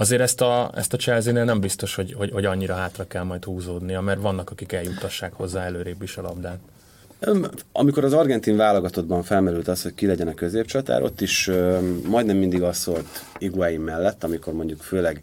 Azért 0.00 0.20
ezt 0.20 0.40
a, 0.40 0.70
ezt 0.74 0.92
a 0.92 0.96
Chelsea-nél 0.96 1.44
nem 1.44 1.60
biztos, 1.60 1.94
hogy, 1.94 2.12
hogy, 2.12 2.30
hogy 2.30 2.44
annyira 2.44 2.74
hátra 2.74 3.06
kell 3.06 3.22
majd 3.22 3.44
húzódnia, 3.44 4.00
mert 4.00 4.20
vannak, 4.20 4.50
akik 4.50 4.72
eljutassák 4.72 5.32
hozzá 5.32 5.64
előrébb 5.64 6.02
is 6.02 6.16
a 6.16 6.22
labdát. 6.22 6.58
Amikor 7.72 8.04
az 8.04 8.12
argentin 8.12 8.56
válogatottban 8.56 9.22
felmerült 9.22 9.68
az, 9.68 9.82
hogy 9.82 9.94
ki 9.94 10.06
legyen 10.06 10.28
a 10.28 10.34
középcsatár, 10.34 11.02
ott 11.02 11.20
is 11.20 11.48
ö, 11.48 11.78
majdnem 12.08 12.36
mindig 12.36 12.62
az 12.62 12.76
szólt 12.76 13.24
Iguain 13.38 13.80
mellett, 13.80 14.24
amikor 14.24 14.52
mondjuk 14.52 14.80
főleg 14.80 15.20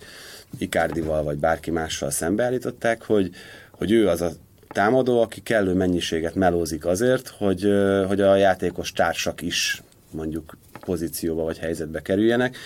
Icardival 0.57 1.23
vagy 1.23 1.37
bárki 1.37 1.71
mással 1.71 2.09
szembeállították, 2.09 3.03
hogy, 3.03 3.29
hogy 3.71 3.91
ő 3.91 4.07
az 4.07 4.21
a 4.21 4.31
támadó, 4.67 5.21
aki 5.21 5.41
kellő 5.41 5.73
mennyiséget 5.73 6.35
melózik 6.35 6.85
azért, 6.85 7.27
hogy, 7.27 7.65
ö, 7.65 8.05
hogy 8.07 8.21
a 8.21 8.35
játékos 8.35 8.91
társak 8.91 9.41
is 9.41 9.81
mondjuk 10.11 10.57
pozícióba 10.79 11.43
vagy 11.43 11.57
helyzetbe 11.57 12.01
kerüljenek. 12.01 12.57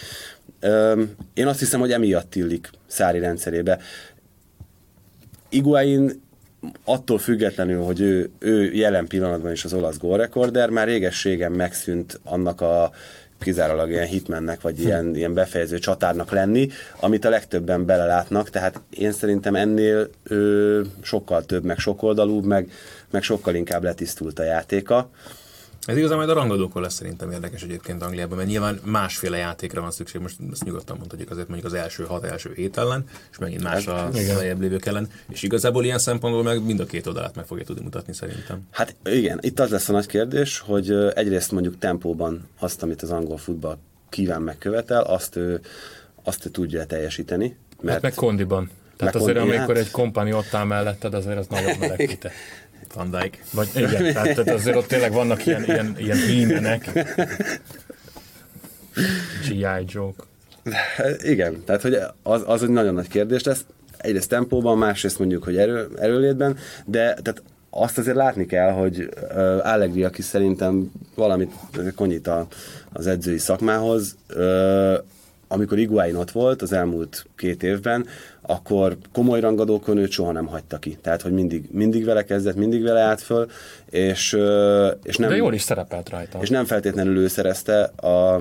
Én 1.33 1.47
azt 1.47 1.59
hiszem, 1.59 1.79
hogy 1.79 1.91
emiatt 1.91 2.35
illik 2.35 2.69
Szári 2.87 3.19
rendszerébe. 3.19 3.79
Iguain 5.49 6.21
attól 6.83 7.17
függetlenül, 7.17 7.83
hogy 7.83 8.01
ő, 8.01 8.29
ő 8.39 8.73
jelen 8.73 9.07
pillanatban 9.07 9.51
is 9.51 9.65
az 9.65 9.73
olasz 9.73 9.97
gólrekorder, 9.97 10.69
már 10.69 10.87
régességen 10.87 11.51
megszűnt 11.51 12.19
annak 12.23 12.61
a 12.61 12.91
kizárólag 13.39 13.89
ilyen 13.89 14.05
hitmennek, 14.05 14.61
vagy 14.61 14.79
ilyen, 14.79 15.15
ilyen 15.15 15.33
befejező 15.33 15.79
csatárnak 15.79 16.31
lenni, 16.31 16.69
amit 16.99 17.25
a 17.25 17.29
legtöbben 17.29 17.85
belelátnak, 17.85 18.49
tehát 18.49 18.81
én 18.89 19.11
szerintem 19.11 19.55
ennél 19.55 20.09
ő 20.23 20.85
sokkal 21.01 21.45
több, 21.45 21.63
meg 21.63 21.77
sokoldalúbb, 21.77 22.45
meg, 22.45 22.71
meg 23.11 23.23
sokkal 23.23 23.55
inkább 23.55 23.83
letisztult 23.83 24.39
a 24.39 24.43
játéka. 24.43 25.09
Ez 25.85 25.97
igazán 25.97 26.17
majd 26.17 26.29
a 26.29 26.33
rangadókon 26.33 26.81
lesz 26.81 26.93
szerintem 26.93 27.31
érdekes 27.31 27.61
egyébként 27.63 28.01
Angliában, 28.01 28.37
mert 28.37 28.49
nyilván 28.49 28.79
másféle 28.83 29.37
játékra 29.37 29.81
van 29.81 29.91
szükség, 29.91 30.21
most 30.21 30.35
ezt 30.51 30.63
nyugodtan 30.63 30.97
mondhatjuk 30.97 31.31
azért 31.31 31.47
mondjuk 31.47 31.73
az 31.73 31.77
első 31.79 32.03
hat 32.03 32.23
első 32.23 32.53
hét 32.55 32.77
ellen, 32.77 33.03
és 33.31 33.37
megint 33.37 33.63
más 33.63 33.87
a 33.87 34.09
lejjebb 34.13 34.61
lévők 34.61 34.85
ellen, 34.85 35.07
és 35.29 35.43
igazából 35.43 35.83
ilyen 35.83 35.99
szempontból 35.99 36.43
meg 36.43 36.63
mind 36.63 36.79
a 36.79 36.85
két 36.85 37.07
oldalát 37.07 37.35
meg 37.35 37.45
fogja 37.45 37.63
tudni 37.63 37.83
mutatni 37.83 38.13
szerintem. 38.13 38.67
Hát 38.71 38.95
igen, 39.03 39.39
itt 39.41 39.59
az 39.59 39.69
lesz 39.69 39.89
a 39.89 39.91
nagy 39.91 40.05
kérdés, 40.05 40.59
hogy 40.59 40.91
egyrészt 41.15 41.51
mondjuk 41.51 41.77
tempóban 41.77 42.47
azt, 42.59 42.83
amit 42.83 43.01
az 43.01 43.11
angol 43.11 43.37
futball 43.37 43.77
kíván 44.09 44.41
megkövetel, 44.41 45.01
azt 45.01 45.35
ő, 45.35 45.61
azt 46.23 46.45
ő 46.45 46.49
tudja 46.49 46.85
teljesíteni. 46.85 47.57
Mert 47.81 47.93
hát 47.93 48.01
meg 48.01 48.13
kondiban. 48.13 48.69
Tehát 48.97 49.15
azért, 49.15 49.37
amikor 49.37 49.57
hát- 49.57 49.77
egy 49.77 49.91
kompani 49.91 50.33
ott 50.33 50.53
áll 50.53 50.65
melletted, 50.65 51.13
azért 51.13 51.37
az 51.37 51.47
nagyon 51.47 51.77
melegíte. 51.79 52.31
Van 52.93 53.09
Dijk. 53.09 53.43
Vagy 53.51 53.69
igen, 53.75 54.13
tehát, 54.13 54.35
tehát 54.35 54.49
azért 54.49 54.75
ott 54.75 54.87
tényleg 54.87 55.11
vannak 55.11 55.45
ilyen, 55.45 55.63
ilyen, 55.63 55.95
ilyen 55.97 56.17
hímenek. 56.17 56.91
G.I. 59.47 59.85
Joke. 59.85 60.23
Igen, 61.21 61.63
tehát 61.65 61.81
hogy 61.81 61.97
az, 62.23 62.43
az 62.45 62.63
egy 62.63 62.69
nagyon 62.69 62.93
nagy 62.93 63.07
kérdés 63.07 63.43
lesz. 63.43 63.65
Egyrészt 63.97 64.29
tempóban, 64.29 64.77
másrészt 64.77 65.19
mondjuk, 65.19 65.43
hogy 65.43 65.57
erő, 65.57 65.87
erőlétben, 65.99 66.57
de 66.85 67.13
tehát 67.13 67.43
azt 67.69 67.97
azért 67.97 68.15
látni 68.15 68.45
kell, 68.45 68.71
hogy 68.71 69.09
uh, 69.21 69.37
Allegri, 69.65 70.03
aki 70.03 70.21
szerintem 70.21 70.91
valamit 71.15 71.51
konyít 71.95 72.27
a, 72.27 72.47
az 72.91 73.07
edzői 73.07 73.37
szakmához, 73.37 74.15
uh, 74.35 74.93
amikor 75.47 75.79
Iguain 75.79 76.15
ott 76.15 76.31
volt 76.31 76.61
az 76.61 76.71
elmúlt 76.71 77.25
két 77.35 77.63
évben, 77.63 78.05
akkor 78.41 78.97
komoly 79.13 79.39
rangadókon 79.39 79.97
őt 79.97 80.11
soha 80.11 80.31
nem 80.31 80.45
hagyta 80.45 80.77
ki. 80.77 80.97
Tehát, 81.01 81.21
hogy 81.21 81.31
mindig, 81.31 81.67
mindig 81.71 82.05
vele 82.05 82.23
kezdett, 82.23 82.55
mindig 82.55 82.83
vele 82.83 82.99
állt 82.99 83.21
föl, 83.21 83.49
és, 83.89 84.37
és 85.03 85.17
nem... 85.17 85.29
De 85.29 85.35
jól 85.35 85.53
is 85.53 85.61
szerepelt 85.61 86.09
rajta. 86.09 86.39
És 86.41 86.49
nem 86.49 86.65
feltétlenül 86.65 87.17
ő 87.17 87.27
szerezte 87.27 87.83
a, 87.83 88.35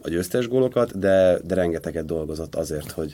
a 0.00 0.08
győztes 0.08 0.48
gólokat, 0.48 0.98
de, 0.98 1.38
de 1.44 1.54
rengeteget 1.54 2.04
dolgozott 2.04 2.54
azért, 2.54 2.90
hogy, 2.90 3.12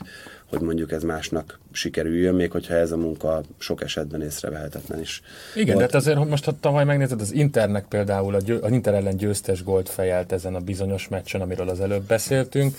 hogy 0.49 0.61
mondjuk 0.61 0.91
ez 0.91 1.03
másnak 1.03 1.59
sikerüljön, 1.71 2.35
még 2.35 2.51
hogyha 2.51 2.73
ez 2.73 2.91
a 2.91 2.97
munka 2.97 3.41
sok 3.57 3.83
esetben 3.83 4.21
észrevehetetlen 4.21 4.99
is. 4.99 5.21
Igen, 5.53 5.65
de 5.67 5.73
volt. 5.73 5.85
hát 5.85 5.95
azért, 5.95 6.17
ha 6.17 6.23
most 6.23 6.45
ha 6.45 6.53
tavaly 6.59 6.85
megnézed, 6.85 7.21
az 7.21 7.33
Internek 7.33 7.85
például 7.85 8.35
a 8.35 8.39
győ, 8.39 8.57
az 8.57 8.71
Inter 8.71 8.93
ellen 8.93 9.17
győztes 9.17 9.63
gólt 9.63 9.89
fejelt 9.89 10.31
ezen 10.31 10.55
a 10.55 10.59
bizonyos 10.59 11.07
meccsen, 11.07 11.41
amiről 11.41 11.69
az 11.69 11.79
előbb 11.79 12.03
beszéltünk. 12.03 12.75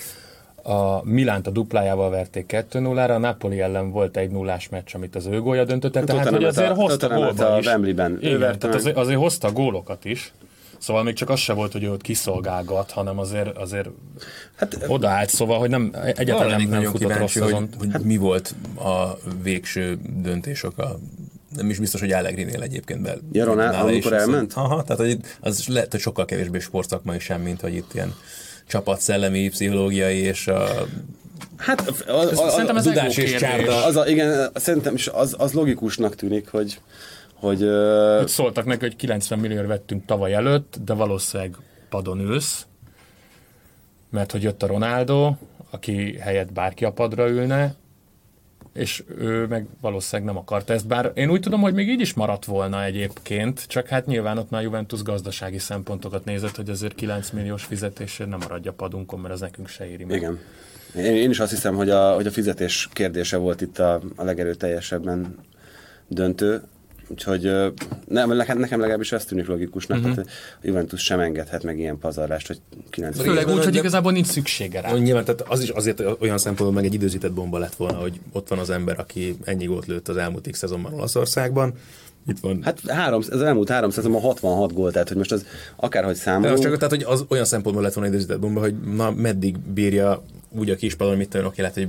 A 0.67 1.03
Milánt 1.03 1.47
a 1.47 1.51
duplájával 1.51 2.09
verték 2.09 2.65
2-0-ra, 2.71 3.09
a 3.09 3.17
Napoli 3.17 3.59
ellen 3.59 3.91
volt 3.91 4.17
egy 4.17 4.29
nullás 4.29 4.69
meccs, 4.69 4.89
amit 4.93 5.15
az 5.15 5.25
ő 5.25 5.41
gólja 5.41 5.63
döntötte, 5.65 6.03
tehát 6.03 6.09
hogy 6.09 6.17
Tottenhamet 6.19 6.49
azért 6.57 6.69
a- 6.71 6.73
hozta 6.73 7.07
gólba 7.07 7.53
a 7.53 7.57
is. 7.59 7.65
Wembleyben 7.65 8.17
Igen, 8.21 8.59
tehát 8.59 8.75
azért, 8.75 8.97
azért 8.97 9.19
hozta 9.19 9.51
gólokat 9.51 10.05
is. 10.05 10.33
Szóval 10.77 11.03
még 11.03 11.13
csak 11.13 11.29
az 11.29 11.39
se 11.39 11.53
volt, 11.53 11.71
hogy 11.71 11.83
ő 11.83 11.91
ott 11.91 12.01
kiszolgálgat, 12.01 12.91
hanem 12.91 13.19
azért, 13.19 13.57
azért 13.57 13.89
hát, 14.55 14.77
odaállt, 14.87 15.29
szóval, 15.29 15.59
hogy 15.59 15.69
nem, 15.69 15.91
egyáltalán 16.15 16.61
nem, 16.61 16.69
nem 16.69 16.83
futott 16.83 17.17
rossz 17.17 17.33
kíváncsi, 17.33 17.39
hogy, 17.39 17.51
azon. 17.53 17.69
hogy 17.91 18.01
mi 18.01 18.17
volt 18.17 18.55
a 18.77 19.17
végső 19.43 19.97
döntés 20.21 20.63
oka. 20.63 20.99
Nem 21.55 21.69
is 21.69 21.79
biztos, 21.79 21.99
hogy 21.99 22.11
Allegri-nél 22.11 22.61
egyébként 22.61 23.01
be. 23.01 23.15
Ja, 23.31 23.45
Ronald- 23.45 23.75
amikor 23.75 24.13
elment? 24.13 24.53
Aha, 24.53 24.83
tehát 24.83 25.01
hogy 25.01 25.19
az 25.39 25.67
lehet, 25.67 25.91
hogy 25.91 25.99
sokkal 25.99 26.25
kevésbé 26.25 26.59
sportszakmai 26.59 27.19
sem, 27.19 27.41
mint 27.41 27.61
hogy 27.61 27.75
itt 27.75 27.93
ilyen 27.93 28.13
csapatszellemi, 28.67 29.49
pszichológiai 29.49 30.17
és 30.17 30.47
a 30.47 30.85
Hát 31.57 31.87
a, 32.07 32.11
a, 32.11 32.45
a, 32.45 32.49
Szerintem 32.49 32.77
ez 32.77 32.83
Dudás 32.83 33.05
egy 33.05 33.17
jó 33.17 33.23
és 33.23 33.29
kérdés. 33.29 33.49
csárda. 33.49 33.85
az 33.85 33.95
a, 33.95 34.07
igen, 34.07 34.49
szerintem 34.53 34.93
is 34.93 35.07
az, 35.07 35.35
az 35.37 35.53
logikusnak 35.53 36.15
tűnik, 36.15 36.47
hogy, 36.47 36.79
hogy 37.33 37.61
ö, 37.61 38.15
Hogy 38.17 38.27
szóltak 38.27 38.65
neki, 38.65 38.79
hogy 38.79 38.95
90 38.95 39.39
millióra 39.39 39.67
vettünk 39.67 40.05
tavaly 40.05 40.33
előtt, 40.33 40.75
de 40.85 40.93
valószínűleg 40.93 41.57
padon 41.89 42.19
ülsz, 42.19 42.65
mert 44.09 44.31
hogy 44.31 44.43
jött 44.43 44.63
a 44.63 44.67
Ronaldo, 44.67 45.35
aki 45.69 46.17
helyett 46.19 46.53
bárki 46.53 46.85
a 46.85 46.91
padra 46.91 47.29
ülne, 47.29 47.75
és 48.75 49.03
ő 49.17 49.45
meg 49.45 49.67
valószínűleg 49.81 50.33
nem 50.33 50.41
akart 50.41 50.69
ezt, 50.69 50.87
bár 50.87 51.11
én 51.13 51.29
úgy 51.29 51.39
tudom, 51.39 51.61
hogy 51.61 51.73
még 51.73 51.89
így 51.89 52.01
is 52.01 52.13
maradt 52.13 52.45
volna 52.45 52.83
egyébként, 52.83 53.67
csak 53.67 53.87
hát 53.87 54.05
nyilván 54.05 54.37
ott 54.37 54.49
már 54.49 54.61
Juventus 54.61 55.03
gazdasági 55.03 55.59
szempontokat 55.59 56.25
nézett, 56.25 56.55
hogy 56.55 56.69
azért 56.69 56.95
9 56.95 57.29
milliós 57.29 57.63
fizetésért 57.63 58.29
nem 58.29 58.39
maradja 58.39 58.73
padunkon, 58.73 59.19
mert 59.19 59.33
az 59.33 59.39
nekünk 59.39 59.67
se 59.67 59.89
éri 59.89 60.03
meg. 60.03 60.17
igen. 60.17 60.39
Én, 60.95 61.15
én 61.15 61.29
is 61.29 61.39
azt 61.39 61.51
hiszem, 61.51 61.75
hogy 61.75 61.89
a, 61.89 62.13
hogy 62.13 62.27
a 62.27 62.31
fizetés 62.31 62.89
kérdése 62.93 63.37
volt 63.37 63.61
itt 63.61 63.79
a, 63.79 64.01
a 64.15 64.23
legerőteljesebben 64.23 65.35
döntő, 66.07 66.61
úgyhogy 67.07 67.41
nem, 68.07 68.31
nekem, 68.31 68.57
nekem 68.57 68.79
legalábbis 68.79 69.11
ez 69.11 69.25
tűnik 69.25 69.47
logikusnak, 69.47 69.97
uh-huh. 69.97 70.13
tehát 70.13 70.29
a 70.55 70.59
Juventus 70.61 71.03
sem 71.03 71.19
engedhet 71.19 71.63
meg 71.63 71.79
ilyen 71.79 71.99
pazarlást, 71.99 72.47
hogy 72.47 72.59
90 72.89 73.25
Főleg 73.25 73.47
úgy, 73.47 73.63
hogy 73.63 73.73
de- 73.73 73.79
igazából 73.79 74.11
nincs 74.11 74.27
szüksége 74.27 74.81
rá. 74.81 74.91
Nyilván, 74.91 75.25
tehát 75.25 75.41
az 75.41 75.61
is 75.61 75.69
azért 75.69 76.03
olyan 76.19 76.37
szempontból 76.37 76.81
meg 76.81 76.85
egy 76.85 76.93
időzített 76.93 77.33
bomba 77.33 77.57
lett 77.57 77.75
volna, 77.75 77.97
hogy 77.97 78.19
ott 78.31 78.47
van 78.47 78.59
az 78.59 78.69
ember, 78.69 78.99
aki 78.99 79.37
ennyi 79.43 79.65
gólt 79.65 79.85
lőtt 79.85 80.07
az 80.07 80.17
elmúlt 80.17 80.47
x 80.51 80.57
szezonban 80.57 80.93
Olaszországban. 80.93 81.73
Itt 82.27 82.39
van. 82.39 82.59
Hát, 82.63 82.79
három, 82.87 83.21
az 83.29 83.41
elmúlt 83.41 83.69
három 83.69 83.89
szezonban 83.89 84.21
66 84.21 84.73
gól, 84.73 84.91
tehát 84.91 85.07
hogy 85.07 85.17
most 85.17 85.31
az 85.31 85.45
akárhogy 85.75 86.13
de 86.13 86.19
számolunk. 86.19 86.53
az 86.53 86.59
csak 86.59 86.77
tehát, 86.77 86.89
hogy 86.89 87.03
az 87.03 87.25
olyan 87.27 87.45
szempontból 87.45 87.83
lett 87.83 87.93
volna 87.93 88.09
egy 88.09 88.15
időzített 88.15 88.39
bomba, 88.39 88.59
hogy 88.59 88.75
na, 88.95 89.11
meddig 89.11 89.59
bírja 89.59 90.23
úgy 90.49 90.69
a 90.69 90.75
kispadon, 90.75 91.17
mit 91.17 91.29
tudom, 91.29 91.45
oké, 91.45 91.61
lehet, 91.61 91.75
hogy 91.75 91.87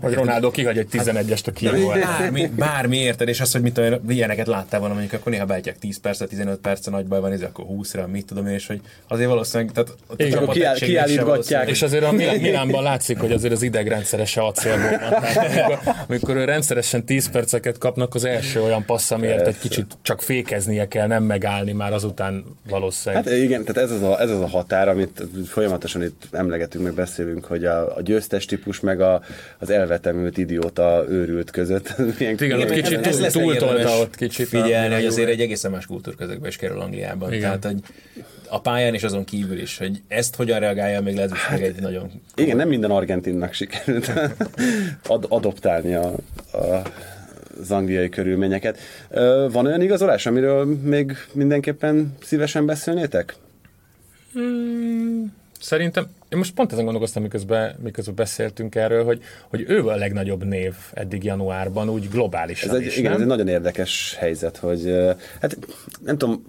Hogy 0.00 0.14
Ronaldo 0.14 0.50
kihagy 0.50 0.78
egy 0.78 0.88
11-est 0.92 1.46
a 1.46 1.50
kiadó 1.50 1.88
Bármi, 1.88 2.46
bármi 2.46 2.96
érted, 2.96 3.28
és 3.28 3.40
az, 3.40 3.52
hogy 3.52 3.60
mit 3.62 3.72
tudom, 3.74 4.00
ilyeneket 4.08 4.46
láttál 4.46 4.80
volna, 4.80 4.94
mondjuk 4.94 5.20
akkor 5.20 5.32
néha 5.32 5.44
beállítják 5.44 5.78
10 5.78 6.00
percet, 6.00 6.28
15 6.28 6.58
perc, 6.58 6.86
nagy 6.86 7.06
baj 7.06 7.20
van, 7.20 7.32
ez 7.32 7.42
akkor 7.42 7.64
20-ra, 7.68 8.06
mit 8.10 8.26
tudom 8.26 8.46
én, 8.46 8.54
és 8.54 8.66
hogy 8.66 8.80
azért 9.08 9.28
valószínűleg, 9.28 9.72
tehát 9.72 9.90
a 10.06 10.12
Igen, 10.16 10.30
csapat 10.32 10.54
kiáll- 10.54 10.78
kiállítgatják. 10.78 11.68
És 11.68 11.82
azért 11.82 12.04
a 12.04 12.12
Milán- 12.12 12.40
Milánban 12.40 12.82
látszik, 12.82 13.18
hogy 13.18 13.32
azért 13.32 13.52
az 13.52 13.62
idegrendszere 13.62 14.24
se 14.24 14.40
acélból 14.40 14.98
van. 15.10 15.22
Amikor, 15.22 15.78
amikor 16.08 16.36
ő 16.36 16.44
rendszeresen 16.44 17.04
10 17.04 17.30
perceket 17.30 17.78
kapnak, 17.78 18.14
az 18.14 18.24
első 18.24 18.60
olyan 18.62 18.84
passz, 18.84 19.10
amiért 19.10 19.46
egy 19.46 19.58
kicsit 19.58 19.86
csak 20.02 20.22
fékeznie 20.22 20.88
kell, 20.88 21.06
nem 21.06 21.22
megállni, 21.22 21.72
már 21.72 21.92
azután 21.92 22.44
valószínűleg. 22.68 23.24
Hát 23.24 23.34
igen, 23.34 23.64
tehát 23.64 23.90
ez 23.90 23.96
az, 23.96 24.02
a, 24.02 24.20
ez 24.20 24.30
az 24.30 24.40
a 24.40 24.48
határ, 24.48 24.88
amit 24.88 25.22
folyamatosan 25.46 26.02
itt 26.02 26.22
emlegetünk, 26.30 26.84
meg 26.84 26.94
beszélünk, 26.94 27.44
hogy 27.44 27.64
a, 27.64 27.96
a 27.96 28.02
győztes 28.02 28.44
típus, 28.44 28.80
meg 28.80 29.00
a, 29.00 29.22
az 29.58 29.70
elvetemült 29.72 30.38
idióta 30.38 31.04
őrült 31.08 31.50
között. 31.50 31.94
Milyen 32.18 32.34
Igen, 32.40 32.60
ott 32.60 32.70
kicsit 32.70 33.06
Ez 33.06 33.16
túl, 33.16 33.30
túltolta 33.30 33.98
ott 33.98 34.16
kicsit. 34.16 34.48
Figyelni, 34.48 34.94
hogy 34.94 35.06
azért 35.06 35.28
egy 35.28 35.40
egészen 35.40 35.70
más 35.70 35.86
kultúrközegbe 35.86 36.48
is 36.48 36.56
kerül 36.56 36.80
Angliában. 36.80 37.32
Igen. 37.32 37.42
Tehát, 37.42 37.64
hogy 37.64 37.80
a 38.48 38.60
pályán 38.60 38.94
és 38.94 39.02
azon 39.02 39.24
kívül 39.24 39.58
is, 39.58 39.78
hogy 39.78 40.02
ezt 40.08 40.36
hogyan 40.36 40.60
reagálja, 40.60 41.00
még 41.00 41.14
lehet, 41.14 41.30
hogy 41.30 41.60
meg 41.60 41.62
egy 41.62 41.80
nagyon... 41.80 42.10
Igen, 42.36 42.56
nem 42.56 42.68
minden 42.68 42.90
argentinnak 42.90 43.52
sikerült 43.52 44.12
ad, 45.06 45.26
adoptálni 45.28 45.94
a, 45.94 46.12
a, 46.52 46.82
az 47.60 47.70
angliai 47.70 48.08
körülményeket. 48.08 48.78
Van 49.50 49.66
olyan 49.66 49.80
igazolás, 49.80 50.26
amiről 50.26 50.64
még 50.64 51.16
mindenképpen 51.32 52.14
szívesen 52.22 52.66
beszélnétek? 52.66 53.34
Szerintem, 55.62 56.06
én 56.28 56.38
most 56.38 56.54
pont 56.54 56.72
ezen 56.72 56.84
gondolkoztam, 56.84 57.22
miközben, 57.22 57.76
miközben 57.82 58.14
beszéltünk 58.14 58.74
erről, 58.74 59.04
hogy, 59.04 59.22
hogy 59.48 59.64
ő 59.68 59.88
a 59.88 59.94
legnagyobb 59.94 60.44
név 60.44 60.74
eddig 60.92 61.24
januárban, 61.24 61.88
úgy 61.88 62.08
globálisan 62.08 62.70
Ez 62.70 62.76
egy, 62.76 62.86
is, 62.86 62.96
igen, 62.96 63.04
nem? 63.04 63.14
ez 63.14 63.20
egy 63.20 63.28
nagyon 63.28 63.48
érdekes 63.48 64.16
helyzet, 64.18 64.56
hogy 64.56 64.94
hát 65.40 65.58
nem 66.04 66.18
tudom, 66.18 66.44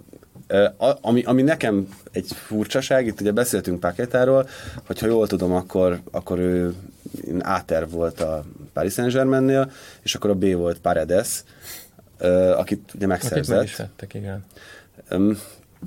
ami, 1.01 1.23
ami 1.23 1.41
nekem 1.41 1.87
egy 2.11 2.27
furcsaság, 2.33 3.05
itt 3.05 3.21
ugye 3.21 3.31
beszéltünk 3.31 3.79
Paketáról, 3.79 4.47
hogyha 4.85 5.07
jól 5.07 5.27
tudom, 5.27 5.53
akkor, 5.53 6.01
akkor 6.11 6.39
ő 6.39 6.73
áter 7.39 7.89
volt 7.89 8.21
a 8.21 8.43
Paris 8.73 8.93
Saint-Germainnél, 8.93 9.71
és 10.01 10.15
akkor 10.15 10.29
a 10.29 10.35
B 10.35 10.53
volt 10.53 10.79
Paredes, 10.79 11.43
akit 12.55 12.91
ugye 12.95 13.05
Akit 13.05 13.07
meg 13.07 13.21
is 13.23 13.29
megszerzett. 13.29 13.75
tettek, 13.75 14.13
igen. 14.13 14.45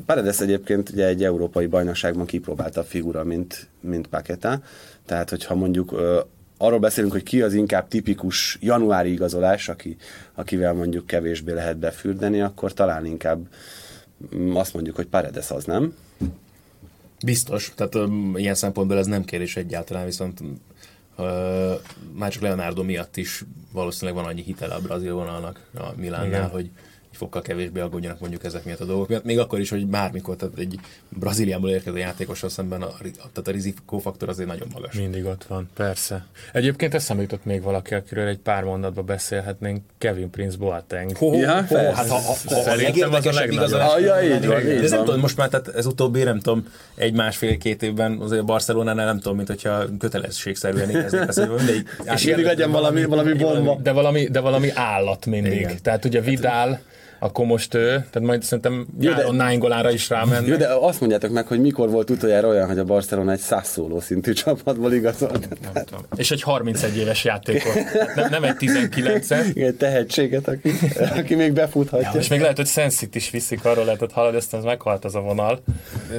Paredes 0.07 0.41
egyébként 0.41 0.91
ugye 0.91 1.07
egy 1.07 1.25
európai 1.25 1.67
bajnokságban 1.67 2.27
kipróbálta 2.27 2.81
a 2.81 2.85
figura, 2.85 3.25
mint, 3.25 3.69
mint 3.81 4.07
Paketa. 4.07 4.61
Tehát, 5.07 5.31
hogyha 5.31 5.55
mondjuk 5.55 5.93
ö, 5.93 6.21
arról 6.59 6.79
beszélünk, 6.79 7.13
hogy 7.13 7.23
ki 7.23 7.43
az 7.43 7.55
inkább 7.55 7.89
tipikus 7.89 8.59
januári 8.61 9.13
igazolás, 9.13 9.69
aki, 9.69 9.97
akivel 10.35 10.73
mondjuk 10.73 11.07
kevésbé 11.07 11.53
lehet 11.53 11.79
befürdeni, 11.79 12.41
akkor 12.41 12.73
talán 12.73 13.07
inkább 13.07 13.49
mm, 14.37 14.57
azt 14.57 14.75
mondjuk, 14.75 14.97
hogy 14.97 15.07
Paredes 15.07 15.51
az, 15.51 15.65
nem? 15.65 15.95
Biztos, 17.25 17.73
tehát 17.75 17.95
um, 17.95 18.37
ilyen 18.37 18.55
szempontból 18.55 18.99
ez 18.99 19.07
nem 19.07 19.25
kérdés 19.25 19.57
egyáltalán, 19.57 20.05
viszont 20.05 20.41
uh, 20.41 21.27
már 22.13 22.31
csak 22.31 22.43
Leonardo 22.43 22.83
miatt 22.83 23.17
is 23.17 23.45
valószínűleg 23.73 24.23
van 24.23 24.31
annyi 24.31 24.43
hitele 24.43 24.75
a 24.75 24.81
brazil 24.81 25.15
vonalnak 25.15 25.71
a 25.75 25.85
Milánnál, 25.97 26.27
Igen. 26.27 26.49
hogy 26.49 26.71
fokkal 27.17 27.43
kevésbé 27.43 27.81
aggódjanak 27.81 28.21
mondjuk 28.21 28.45
ezek 28.45 28.64
miatt 28.64 28.81
a 28.81 28.85
dolgok 28.85 29.09
miatt. 29.09 29.25
Még 29.25 29.39
akkor 29.39 29.61
is, 29.61 29.71
hogy 29.71 29.87
bármikor, 29.87 30.37
tehát 30.37 30.59
egy 30.59 30.79
Brazíliából 31.09 31.71
érkező 31.71 31.99
játékossal 31.99 32.49
szemben 32.49 32.83
a, 32.83 32.91
tehát 33.17 33.49
a 33.49 33.51
rizikófaktor 33.51 34.29
azért 34.29 34.49
nagyon 34.49 34.69
magas. 34.73 34.95
Mindig 34.95 35.25
ott 35.25 35.45
van, 35.45 35.69
persze. 35.75 36.27
Egyébként 36.53 36.95
eszembe 36.95 37.23
jutott 37.23 37.45
még 37.45 37.62
valaki, 37.62 37.95
akiről 37.95 38.27
egy 38.27 38.39
pár 38.39 38.64
mondatban 38.64 39.07
beszélhetnénk, 39.07 39.83
Kevin 39.99 40.31
Prince 40.31 40.57
Boateng. 40.57 41.17
Ho, 41.17 41.35
Ja, 41.39 41.64
ho, 41.67 41.77
hát 41.77 42.09
ha, 42.09 42.14
ha, 42.14 42.35
ha 42.47 42.62
Szerintem 42.62 43.12
az 43.12 43.27
a 43.27 43.33
legnagyobb. 43.33 43.81
Ah, 43.81 44.01
ja, 44.01 44.23
így 44.23 44.47
van, 44.47 44.62
De 44.62 44.75
így 44.75 44.91
nem 44.91 45.05
tudom, 45.05 45.21
most 45.21 45.37
már 45.37 45.49
tehát 45.49 45.69
ez 45.69 45.87
utóbbi, 45.87 46.23
nem 46.23 46.41
tudom, 46.41 46.67
egy 46.95 47.12
másfél-két 47.12 47.83
évben 47.83 48.19
azért 48.21 48.41
a 48.41 48.45
Barcelonánál 48.45 49.07
nem 49.07 49.19
tudom, 49.19 49.37
mint 49.37 49.49
hogyha 49.49 49.85
kötelességszerűen 49.99 50.91
éreznék 50.91 51.21
ezt, 51.29 51.39
hogy 51.39 51.49
mindegy. 51.57 51.87
És 52.14 52.25
mindig 52.25 52.45
legyen 52.45 52.71
valami, 52.71 53.05
valami 53.05 53.33
bomba. 53.33 53.79
De 53.83 53.93
valami, 53.93 54.29
de 54.29 54.41
valami 54.41 54.71
állat 54.75 55.27
mindig. 55.27 55.53
Igen. 55.53 55.83
Tehát 55.83 56.05
ugye 56.05 56.21
Vidal, 56.21 56.81
akkor 57.19 57.47
most 57.47 57.75
ő, 57.75 57.87
tehát 57.87 58.21
majd 58.21 58.43
szerintem 58.43 58.87
nyáron 59.01 59.35
Nainggolára 59.35 59.91
is 59.91 60.09
rámenne. 60.09 60.47
Jó, 60.47 60.57
de 60.57 60.69
azt 60.81 61.01
mondjátok 61.01 61.31
meg, 61.31 61.47
hogy 61.47 61.61
mikor 61.61 61.91
volt 61.91 62.11
utoljára 62.11 62.49
olyan, 62.49 62.67
hogy 62.67 62.79
a 62.79 62.85
Barcelona 62.85 63.33
egy 63.33 63.39
százszóló 63.39 64.01
szintű 64.01 64.33
csapatból 64.33 64.93
igazolt. 64.93 65.49
És 66.17 66.31
egy 66.31 66.43
31 66.43 66.97
éves 66.97 67.25
játékot, 67.25 67.75
nem, 68.14 68.27
nem 68.31 68.45
egy 68.45 68.55
19-et. 68.59 69.57
Egy 69.57 69.75
tehetséget, 69.75 70.49
aki, 70.49 70.71
aki 71.17 71.35
még 71.35 71.53
befuthatja. 71.53 72.11
Ja, 72.12 72.21
és 72.21 72.29
még 72.29 72.41
lehet, 72.41 72.57
hogy 72.57 72.67
Sensit 72.67 73.14
is 73.14 73.31
viszik, 73.31 73.64
arról 73.64 73.85
lehetett 73.85 74.12
hallani, 74.12 74.37
ezt 74.37 74.55
az 74.55 74.64
meghalt 74.64 75.05
az 75.05 75.14
a 75.14 75.21
vonal. 75.21 75.62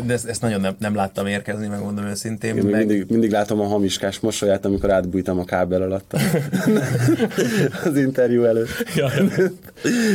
De 0.06 0.14
ezt, 0.14 0.28
ezt 0.28 0.42
nagyon 0.42 0.62
nem, 0.62 0.76
nem 0.80 0.96
láttam 0.96 1.28
érkezni, 1.28 1.68
megmondom 1.68 2.06
őszintén. 2.06 2.58
Én 2.58 2.64
meg... 2.64 2.88
mindig, 2.88 3.06
mindig 3.10 3.32
látom 3.32 3.60
a 3.60 3.66
hamiskás 3.66 4.20
mosolyát, 4.20 4.66
amikor 4.66 4.92
átbújtam 4.92 5.40
a 5.40 5.44
kábel 5.44 5.82
alatt 5.82 6.14
az 7.86 7.98
interjú 7.98 8.44
előtt. 8.44 8.86
Ja, 8.96 9.10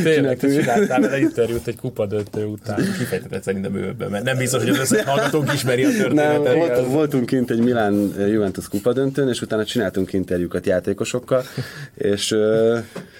tényleg, 0.03 0.37
csináltál 0.73 1.01
vele 1.01 1.19
interjút 1.19 1.67
egy 1.67 1.75
kupadöntő 1.75 2.45
után. 2.45 2.75
Kifejtetett 2.97 3.43
szerintem 3.43 3.75
őben, 3.75 4.09
mert 4.09 4.23
nem 4.23 4.37
biztos, 4.37 4.61
hogy 4.61 4.69
az 4.71 4.79
összes 4.79 5.03
hallgatónk 5.03 5.53
ismeri 5.53 5.83
a 5.83 5.87
Nem, 5.87 5.97
történetet. 5.97 6.55
volt, 6.55 6.87
voltunk 6.91 7.25
kint 7.25 7.51
egy 7.51 7.59
Milán 7.59 8.13
Juventus 8.27 8.67
kupadöntőn, 8.67 9.29
és 9.29 9.41
utána 9.41 9.65
csináltunk 9.65 10.13
interjúkat 10.13 10.65
játékosokkal, 10.65 11.43
és 11.95 12.35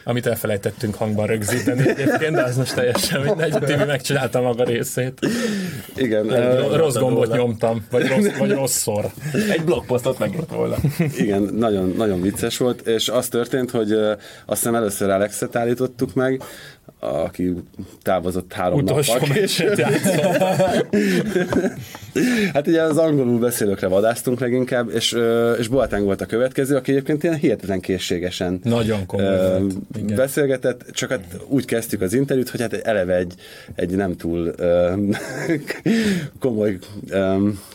Amit 0.03 0.25
elfelejtettünk 0.25 0.95
hangban 0.95 1.25
rögzíteni 1.27 1.89
egyébként, 1.89 2.35
de 2.35 2.43
az 2.43 2.57
most 2.57 2.75
teljesen 2.75 3.21
mindegy. 3.21 3.51
Tibi 3.59 3.83
megcsinálta 3.83 4.41
maga 4.41 4.63
részét. 4.63 5.19
igen, 5.95 6.29
ö, 6.29 6.75
Rossz 6.75 6.95
gombot 6.95 7.33
nyomtam, 7.33 7.85
vagy, 7.91 8.07
rossz, 8.07 8.37
vagy 8.37 8.51
rosszszor. 8.51 9.05
Egy 9.51 9.63
blogposztot 9.63 10.19
megírt 10.19 10.49
volna. 10.51 10.75
Igen, 11.17 11.41
nagyon, 11.41 11.93
nagyon 11.97 12.21
vicces 12.21 12.57
volt, 12.57 12.87
és 12.87 13.09
az 13.09 13.27
történt, 13.27 13.71
hogy 13.71 13.91
azt 13.91 14.59
hiszem 14.59 14.75
először 14.75 15.09
Alexet 15.09 15.55
állítottuk 15.55 16.13
meg, 16.13 16.41
aki 17.03 17.53
távozott 18.01 18.53
három 18.53 18.77
Utolsó 18.79 19.13
nappal 19.13 19.29
később. 19.29 19.79
Hát 22.53 22.67
ugye 22.67 22.81
az 22.81 22.97
angolul 22.97 23.39
beszélőkre 23.39 23.87
vadáztunk 23.87 24.39
leginkább, 24.39 24.89
és, 24.89 25.17
és 25.59 25.67
Boateng 25.67 26.05
volt 26.05 26.21
a 26.21 26.25
következő, 26.25 26.75
aki 26.75 26.91
egyébként 26.91 27.23
ilyen 27.23 27.35
hihetetlen 27.35 27.79
készségesen 27.79 28.59
Nagyon 28.63 29.05
komoly 29.05 29.61
igen. 29.97 30.15
beszélgetett, 30.15 30.85
csak 30.91 31.09
hát 31.09 31.23
úgy 31.47 31.65
kezdtük 31.65 32.01
az 32.01 32.13
interjút, 32.13 32.49
hogy 32.49 32.61
hát 32.61 32.73
eleve 32.73 33.15
egy, 33.15 33.33
egy 33.75 33.95
nem 33.95 34.15
túl 34.15 34.53
komoly 36.39 36.77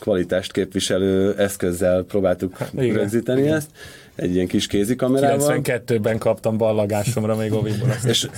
kvalitást 0.00 0.52
képviselő 0.52 1.34
eszközzel 1.38 2.02
próbáltuk 2.02 2.56
igen. 2.78 2.96
rögzíteni 2.96 3.48
ezt, 3.48 3.70
egy 4.14 4.34
ilyen 4.34 4.46
kis 4.46 4.66
kézikamerával. 4.66 5.60
92-ben 5.62 6.18
kaptam 6.18 6.56
ballagásomra 6.56 7.36
még 7.36 7.52
Oviból. 7.52 7.88
És, 8.04 8.28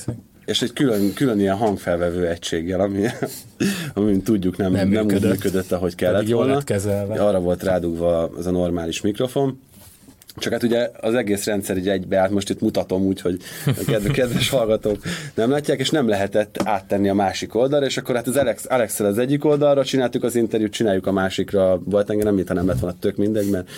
és 0.50 0.62
egy 0.62 0.72
külön, 0.72 1.12
külön 1.14 1.40
ilyen 1.40 1.56
hangfelvevő 1.56 2.28
egységgel, 2.28 2.80
ami, 2.80 3.06
ami 3.94 4.20
tudjuk 4.22 4.56
nem, 4.56 4.72
Nem 4.72 4.80
nem, 4.80 4.92
nem 4.92 5.04
úgy 5.04 5.12
működött. 5.12 5.30
működött, 5.32 5.72
ahogy 5.72 5.94
kellett 5.94 6.28
volna. 6.28 6.62
kezelve. 6.62 7.22
Arra 7.22 7.40
volt 7.40 7.62
rádugva 7.62 8.22
az 8.22 8.46
a 8.46 8.50
normális 8.50 9.00
mikrofon. 9.00 9.60
Csak 10.40 10.52
hát 10.52 10.62
ugye 10.62 10.90
az 11.00 11.14
egész 11.14 11.44
rendszer 11.44 11.76
így 11.76 11.88
egybe 11.88 12.18
állt, 12.18 12.30
most 12.30 12.50
itt 12.50 12.60
mutatom 12.60 13.02
úgy, 13.02 13.20
hogy 13.20 13.36
a 13.66 13.84
kedves, 13.86 14.12
kedves 14.18 14.48
hallgatók 14.48 15.02
nem 15.34 15.50
látják, 15.50 15.78
és 15.78 15.90
nem 15.90 16.08
lehetett 16.08 16.56
áttenni 16.64 17.08
a 17.08 17.14
másik 17.14 17.54
oldalra, 17.54 17.86
és 17.86 17.96
akkor 17.96 18.14
hát 18.14 18.26
az 18.26 18.36
Alex, 18.36 18.64
alex 18.68 19.00
az 19.00 19.18
egyik 19.18 19.44
oldalra 19.44 19.84
csináltuk 19.84 20.24
az 20.24 20.34
interjút, 20.34 20.72
csináljuk 20.72 21.06
a 21.06 21.12
másikra, 21.12 21.80
volt 21.84 22.10
engem 22.10 22.26
nem, 22.26 22.34
mint 22.34 22.48
ha 22.48 22.54
nem 22.54 22.66
lett 22.66 22.78
volna 22.78 22.96
tök 23.00 23.16
mindegy, 23.16 23.50
mert, 23.50 23.68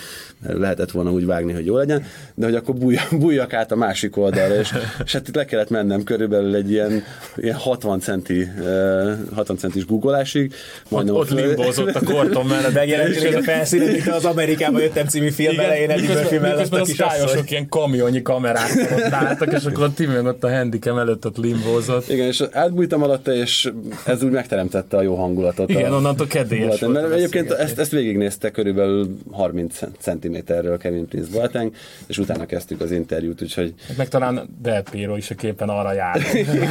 lehetett 0.47 0.91
volna 0.91 1.11
úgy 1.11 1.25
vágni, 1.25 1.53
hogy 1.53 1.65
jó 1.65 1.77
legyen, 1.77 2.05
de 2.35 2.45
hogy 2.45 2.55
akkor 2.55 2.75
bújjak, 2.75 3.07
bújjak 3.19 3.53
át 3.53 3.71
a 3.71 3.75
másik 3.75 4.17
oldalra, 4.17 4.55
és, 4.55 4.73
és 5.05 5.13
hát 5.13 5.27
itt 5.27 5.35
le 5.35 5.45
kellett 5.45 5.69
mennem 5.69 6.03
körülbelül 6.03 6.55
egy 6.55 6.71
ilyen, 6.71 7.03
ilyen 7.35 7.55
60 7.55 7.99
centi, 7.99 8.41
eh, 8.41 9.17
60 9.33 9.57
centis 9.57 9.85
googolásig. 9.85 10.53
Ott, 10.83 10.91
majdnem 10.91 11.15
ott 11.15 11.29
limbózott 11.29 11.95
a 11.95 12.03
kortom 12.03 12.47
mellett. 12.47 12.73
Megjelentél 12.73 13.35
a 13.41 13.41
felszínen, 13.41 14.01
az 14.11 14.25
Amerikába 14.25 14.79
jöttem 14.79 15.07
című 15.07 15.29
film 15.29 15.59
elején, 15.59 15.89
Eddie 15.89 16.13
Miközben 16.53 17.07
a 17.07 17.23
asszony. 17.23 17.43
ilyen 17.47 17.69
kamionnyi 17.69 18.21
kamerákkal 18.21 18.97
ott 18.97 19.11
álltak, 19.11 19.53
és 19.53 19.65
akkor 19.65 19.83
a 19.97 20.01
meg 20.07 20.25
ott 20.25 20.43
a 20.43 20.55
handicam 20.55 20.97
előtt 20.97 21.25
ott 21.25 21.37
limbózott. 21.37 22.09
Igen, 22.09 22.27
és 22.27 22.43
átbújtam 22.51 23.03
alatta, 23.03 23.33
és 23.33 23.71
ez 24.05 24.23
úgy 24.23 24.31
megteremtette 24.31 24.97
a 24.97 25.01
jó 25.01 25.15
hangulatot. 25.15 25.69
Igen, 25.69 25.91
a, 25.91 25.95
onnantól 25.95 26.27
kedélyes 26.27 26.79
volt 26.79 26.93
Mert 26.93 27.05
a 27.05 27.13
egyébként 27.13 27.51
ezt, 27.51 27.79
ezt 27.79 27.91
végignézte 27.91 28.51
körülbelül 28.51 29.17
30 29.31 29.79
centiméterről 29.99 30.77
Kevin 30.77 31.07
Prince 31.07 31.29
Boateng, 31.31 31.73
és 32.07 32.17
utána 32.17 32.45
kezdtük 32.45 32.81
az 32.81 32.91
interjút, 32.91 33.41
úgyhogy 33.41 33.73
Meg 33.97 34.07
talán 34.07 34.49
Del 34.61 34.83
Piero 34.83 35.15
is 35.15 35.29
a 35.29 35.35
képen 35.35 35.69
arra 35.69 35.93
jár. 35.93 36.21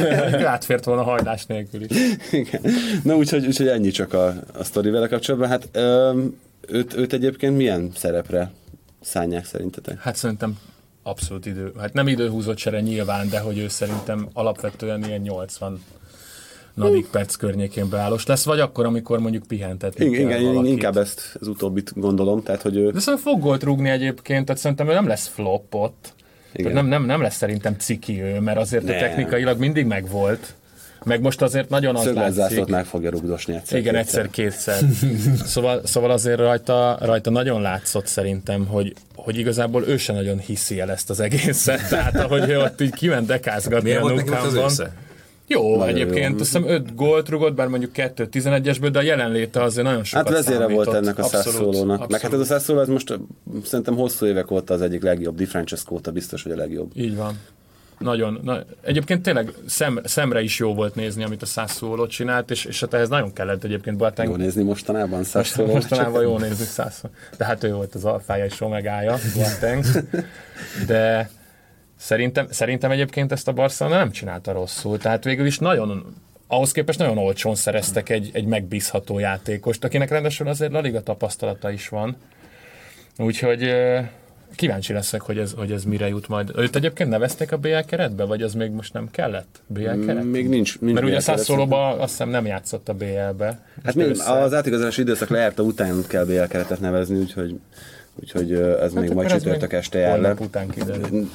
Átfért 0.53 0.85
volna 0.85 1.03
hajlás 1.03 1.45
nélkül 1.45 1.81
is. 1.83 1.97
igen. 2.31 2.61
Na 3.03 3.15
úgyhogy, 3.15 3.45
úgyhogy 3.45 3.67
ennyi 3.67 3.89
csak 3.89 4.13
a, 4.13 4.33
a 4.53 4.63
sztori 4.63 4.89
vele 4.89 5.07
kapcsolatban. 5.07 5.49
Hát 5.49 5.69
öm, 5.71 6.35
őt, 6.67 6.97
őt 6.97 7.13
egyébként 7.13 7.57
milyen 7.57 7.91
szerepre 7.95 8.51
szánják 9.03 9.45
szerintetek? 9.45 9.99
Hát 10.01 10.15
szerintem 10.15 10.57
abszolút 11.03 11.45
idő. 11.45 11.71
Hát 11.79 11.93
nem 11.93 12.07
időhúzott 12.07 12.55
csere 12.55 12.81
nyilván, 12.81 13.29
de 13.29 13.39
hogy 13.39 13.57
ő 13.57 13.67
szerintem 13.67 14.27
alapvetően 14.33 15.03
ilyen 15.03 15.21
80 15.21 15.83
nadik 16.73 17.07
perc 17.09 17.35
környékén 17.35 17.89
beállós 17.89 18.25
lesz, 18.25 18.45
vagy 18.45 18.59
akkor, 18.59 18.85
amikor 18.85 19.19
mondjuk 19.19 19.43
pihentetni 19.47 20.05
Igen, 20.05 20.27
kell 20.27 20.41
valakit. 20.41 20.71
inkább 20.71 20.97
ezt 20.97 21.37
az 21.39 21.47
utóbbit 21.47 21.91
gondolom, 21.95 22.43
tehát 22.43 22.61
hogy 22.61 22.75
ő... 22.77 22.91
De 22.91 22.99
szerintem 22.99 23.31
fog 23.31 23.41
gólt 23.41 23.63
rúgni 23.63 23.89
egyébként, 23.89 24.45
tehát 24.45 24.61
szerintem 24.61 24.89
ő 24.89 24.93
nem 24.93 25.07
lesz 25.07 25.27
flop 25.27 25.75
ott. 25.75 26.13
Igen. 26.53 26.71
Tehát 26.71 26.87
nem, 26.87 26.99
nem, 26.99 27.05
nem 27.05 27.21
lesz 27.21 27.35
szerintem 27.35 27.75
ciki 27.77 28.21
ő, 28.21 28.39
mert 28.39 28.57
azért 28.57 28.83
Nem. 28.83 28.95
a 28.95 28.99
technikailag 28.99 29.59
mindig 29.59 29.85
megvolt. 29.85 30.53
Meg 31.05 31.21
most 31.21 31.41
azért 31.41 31.69
nagyon 31.69 31.95
az 31.95 32.13
látszik. 32.13 32.65
meg 32.65 32.85
fogja 32.85 33.09
rugdosni 33.09 33.53
egyszer. 33.55 33.79
Igen, 33.79 33.93
kétszer. 33.93 34.21
egyszer-kétszer. 34.21 34.77
szóval, 35.53 35.81
szóval 35.83 36.11
azért 36.11 36.37
rajta, 36.37 36.97
rajta 37.01 37.29
nagyon 37.29 37.61
látszott 37.61 38.07
szerintem, 38.07 38.65
hogy, 38.67 38.93
hogy 39.15 39.37
igazából 39.37 39.83
ő 39.87 39.97
se 39.97 40.13
nagyon 40.13 40.39
hiszi 40.39 40.79
el 40.79 40.91
ezt 40.91 41.09
az 41.09 41.19
egészet. 41.19 41.87
Tehát 41.89 42.15
ahogy 42.15 42.49
ő 42.49 42.59
ott 42.59 42.81
így 42.81 42.93
kiment 42.93 43.27
dekázgatni 43.27 43.89
Milyen 43.89 44.03
a 44.03 44.63
össze? 44.63 44.93
Jó, 45.47 45.77
Nagyon 45.77 45.95
egyébként 45.95 46.33
jó. 46.33 46.39
azt 46.39 46.45
hiszem 46.45 46.67
5 46.67 46.95
gólt 46.95 47.29
rugott, 47.29 47.53
bár 47.53 47.67
mondjuk 47.67 47.91
2 47.91 48.27
11-esből, 48.31 48.89
de 48.91 48.99
a 48.99 49.01
jelenléte 49.01 49.61
azért 49.63 49.85
nagyon 49.87 50.03
sokat 50.03 50.27
Hát 50.27 50.35
vezére 50.37 50.57
számított. 50.57 50.85
volt 50.85 50.97
ennek 50.97 51.17
a 51.19 51.23
Abszolút, 51.23 51.45
szászszólónak. 51.45 52.09
Meg 52.09 52.21
hát 52.21 52.33
ez 52.33 52.37
a 52.39 52.41
abszolút. 52.41 52.45
szászszóló, 52.45 52.79
ez 52.79 52.87
most 52.87 53.19
szerintem 53.63 53.95
hosszú 53.95 54.25
évek 54.25 54.51
óta 54.51 54.73
az 54.73 54.81
egyik 54.81 55.01
legjobb. 55.03 55.35
Di 55.35 55.45
Francesco 55.45 55.93
óta 55.95 56.11
biztos, 56.11 56.43
hogy 56.43 56.51
a 56.51 56.55
legjobb. 56.55 56.91
Így 56.95 57.15
van. 57.15 57.39
Nagyon. 58.03 58.39
Na, 58.43 58.63
egyébként 58.81 59.21
tényleg 59.21 59.51
szem, 59.65 59.99
szemre 60.03 60.41
is 60.41 60.59
jó 60.59 60.73
volt 60.73 60.95
nézni, 60.95 61.23
amit 61.23 61.41
a 61.41 61.45
Sassuolo 61.45 62.07
csinált, 62.07 62.51
és, 62.51 62.65
és 62.65 62.79
hát 62.79 62.93
ehhez 62.93 63.09
nagyon 63.09 63.33
kellett 63.33 63.63
egyébként 63.63 63.97
Boateng. 63.97 64.29
Jó 64.29 64.35
nézni 64.35 64.63
mostanában 64.63 65.23
szászszóló. 65.23 65.73
Mostanában 65.73 66.21
jó 66.21 66.37
nézni 66.37 66.65
Sassuolo. 66.65 67.15
De 67.37 67.45
hát 67.45 67.63
ő 67.63 67.73
volt 67.73 67.95
az 67.95 68.05
alfája 68.05 68.45
és 68.45 68.61
omegája, 68.61 69.17
Boateng. 69.35 69.85
De 70.87 71.29
szerintem, 71.97 72.47
szerintem 72.49 72.91
egyébként 72.91 73.31
ezt 73.31 73.47
a 73.47 73.51
Barcelona 73.51 73.97
nem 73.97 74.11
csinálta 74.11 74.51
rosszul. 74.51 74.97
Tehát 74.97 75.23
végül 75.23 75.45
is 75.45 75.59
nagyon 75.59 76.15
ahhoz 76.47 76.71
képest 76.71 76.99
nagyon 76.99 77.17
olcsón 77.17 77.55
szereztek 77.55 78.09
egy, 78.09 78.29
egy 78.33 78.45
megbízható 78.45 79.19
játékost, 79.19 79.83
akinek 79.83 80.09
rendesen 80.09 80.47
azért 80.47 80.71
La 80.71 80.79
Liga 80.79 81.01
tapasztalata 81.01 81.71
is 81.71 81.89
van. 81.89 82.17
Úgyhogy 83.17 83.73
kíváncsi 84.55 84.93
leszek, 84.93 85.21
hogy 85.21 85.37
ez, 85.37 85.53
hogy 85.57 85.71
ez 85.71 85.83
mire 85.83 86.07
jut 86.07 86.27
majd. 86.27 86.51
Őt 86.55 86.75
egyébként 86.75 87.09
nevezték 87.09 87.51
a 87.51 87.57
BL 87.57 87.77
keretbe, 87.85 88.23
vagy 88.23 88.41
az 88.41 88.53
még 88.53 88.71
most 88.71 88.93
nem 88.93 89.11
kellett? 89.11 89.61
BL 89.67 90.05
keret? 90.05 90.23
Még 90.23 90.49
nincs. 90.49 90.79
nincs 90.79 90.93
Mert 90.93 91.05
ugye 91.05 91.15
a 91.15 91.19
BL 91.19 91.25
keret. 91.25 91.39
Sassuolo-ba 91.39 91.87
azt 91.89 92.09
hiszem 92.09 92.29
nem 92.29 92.45
játszott 92.45 92.89
a 92.89 92.93
BL-be. 92.93 93.59
Hát 93.83 93.95
még 93.95 94.09
az 94.25 94.53
átigazolási 94.53 95.01
időszak 95.01 95.29
lejárta 95.29 95.63
után 95.63 96.03
kell 96.07 96.25
BL 96.25 96.43
keretet 96.43 96.79
nevezni, 96.79 97.17
úgyhogy, 97.17 97.59
úgyhogy 98.15 98.51
ez 98.51 98.93
még 98.93 99.03
Hát 99.03 99.13
majd 99.13 99.17
akkor 99.17 99.25
ez 99.25 99.31
csütörtök 99.31 99.71
még 99.71 99.79
este 99.79 99.99
jár. 99.99 100.37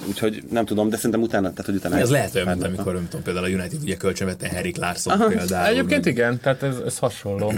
Úgyhogy 0.08 0.42
nem 0.50 0.64
tudom, 0.64 0.88
de 0.88 0.96
szerintem 0.96 1.22
utána, 1.22 1.50
tehát 1.50 1.66
hogy 1.66 1.74
utána... 1.74 1.98
Ez 1.98 2.10
lehet 2.10 2.34
olyan, 2.34 2.48
mint 2.48 2.64
amikor, 2.64 2.92
nem 2.92 3.06
tudom, 3.08 3.22
például 3.22 3.44
a 3.44 3.48
United 3.48 3.82
ugye 3.82 3.96
kölcsönvette 3.96 4.48
Henrik 4.48 4.76
Larsson 4.76 5.28
például. 5.28 5.66
Egyébként 5.68 6.04
meg- 6.04 6.14
igen, 6.14 6.40
tehát 6.40 6.62
ez, 6.62 6.76
ez 6.86 6.98
hasonló, 6.98 7.52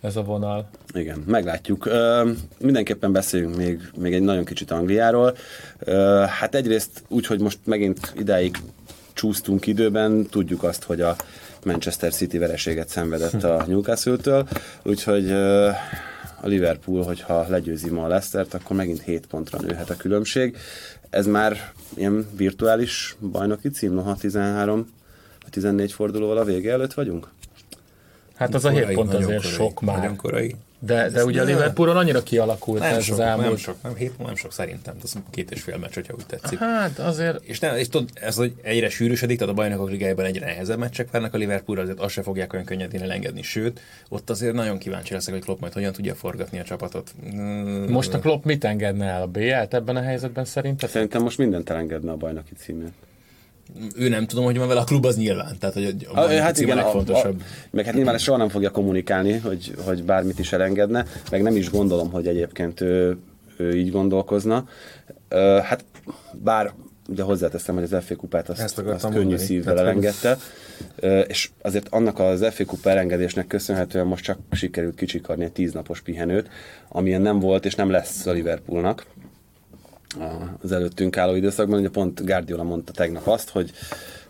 ez 0.00 0.16
a 0.16 0.22
vonal. 0.22 0.68
Igen, 0.94 1.22
meglátjuk. 1.26 1.86
Ö, 1.86 2.30
mindenképpen 2.58 3.12
beszéljünk 3.12 3.56
még, 3.56 3.90
még 3.96 4.14
egy 4.14 4.22
nagyon 4.22 4.44
kicsit 4.44 4.70
Angliáról. 4.70 5.36
Ö, 5.78 6.24
hát 6.28 6.54
egyrészt 6.54 7.02
úgy, 7.08 7.26
hogy 7.26 7.40
most 7.40 7.58
megint 7.64 8.12
idáig 8.18 8.56
csúsztunk 9.12 9.66
időben, 9.66 10.26
tudjuk 10.26 10.62
azt, 10.62 10.82
hogy 10.82 11.00
a 11.00 11.16
Manchester 11.64 12.12
City 12.12 12.38
vereséget 12.38 12.88
szenvedett 12.88 13.42
a 13.42 13.64
Newcastle-től, 13.66 14.48
úgyhogy 14.82 15.30
ö, 15.30 15.70
a 16.40 16.46
Liverpool, 16.46 17.02
hogyha 17.02 17.46
legyőzi 17.48 17.90
ma 17.90 18.04
a 18.04 18.08
Leicestert, 18.08 18.54
akkor 18.54 18.76
megint 18.76 19.02
7 19.02 19.26
pontra 19.26 19.60
nőhet 19.60 19.90
a 19.90 19.96
különbség. 19.96 20.56
Ez 21.10 21.26
már 21.26 21.72
ilyen 21.94 22.26
virtuális 22.36 23.16
bajnoki 23.20 23.68
cím, 23.68 23.92
noha 23.92 24.16
13 24.16 24.92
vagy 25.42 25.50
14 25.50 25.92
fordulóval 25.92 26.36
a 26.36 26.44
vége 26.44 26.72
előtt 26.72 26.94
vagyunk? 26.94 27.28
Hát 28.38 28.54
az 28.54 28.64
a 28.64 28.68
7 28.70 28.80
Korai, 28.80 28.94
pont 28.94 29.14
azért 29.14 29.42
korai, 29.42 29.52
sok 29.52 29.80
már. 29.80 29.96
Nagyon 29.96 30.16
korai. 30.16 30.54
De, 30.80 31.08
de 31.10 31.24
ugye 31.24 31.40
a 31.40 31.44
Liverpoolon 31.44 31.96
annyira 31.96 32.22
kialakult 32.22 32.80
Nem 32.80 32.94
ez 32.94 33.04
sok, 33.04 33.14
az 33.14 33.20
elmúlt. 33.20 33.46
nem 33.46 33.56
sok, 33.56 33.76
nem, 33.82 33.94
hét, 33.94 34.18
nem 34.18 34.34
sok 34.34 34.52
szerintem. 34.52 34.96
Ez 35.04 35.12
két 35.30 35.50
és 35.50 35.62
fél 35.62 35.76
meccs, 35.76 35.94
hogyha 35.94 36.14
úgy 36.14 36.26
tetszik. 36.26 36.58
Hát 36.58 36.98
azért 36.98 37.44
És, 37.44 37.58
nem, 37.58 37.76
és 37.76 37.88
tudod, 37.88 38.08
ez 38.14 38.36
hogy 38.36 38.54
egyre 38.62 38.88
sűrűsödik, 38.88 39.38
tehát 39.38 39.52
a 39.52 39.56
bajnokok 39.56 39.90
ligájában 39.90 40.24
egyre 40.24 40.46
nehezebb 40.46 40.78
meccsek 40.78 41.10
várnak 41.10 41.34
a 41.34 41.36
Liverpoolra, 41.36 41.82
azért 41.82 41.98
azt 41.98 42.12
se 42.12 42.22
fogják 42.22 42.52
olyan 42.52 42.64
könnyedén 42.64 43.02
elengedni, 43.02 43.42
sőt, 43.42 43.80
ott 44.08 44.30
azért 44.30 44.54
nagyon 44.54 44.78
kíváncsi 44.78 45.12
leszek, 45.12 45.34
hogy 45.34 45.42
Klopp 45.42 45.60
majd 45.60 45.72
hogyan 45.72 45.92
tudja 45.92 46.14
forgatni 46.14 46.58
a 46.58 46.64
csapatot. 46.64 47.10
Mm, 47.34 47.90
most 47.90 48.14
a 48.14 48.18
Klopp 48.18 48.44
mit 48.44 48.64
engedne 48.64 49.06
el 49.06 49.22
a 49.22 49.26
BL-t 49.26 49.74
ebben 49.74 49.96
a 49.96 50.02
helyzetben 50.02 50.44
szerinted? 50.44 50.88
Szerintem 50.88 51.22
most 51.22 51.38
mindent 51.38 51.70
elengedne 51.70 52.10
a 52.10 52.16
bajnoki 52.16 52.54
címért. 52.54 52.92
Ő 53.96 54.08
nem 54.08 54.26
tudom, 54.26 54.44
hogy 54.44 54.58
van 54.58 54.68
vele 54.68 54.80
a 54.80 54.84
klub, 54.84 55.04
az 55.04 55.16
nyilván. 55.16 55.58
Tehát, 55.58 55.74
hogy 55.74 56.06
a, 56.14 56.18
a, 56.18 56.22
a 56.22 56.40
hát 56.40 56.58
igen, 56.58 56.78
a 56.78 56.80
a, 56.80 56.82
a, 56.82 56.84
legfontosabb. 56.84 57.42
meg 57.70 57.84
hát 57.84 57.94
nyilván 57.94 58.18
soha 58.18 58.38
nem 58.38 58.48
fogja 58.48 58.70
kommunikálni, 58.70 59.32
hogy, 59.32 59.74
hogy 59.84 60.02
bármit 60.02 60.38
is 60.38 60.52
elengedne, 60.52 61.06
meg 61.30 61.42
nem 61.42 61.56
is 61.56 61.70
gondolom, 61.70 62.10
hogy 62.10 62.26
egyébként 62.26 62.80
ő, 62.80 63.16
ő 63.56 63.76
így 63.76 63.90
gondolkozna. 63.90 64.68
Ö, 65.28 65.58
hát 65.62 65.84
bár 66.32 66.72
ugye 67.08 67.22
hozzáteszem, 67.22 67.74
hogy 67.74 67.84
az 67.92 68.04
FA 68.04 68.16
kupát 68.16 68.48
azt, 68.48 68.60
azt 68.78 69.02
könnyű 69.02 69.18
mondani. 69.18 69.38
szívvel 69.38 69.74
Tehát, 69.74 69.94
hogy- 69.94 70.04
elengedte, 70.04 70.38
és 71.28 71.50
azért 71.62 71.88
annak 71.90 72.18
az 72.18 72.46
FA 72.50 72.64
kupa 72.64 72.90
elengedésnek 72.90 73.46
köszönhetően 73.46 74.06
most 74.06 74.24
csak 74.24 74.38
sikerült 74.52 74.94
kicsikarni 74.94 75.44
egy 75.44 75.52
tíznapos 75.52 76.00
pihenőt, 76.00 76.48
amilyen 76.88 77.22
nem 77.22 77.38
volt 77.38 77.64
és 77.64 77.74
nem 77.74 77.90
lesz 77.90 78.26
a 78.26 78.32
Liverpoolnak 78.32 79.06
az 80.62 80.72
előttünk 80.72 81.16
álló 81.16 81.34
időszakban. 81.34 81.78
Ugye 81.78 81.88
pont 81.88 82.24
Guardiola 82.24 82.62
mondta 82.62 82.92
tegnap 82.92 83.26
azt, 83.26 83.50
hogy 83.50 83.72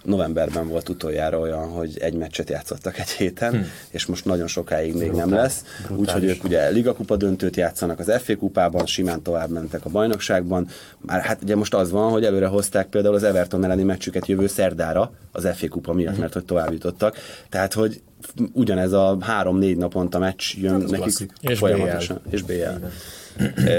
novemberben 0.04 0.68
volt 0.68 0.88
utoljára 0.88 1.38
olyan, 1.38 1.68
hogy 1.68 1.98
egy 1.98 2.14
meccset 2.14 2.50
játszottak 2.50 2.98
egy 2.98 3.08
héten, 3.08 3.52
hm. 3.52 3.62
és 3.90 4.06
most 4.06 4.24
nagyon 4.24 4.46
sokáig 4.46 4.94
még 4.94 5.10
nem 5.10 5.32
lesz. 5.32 5.64
Úgyhogy 5.96 6.24
ők 6.24 6.44
ugye 6.44 6.68
Liga 6.68 6.94
kupa 6.94 7.16
döntőt 7.16 7.56
játszanak 7.56 7.98
az 7.98 8.12
FA 8.22 8.36
kupában, 8.36 8.86
simán 8.86 9.22
tovább 9.22 9.50
mentek 9.50 9.84
a 9.84 9.90
bajnokságban. 9.90 10.68
Már 10.98 11.20
hát 11.20 11.42
ugye 11.42 11.56
most 11.56 11.74
az 11.74 11.90
van, 11.90 12.10
hogy 12.10 12.24
előre 12.24 12.46
hozták 12.46 12.86
például 12.86 13.14
az 13.14 13.22
Everton 13.22 13.64
elleni 13.64 13.82
meccsüket 13.82 14.26
jövő 14.26 14.46
szerdára 14.46 15.12
az 15.32 15.48
FA 15.54 15.68
kupa 15.68 15.92
miatt, 15.92 16.18
mert 16.18 16.32
hogy 16.32 16.44
tovább 16.44 16.72
jutottak. 16.72 17.16
Tehát, 17.48 17.72
hogy 17.72 18.00
ugyanez 18.52 18.92
a 18.92 19.16
három-négy 19.20 19.76
naponta 19.76 20.18
meccs 20.18 20.54
jön 20.56 20.72
Hát 20.72 20.82
az 20.82 20.90
nekik 20.90 21.04
klasszik. 21.04 21.32
És 21.40 21.58
folyamatosan. 21.58 22.20
És 22.30 22.42
BL. 22.42 22.52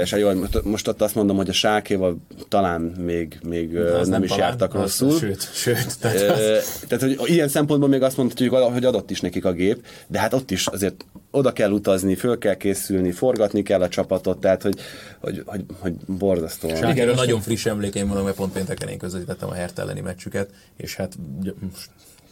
És 0.02 0.10
hát 0.10 0.20
jó, 0.20 0.30
most- 0.62 0.88
ott 0.88 1.02
azt 1.02 1.14
mondom, 1.14 1.36
hogy 1.36 1.48
a 1.48 1.52
Sákéval 1.52 2.16
talán 2.48 2.80
még, 2.80 3.38
még 3.42 3.76
Az 3.76 4.08
nem, 4.08 4.22
is 4.22 4.28
talán, 4.30 4.46
jártak 4.48 4.74
az- 4.74 4.80
rosszul. 4.80 5.18
Sőt, 5.18 5.52
sőt. 5.54 5.98
Tehát, 6.00 6.20
Ö, 6.20 6.58
Tehát, 6.88 7.16
hogy 7.18 7.28
ilyen 7.30 7.48
szempontból 7.48 7.88
még 7.88 8.02
azt 8.02 8.16
mondhatjuk, 8.16 8.54
hogy 8.54 8.84
adott 8.84 9.10
is 9.10 9.20
nekik 9.20 9.44
a 9.44 9.52
gép, 9.52 9.86
de 10.06 10.18
hát 10.18 10.32
ott 10.34 10.50
is 10.50 10.66
azért 10.66 11.04
oda 11.30 11.52
kell 11.52 11.70
utazni, 11.70 12.14
föl 12.14 12.38
kell 12.38 12.54
készülni, 12.54 13.10
forgatni 13.10 13.62
kell 13.62 13.80
a 13.82 13.88
csapatot, 13.88 14.38
tehát 14.40 14.62
hogy, 14.62 14.80
hogy, 15.20 15.42
hogy, 15.46 15.64
hogy 15.78 15.92
borzasztó. 16.06 16.68
Igen, 16.68 16.90
Igen 16.90 17.14
nagyon 17.14 17.40
friss 17.40 17.66
emlékeim 17.66 18.08
vannak, 18.08 18.24
mert 18.24 18.36
pont 18.36 18.52
pénteken 18.52 18.88
én 18.88 18.98
közvetítettem 18.98 19.48
a 19.48 19.52
Hert 19.54 19.78
elleni 19.78 20.00
meccsüket, 20.00 20.50
és 20.76 20.96
hát 20.96 21.16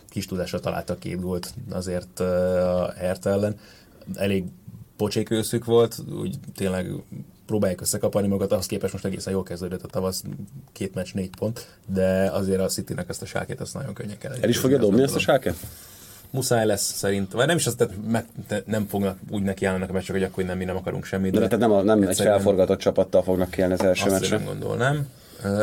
kis 0.09 0.27
tudásra 0.27 0.61
találtak 0.61 0.99
két 0.99 1.21
gólt 1.21 1.55
azért 1.71 2.21
a 2.21 2.93
Hert 2.97 3.27
ellen. 3.27 3.59
Elég 4.15 4.45
pocsék 4.97 5.31
őszük 5.31 5.65
volt, 5.65 5.97
úgy 6.21 6.37
tényleg 6.57 6.93
próbálják 7.47 7.81
összekaparni 7.81 8.29
magukat, 8.29 8.53
ahhoz 8.53 8.67
képest 8.67 8.93
most 8.93 9.05
egészen 9.05 9.33
jól 9.33 9.43
kezdődött 9.43 9.83
a 9.83 9.87
tavasz, 9.87 10.23
két 10.73 10.95
meccs, 10.95 11.15
négy 11.15 11.31
pont, 11.39 11.67
de 11.87 12.31
azért 12.33 12.61
a 12.61 12.67
City-nek 12.67 13.09
ezt 13.09 13.23
a 13.23 13.27
sákét 13.27 13.61
azt 13.61 13.75
nagyon 13.75 13.95
könnyen 13.95 14.19
kell. 14.19 14.33
El 14.41 14.49
is 14.49 14.59
fogja 14.59 14.79
dobni 14.79 15.03
ezt 15.03 15.15
a 15.15 15.19
Sáke? 15.19 15.55
Muszáj 16.31 16.67
lesz 16.67 16.93
szerint, 16.93 17.33
vagy 17.33 17.47
nem 17.47 17.57
is 17.57 17.67
azt, 17.67 17.77
tehát 17.77 17.95
meg, 18.09 18.27
te- 18.47 18.63
nem 18.67 18.87
fognak 18.87 19.19
úgy 19.31 19.43
nekiállnak 19.43 19.91
a 19.91 19.93
meccsek, 19.93 20.15
hogy 20.15 20.23
akkor 20.23 20.45
nem 20.45 20.59
mi 20.59 20.65
nem 20.65 20.77
akarunk 20.77 21.05
semmit. 21.05 21.33
De 21.33 21.39
tehát 21.39 21.59
nem, 21.59 21.73
a, 21.73 21.83
nem 21.83 22.03
egy 22.03 22.17
felforgatott 22.17 22.79
csapattal 22.79 23.23
fognak 23.23 23.51
kérni 23.51 23.73
az 23.73 23.83
első 23.83 24.11
meccsre. 24.11 24.37
nem 24.37 24.47
gondolnám. 24.47 25.09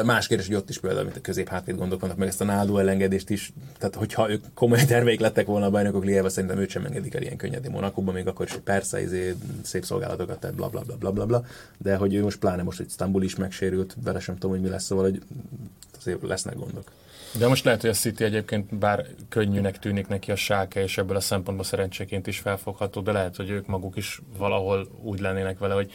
Más 0.04 0.28
kérdés, 0.28 0.48
hogy 0.48 0.56
ott 0.56 0.70
is 0.70 0.80
például, 0.80 1.04
mint 1.04 1.18
a 1.18 1.22
közép 1.22 1.50
hátvéd 1.50 1.76
gondok 1.76 2.02
vannak, 2.02 2.18
meg 2.18 2.28
ezt 2.28 2.42
a 2.42 2.44
Náldo 2.44 2.78
elengedést 2.78 3.30
is. 3.30 3.54
Tehát, 3.78 3.96
hogyha 3.96 4.30
ők 4.30 4.44
komoly 4.54 4.86
terveik 4.88 5.20
lettek 5.20 5.46
volna 5.46 5.66
a 5.66 5.70
bajnokok 5.70 6.04
ligájában, 6.04 6.30
szerintem 6.30 6.60
őt 6.60 6.70
sem 6.70 6.86
engedik 6.86 7.14
el 7.14 7.22
ilyen 7.22 7.38
könnyedén 7.38 7.72
Monakóban, 7.72 8.14
még 8.14 8.28
akkor 8.28 8.46
is, 8.46 8.52
hogy 8.52 8.62
persze, 8.62 9.02
izé, 9.02 9.36
szép 9.64 9.86
szolgálatokat 9.86 10.40
tett, 10.40 10.56
bla 10.56 10.70
bla 10.70 10.82
bla 10.82 10.96
bla 10.96 11.12
bla, 11.12 11.26
bla. 11.26 11.46
De 11.78 11.96
hogy 11.96 12.14
ő 12.14 12.22
most 12.22 12.40
pláne 12.40 12.64
most, 12.64 12.78
hogy 12.78 12.88
Istanbul 12.88 13.24
is 13.24 13.36
megsérült, 13.36 13.96
vele 14.04 14.20
sem 14.20 14.34
tudom, 14.34 14.52
hogy 14.52 14.62
mi 14.62 14.70
lesz, 14.70 14.84
szóval, 14.84 15.04
hogy 15.04 15.22
azért 15.98 16.22
lesznek 16.22 16.56
gondok. 16.56 16.92
De 17.38 17.48
most 17.48 17.66
lehet, 17.66 17.82
hogy 17.82 17.90
a 17.90 17.94
City 17.94 18.24
egyébként 18.24 18.76
bár 18.76 19.06
könnyűnek 19.30 19.80
tűnik 19.80 20.08
neki 20.08 20.32
a 20.32 20.36
sáke, 20.36 20.82
és 20.82 20.98
ebből 20.98 21.16
a 21.16 21.20
szempontból 21.20 21.66
szerencséként 21.66 22.28
is 22.28 22.40
felfogható, 22.40 23.02
de 23.02 23.12
lehet, 23.12 23.36
hogy 23.36 23.50
ők 23.50 23.68
maguk 23.68 23.96
is 23.96 24.22
valahol 24.38 24.88
úgy 25.02 25.20
lennének 25.20 25.58
vele, 25.58 25.74
hogy 25.74 25.92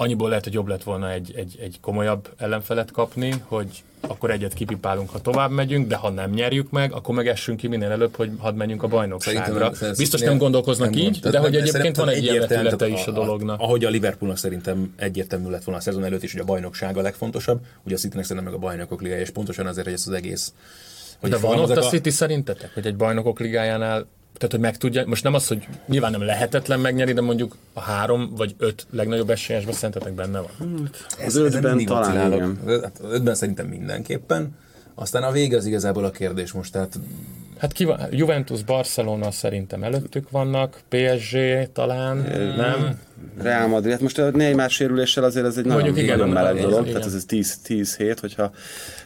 annyiból 0.00 0.28
lehet, 0.28 0.44
hogy 0.44 0.52
jobb 0.52 0.66
lett 0.66 0.82
volna 0.82 1.10
egy, 1.10 1.32
egy, 1.36 1.58
egy 1.60 1.78
komolyabb 1.80 2.28
ellenfelet 2.36 2.90
kapni, 2.90 3.34
hogy 3.46 3.82
akkor 4.00 4.30
egyet 4.30 4.54
kipipálunk, 4.54 5.10
ha 5.10 5.20
tovább 5.20 5.50
megyünk, 5.50 5.86
de 5.86 5.96
ha 5.96 6.10
nem 6.10 6.30
nyerjük 6.30 6.70
meg, 6.70 6.92
akkor 6.92 7.14
meg 7.14 7.28
essünk 7.28 7.58
ki 7.58 7.66
minél 7.66 7.90
előbb, 7.90 8.16
hogy 8.16 8.30
hadd 8.38 8.54
menjünk 8.54 8.82
a 8.82 8.86
bajnokságra. 8.86 9.72
Biztos 9.96 10.20
nem 10.20 10.38
gondolkoznak 10.38 10.90
nem 10.90 10.98
így, 10.98 11.18
de 11.18 11.38
hogy 11.38 11.56
egyébként 11.56 11.96
van 11.96 12.08
egy 12.08 12.22
ilyen 12.22 12.38
vetülete 12.38 12.88
is 12.88 13.06
a 13.06 13.10
dolognak. 13.10 13.60
Ahogy 13.60 13.84
a 13.84 13.88
Liverpoolnak 13.88 14.38
szerintem 14.38 14.94
egyértelmű 14.96 15.50
lett 15.50 15.64
volna 15.64 15.80
a 15.80 15.82
szezon 15.82 16.04
előtt 16.04 16.22
is, 16.22 16.32
hogy 16.32 16.40
a 16.40 16.44
bajnokság 16.44 16.96
a 16.96 17.02
legfontosabb, 17.02 17.60
ugye 17.82 17.94
a 17.94 17.98
Citynek 17.98 18.24
szerintem 18.24 18.52
meg 18.52 18.62
a 18.62 18.64
bajnokok 18.66 19.02
ligája, 19.02 19.20
és 19.20 19.30
pontosan 19.30 19.66
azért, 19.66 19.84
hogy 19.84 19.94
ez 19.94 20.04
az 20.06 20.12
egész 20.12 20.52
hogy 21.20 21.30
De 21.30 21.36
van 21.36 21.58
ott 21.58 21.76
a 21.76 21.82
City 21.82 22.10
szerintetek, 22.10 22.74
hogy 22.74 22.86
egy 22.86 22.96
bajnokok 22.96 23.40
ligájánál, 23.40 24.06
tehát 24.36 24.50
hogy 24.52 24.60
meg 24.60 24.76
tudja, 24.76 25.06
most 25.06 25.24
nem 25.24 25.34
az, 25.34 25.48
hogy 25.48 25.68
nyilván 25.86 26.10
nem 26.10 26.22
lehetetlen 26.22 26.80
megnyerni, 26.80 27.12
de 27.12 27.20
mondjuk 27.20 27.56
a 27.72 27.80
három 27.80 28.34
vagy 28.36 28.54
öt 28.58 28.86
legnagyobb 28.90 29.30
esélyesben 29.30 29.74
szerintetek 29.74 30.12
benne 30.12 30.40
van. 30.40 30.90
Az 31.26 31.36
ezen 31.36 31.44
ötben 31.44 31.84
talán, 31.84 32.32
igen. 32.32 32.58
Hát 32.82 32.98
Az 33.04 33.12
ötben 33.12 33.34
szerintem 33.34 33.66
mindenképpen. 33.66 34.56
Aztán 34.94 35.22
a 35.22 35.30
vége 35.30 35.56
az 35.56 35.66
igazából 35.66 36.04
a 36.04 36.10
kérdés 36.10 36.52
most, 36.52 36.72
tehát 36.72 36.98
Hát 37.58 37.72
ki 37.72 37.84
van? 37.84 38.00
Juventus, 38.10 38.62
Barcelona 38.62 39.30
szerintem 39.30 39.82
előttük 39.82 40.30
vannak, 40.30 40.80
PSG 40.88 41.38
talán, 41.72 42.16
nem? 42.56 43.00
Real 43.42 43.66
Madrid, 43.66 43.92
hát 43.92 44.00
most 44.00 44.18
a 44.18 44.30
Neymar 44.30 44.70
sérüléssel 44.70 45.24
azért 45.24 45.46
ez 45.46 45.56
egy 45.56 45.64
nagyon, 45.64 45.82
Mondjuk 45.82 46.04
igen, 46.04 46.16
nagyon 46.18 46.32
meleg 46.32 46.54
igen, 46.54 46.68
dolog, 46.68 46.86
igen. 46.86 47.00
tehát 47.00 47.14
ez 47.14 47.24
10, 47.24 47.56
10 47.56 47.96
hét, 47.96 48.20
hogyha 48.20 48.50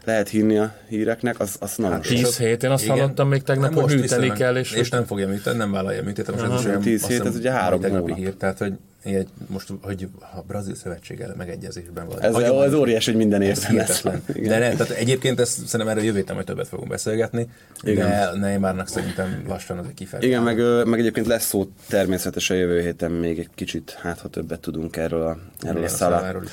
lehet 0.04 0.28
hinni 0.28 0.58
a 0.58 0.74
híreknek, 0.88 1.40
az, 1.40 1.56
az 1.60 1.76
nagyon 1.76 1.92
Hát 1.94 2.04
sok. 2.04 2.16
10 2.16 2.38
hét, 2.38 2.62
én 2.62 2.70
azt 2.70 2.84
Igen. 2.84 2.96
hallottam 2.96 3.28
még 3.28 3.42
tegnap, 3.42 3.74
Nem, 3.74 3.82
hogy 3.82 3.94
műteni 3.94 4.32
kell, 4.32 4.56
és, 4.56 4.72
és 4.72 4.88
nem 4.88 5.04
fogja 5.04 5.28
műteni, 5.28 5.56
nem 5.56 5.72
vállalja 5.72 6.00
a 6.00 6.04
műtétet. 6.04 6.34
Most 6.40 6.52
ez 6.52 6.60
is 6.60 6.66
olyan, 6.66 6.80
10 6.80 7.02
azt 7.02 7.10
hét, 7.10 7.24
ez 7.24 7.36
ugye 7.36 7.50
három 7.50 7.82
hónap. 7.82 8.16
hír, 8.16 8.34
tehát 8.34 8.58
hogy 8.58 8.72
egy, 9.02 9.28
most, 9.46 9.72
hogy 9.82 10.08
a 10.36 10.40
brazil 10.46 10.74
szövetséggel 10.74 11.34
megegyezésben 11.36 12.06
van. 12.06 12.20
Ez, 12.22 12.32
Hagyományos- 12.34 12.66
ez 12.66 12.74
óriási, 12.74 13.10
hogy 13.10 13.18
minden 13.20 13.42
Ez 13.42 13.48
évben 13.58 13.74
lesz. 13.74 14.00
hihetetlen. 14.02 14.22
De 14.48 14.58
ne, 14.58 14.70
tehát 14.76 14.90
egyébként 14.90 15.40
ezt 15.40 15.66
szerintem 15.66 15.88
erről 15.88 16.04
jövő 16.04 16.16
héten 16.18 16.34
majd 16.34 16.46
többet 16.46 16.68
fogunk 16.68 16.88
beszélgetni, 16.88 17.48
Igen. 17.82 18.08
de 18.08 18.30
Neymarnak 18.38 18.88
szerintem 18.88 19.44
lassan 19.48 19.78
az 19.78 19.86
egy 19.86 19.94
kifelé. 19.94 20.26
Igen, 20.26 20.42
meg, 20.42 20.86
meg 20.86 20.98
egyébként 21.00 21.26
lesz 21.26 21.44
szó 21.44 21.66
természetesen 21.88 22.56
jövő 22.56 22.80
héten 22.80 23.10
még 23.10 23.38
egy 23.38 23.48
kicsit, 23.54 23.90
hát 24.00 24.18
ha 24.18 24.28
többet 24.28 24.60
tudunk 24.60 24.96
erről 24.96 25.22
a, 25.22 25.38
erről 25.60 25.82
a 25.84 25.86
Igen, 25.86 26.12
a 26.12 26.42
is. 26.42 26.50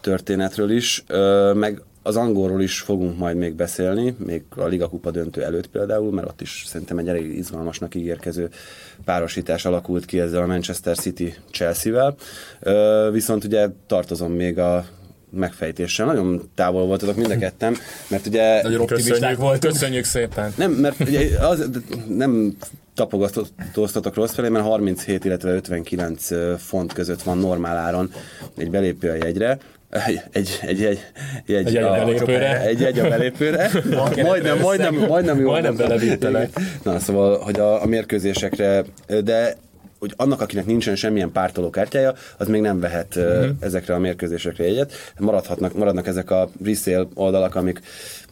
történetről 0.00 0.70
is, 0.70 1.04
meg 1.54 1.82
az 2.06 2.16
angolról 2.16 2.62
is 2.62 2.80
fogunk 2.80 3.18
majd 3.18 3.36
még 3.36 3.54
beszélni, 3.54 4.16
még 4.18 4.42
a 4.56 4.66
Liga 4.66 4.88
Kupa 4.88 5.10
döntő 5.10 5.42
előtt 5.42 5.66
például, 5.66 6.12
mert 6.12 6.28
ott 6.28 6.40
is 6.40 6.64
szerintem 6.66 6.98
egy 6.98 7.08
elég 7.08 7.36
izgalmasnak 7.36 7.94
ígérkező 7.94 8.48
párosítás 9.04 9.64
alakult 9.64 10.04
ki 10.04 10.20
ezzel 10.20 10.42
a 10.42 10.46
Manchester 10.46 10.96
City 10.96 11.34
Chelsea-vel. 11.50 12.16
Viszont 13.12 13.44
ugye 13.44 13.68
tartozom 13.86 14.32
még 14.32 14.58
a 14.58 14.86
megfejtéssel. 15.30 16.06
Nagyon 16.06 16.50
távol 16.54 16.86
voltatok 16.86 17.16
mind 17.16 17.30
a 17.30 17.38
ketten, 17.38 17.76
mert 18.08 18.26
ugye... 18.26 18.62
Nagyon 18.62 18.80
optimisták 18.80 19.36
voltunk. 19.36 19.72
köszönjük 19.72 20.04
szépen. 20.04 20.52
Nem, 20.56 20.72
mert 20.72 21.00
ugye 21.00 21.38
az, 21.38 21.70
nem 22.08 22.56
tapogatóztatok 22.94 24.14
rossz 24.14 24.32
felé, 24.32 24.48
mert 24.48 24.64
37, 24.64 25.24
illetve 25.24 25.50
59 25.54 26.30
ö, 26.30 26.54
font 26.58 26.92
között 26.92 27.22
van 27.22 27.38
normál 27.38 27.76
áron 27.76 28.12
egy 28.56 28.70
belépő 28.70 29.10
a 29.10 29.14
jegyre. 29.14 29.58
Egy, 29.90 30.20
egy, 30.32 30.58
egy, 30.62 30.84
egy, 30.84 31.00
egy, 31.46 31.66
Egy 31.66 31.76
a 31.76 31.90
belépőre. 31.90 32.60
Egy 32.60 32.80
jegy 32.80 32.98
a 32.98 33.08
belépőre. 33.08 33.70
majdnem, 34.22 34.58
majdnem, 34.58 34.94
majdnem 34.94 35.40
jó. 35.40 35.50
Majdnem 35.50 35.76
belevittelek. 35.76 36.50
Na, 36.82 36.98
szóval, 36.98 37.38
hogy 37.38 37.58
a, 37.58 37.82
a 37.82 37.86
mérkőzésekre, 37.86 38.84
de 39.24 39.56
hogy 39.98 40.12
annak, 40.16 40.40
akinek 40.40 40.66
nincsen 40.66 40.96
semmilyen 40.96 41.32
pártoló 41.32 41.70
kártyája, 41.70 42.14
az 42.36 42.48
még 42.48 42.60
nem 42.60 42.80
vehet 42.80 43.16
uh-huh. 43.16 43.46
ezekre 43.60 43.94
a 43.94 43.98
mérkőzésekre 43.98 44.64
jegyet. 44.64 44.92
Maradhatnak, 45.18 45.74
maradnak 45.74 46.06
ezek 46.06 46.30
a 46.30 46.50
resale 46.64 47.06
oldalak, 47.14 47.54
amik 47.54 47.80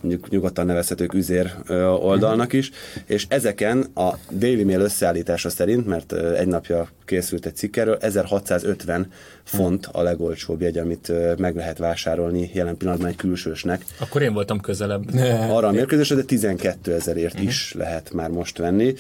mondjuk 0.00 0.30
nyugodtan 0.30 0.66
nevezhetők 0.66 1.14
üzér 1.14 1.54
oldalnak 2.00 2.52
is, 2.52 2.70
és 3.06 3.26
ezeken 3.28 3.86
a 3.94 4.10
Daily 4.30 4.62
Mail 4.62 4.80
összeállítása 4.80 5.50
szerint, 5.50 5.86
mert 5.86 6.12
egy 6.12 6.46
napja 6.46 6.88
készült 7.04 7.46
egy 7.46 7.56
cikk 7.56 7.76
erről, 7.76 7.96
1650 8.00 9.10
font 9.44 9.88
a 9.92 10.02
legolcsóbb 10.02 10.60
jegy, 10.60 10.78
amit 10.78 11.12
meg 11.38 11.56
lehet 11.56 11.78
vásárolni 11.78 12.50
jelen 12.54 12.76
pillanatban 12.76 13.08
egy 13.08 13.16
külsősnek 13.16 13.84
Akkor 13.98 14.22
én 14.22 14.32
voltam 14.32 14.60
közelebb. 14.60 15.14
arra 15.50 15.68
a 15.68 15.72
mérkőzésre, 15.72 16.16
de 16.16 16.22
12 16.22 16.94
ezerért 16.94 17.40
is 17.40 17.74
lehet 17.78 18.12
már 18.12 18.30
most 18.30 18.58
venni. 18.58 18.94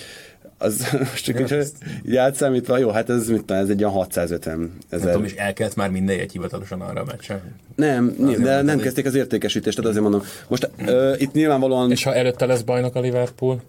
Az 0.64 0.86
most 1.10 1.24
csak 1.24 1.50
ja, 1.50 1.58
így 2.06 2.16
átszámítva, 2.16 2.78
jó, 2.78 2.90
hát 2.90 3.10
ez, 3.10 3.28
mit, 3.28 3.50
ez 3.50 3.68
egy 3.68 3.82
olyan 3.82 3.94
650 3.94 4.72
ezer. 4.88 5.04
Nem 5.04 5.12
tudom, 5.12 5.26
és 5.26 5.34
elkelt 5.34 5.76
már 5.76 5.90
minden 5.90 6.18
egy 6.18 6.32
hivatalosan 6.32 6.80
arra 6.80 7.00
a 7.00 7.04
meccsen. 7.04 7.40
Nem, 7.76 8.14
azért 8.20 8.42
de 8.42 8.62
nem 8.62 8.78
kezdték 8.78 9.06
az 9.06 9.14
értékesítést, 9.14 9.76
tehát 9.76 9.90
azért 9.90 10.10
mondom. 10.10 10.22
Most 10.48 10.70
uh, 10.78 11.14
itt 11.20 11.32
nyilvánvalóan... 11.32 11.90
És 11.90 12.04
ha 12.04 12.14
előtte 12.14 12.46
lesz 12.46 12.62
bajnok 12.62 12.94
a 12.94 13.00
Liverpool? 13.00 13.62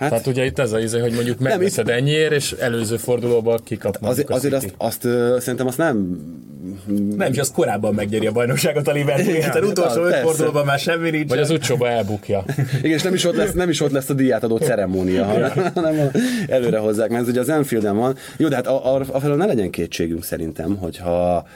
Hát, 0.00 0.08
Tehát 0.08 0.26
ugye 0.26 0.44
itt 0.44 0.58
ez 0.58 0.72
a 0.72 0.78
izé, 0.78 0.98
hogy 0.98 1.12
mondjuk 1.12 1.38
megveszed 1.38 1.88
itt... 1.88 1.94
ennyiért, 1.94 2.32
és 2.32 2.52
előző 2.52 2.96
fordulóban 2.96 3.60
kikap 3.64 3.96
Azért, 4.00 4.30
azért 4.30 4.54
azt, 4.54 4.74
azt, 4.76 5.04
uh, 5.04 5.38
szerintem 5.38 5.66
azt 5.66 5.78
nem... 5.78 6.18
Nem, 7.16 7.32
és 7.32 7.38
az 7.38 7.50
korábban 7.50 7.94
megnyeri 7.94 8.26
a 8.26 8.32
bajnokságot 8.32 8.88
a 8.88 8.92
Liverpool, 8.92 9.36
ja, 9.36 9.40
tehát 9.40 9.64
utolsó 9.64 10.04
öt 10.04 10.14
fordulóban 10.14 10.64
már 10.64 10.78
semmi 10.78 11.10
nincs. 11.10 11.28
Vagy 11.28 11.38
az 11.38 11.50
utcsóba 11.50 11.88
elbukja. 11.88 12.44
Igen, 12.82 12.96
és 12.96 13.02
nem 13.02 13.14
is 13.14 13.24
ott 13.24 13.36
lesz, 13.36 13.52
nem 13.52 13.68
is 13.68 13.80
ott 13.80 13.90
lesz 13.90 14.08
a 14.08 14.38
adó 14.40 14.56
ceremónia, 14.56 15.24
hanem 15.24 15.50
előre 16.48 16.78
hozzák, 16.78 17.10
mert 17.10 17.22
ez 17.22 17.28
ugye 17.28 17.40
az 17.40 17.48
Enfielden 17.48 17.96
van. 17.96 18.16
Jó, 18.36 18.48
de 18.48 18.54
hát 18.54 18.66
afelől 18.66 19.36
ne 19.36 19.46
legyen 19.46 19.70
kétségünk 19.70 20.24
szerintem, 20.24 20.76
hogyha 20.76 21.46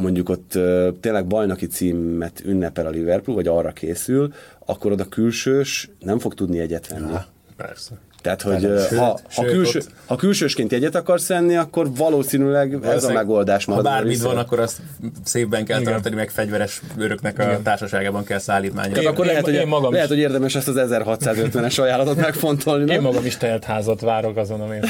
mondjuk 0.00 0.28
ott 0.28 0.52
uh, 0.54 0.88
tényleg 1.00 1.26
bajnoki 1.26 1.66
címet 1.66 2.42
ünnepel 2.44 2.86
a 2.86 2.90
Liverpool, 2.90 3.36
vagy 3.36 3.46
arra 3.46 3.70
készül, 3.72 4.32
akkor 4.66 4.92
oda 4.92 5.04
külsős 5.04 5.90
nem 6.00 6.18
fog 6.18 6.34
tudni 6.34 6.58
egyet 6.58 6.88
venni. 6.88 7.12
Ja. 7.12 7.34
Persze. 7.56 7.94
Tehát, 8.26 8.42
hogy 8.42 8.60
sőt, 8.60 8.98
ha, 8.98 9.04
ha, 9.04 9.18
sőt, 9.28 9.50
külső, 9.50 9.78
ott... 9.78 9.90
ha 10.06 10.16
külsősként 10.16 10.72
egyet 10.72 10.94
akarsz 10.94 11.26
venni, 11.26 11.56
akkor 11.56 11.94
valószínűleg 11.94 12.78
ez 12.84 13.04
a 13.04 13.12
megoldás. 13.12 13.64
Ha 13.64 13.82
bármit 13.82 14.22
van, 14.22 14.36
akkor 14.36 14.58
azt 14.58 14.80
szépben 15.24 15.64
kell 15.64 15.80
Igen. 15.80 15.92
tartani, 15.92 16.14
meg 16.14 16.30
fegyveres 16.30 16.82
őröknek 16.98 17.38
a 17.38 17.60
társaságában 17.62 18.24
kell 18.24 18.38
szállítmányozni. 18.38 18.98
Tehát 18.98 19.12
akkor 19.12 19.26
én, 19.26 19.30
lehet, 19.30 19.48
én, 19.48 19.58
hogy, 19.58 19.66
magam 19.66 19.92
lehet, 19.92 20.08
hogy 20.08 20.18
érdemes 20.18 20.54
ezt 20.54 20.68
az 20.68 20.74
1650-es 20.78 21.80
ajánlatot 21.80 22.16
megfontolni. 22.16 22.92
Én 22.92 23.00
magam 23.00 23.26
is 23.26 23.36
telt 23.36 23.64
házat 23.64 24.00
várok 24.00 24.36
azon, 24.36 24.60
amit. 24.60 24.86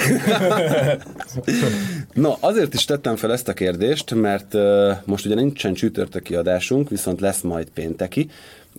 no, 2.12 2.32
azért 2.40 2.74
is 2.74 2.84
tettem 2.84 3.16
fel 3.16 3.32
ezt 3.32 3.48
a 3.48 3.52
kérdést, 3.52 4.14
mert 4.14 4.54
uh, 4.54 4.90
most 5.04 5.26
ugye 5.26 5.34
nincsen 5.34 5.74
csütörtöki 5.74 6.34
adásunk, 6.34 6.88
viszont 6.88 7.20
lesz 7.20 7.40
majd 7.40 7.68
pénteki, 7.74 8.30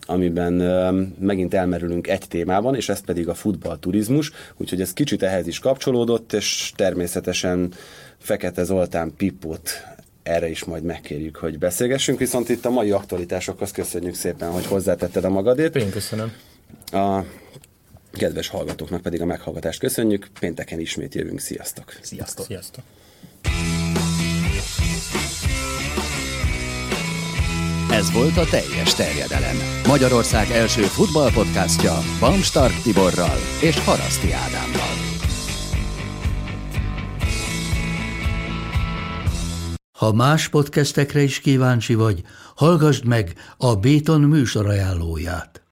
amiben 0.06 0.54
megint 1.20 1.54
elmerülünk 1.54 2.08
egy 2.08 2.28
témában, 2.28 2.76
és 2.76 2.90
ez 2.90 3.02
pedig 3.02 3.28
a 3.28 3.34
futballturizmus, 3.34 4.32
úgyhogy 4.58 4.82
ez 4.82 4.94
kicsit 4.94 5.24
ehhez 5.24 5.48
is 5.48 5.60
kapcsolódott, 5.60 6.34
és 6.34 6.72
természetesen 6.76 7.74
Fekete 8.18 8.64
Zoltán 8.64 9.14
Pipot 9.18 9.70
erre 10.24 10.50
is 10.50 10.64
majd 10.64 10.84
megkérjük, 10.84 11.36
hogy 11.36 11.58
beszélgessünk, 11.58 12.20
viszont 12.20 12.50
itt 12.50 12.66
a 12.66 12.70
mai 12.70 12.92
aktualitásokhoz 12.92 13.72
köszönjük 13.72 14.16
szépen, 14.16 14.52
hogy 14.52 14.66
hozzátetted 14.66 15.24
a 15.24 15.30
magadét. 15.30 15.76
Én 15.76 15.90
köszönöm. 15.90 16.34
A 16.92 17.20
kedves 18.12 18.48
hallgatóknak 18.48 19.02
pedig 19.02 19.22
a 19.22 19.26
meghallgatást 19.26 19.80
köszönjük, 19.80 20.28
pénteken 20.40 20.80
ismét 20.80 21.16
jövünk, 21.16 21.40
sziasztok! 21.40 21.98
Sziasztok! 22.02 22.46
Sziasztok! 22.46 22.84
Ez 27.98 28.12
volt 28.12 28.38
a 28.38 28.46
teljes 28.46 28.94
terjedelem. 28.94 29.56
Magyarország 29.88 30.50
első 30.50 30.82
futballpodcastja 30.82 31.94
Bamstark 32.20 32.82
Tiborral 32.82 33.38
és 33.62 33.80
Haraszti 33.86 34.32
Ádámmal. 34.32 34.96
Ha 39.98 40.14
más 40.14 40.50
podcastekre 40.50 41.22
is 41.22 41.40
kíváncsi 41.40 41.94
vagy, 41.94 42.22
hallgassd 42.56 43.06
meg 43.06 43.34
a 43.58 43.76
Béton 43.76 44.22
műsor 44.22 44.66
ajánlóját. 44.66 45.67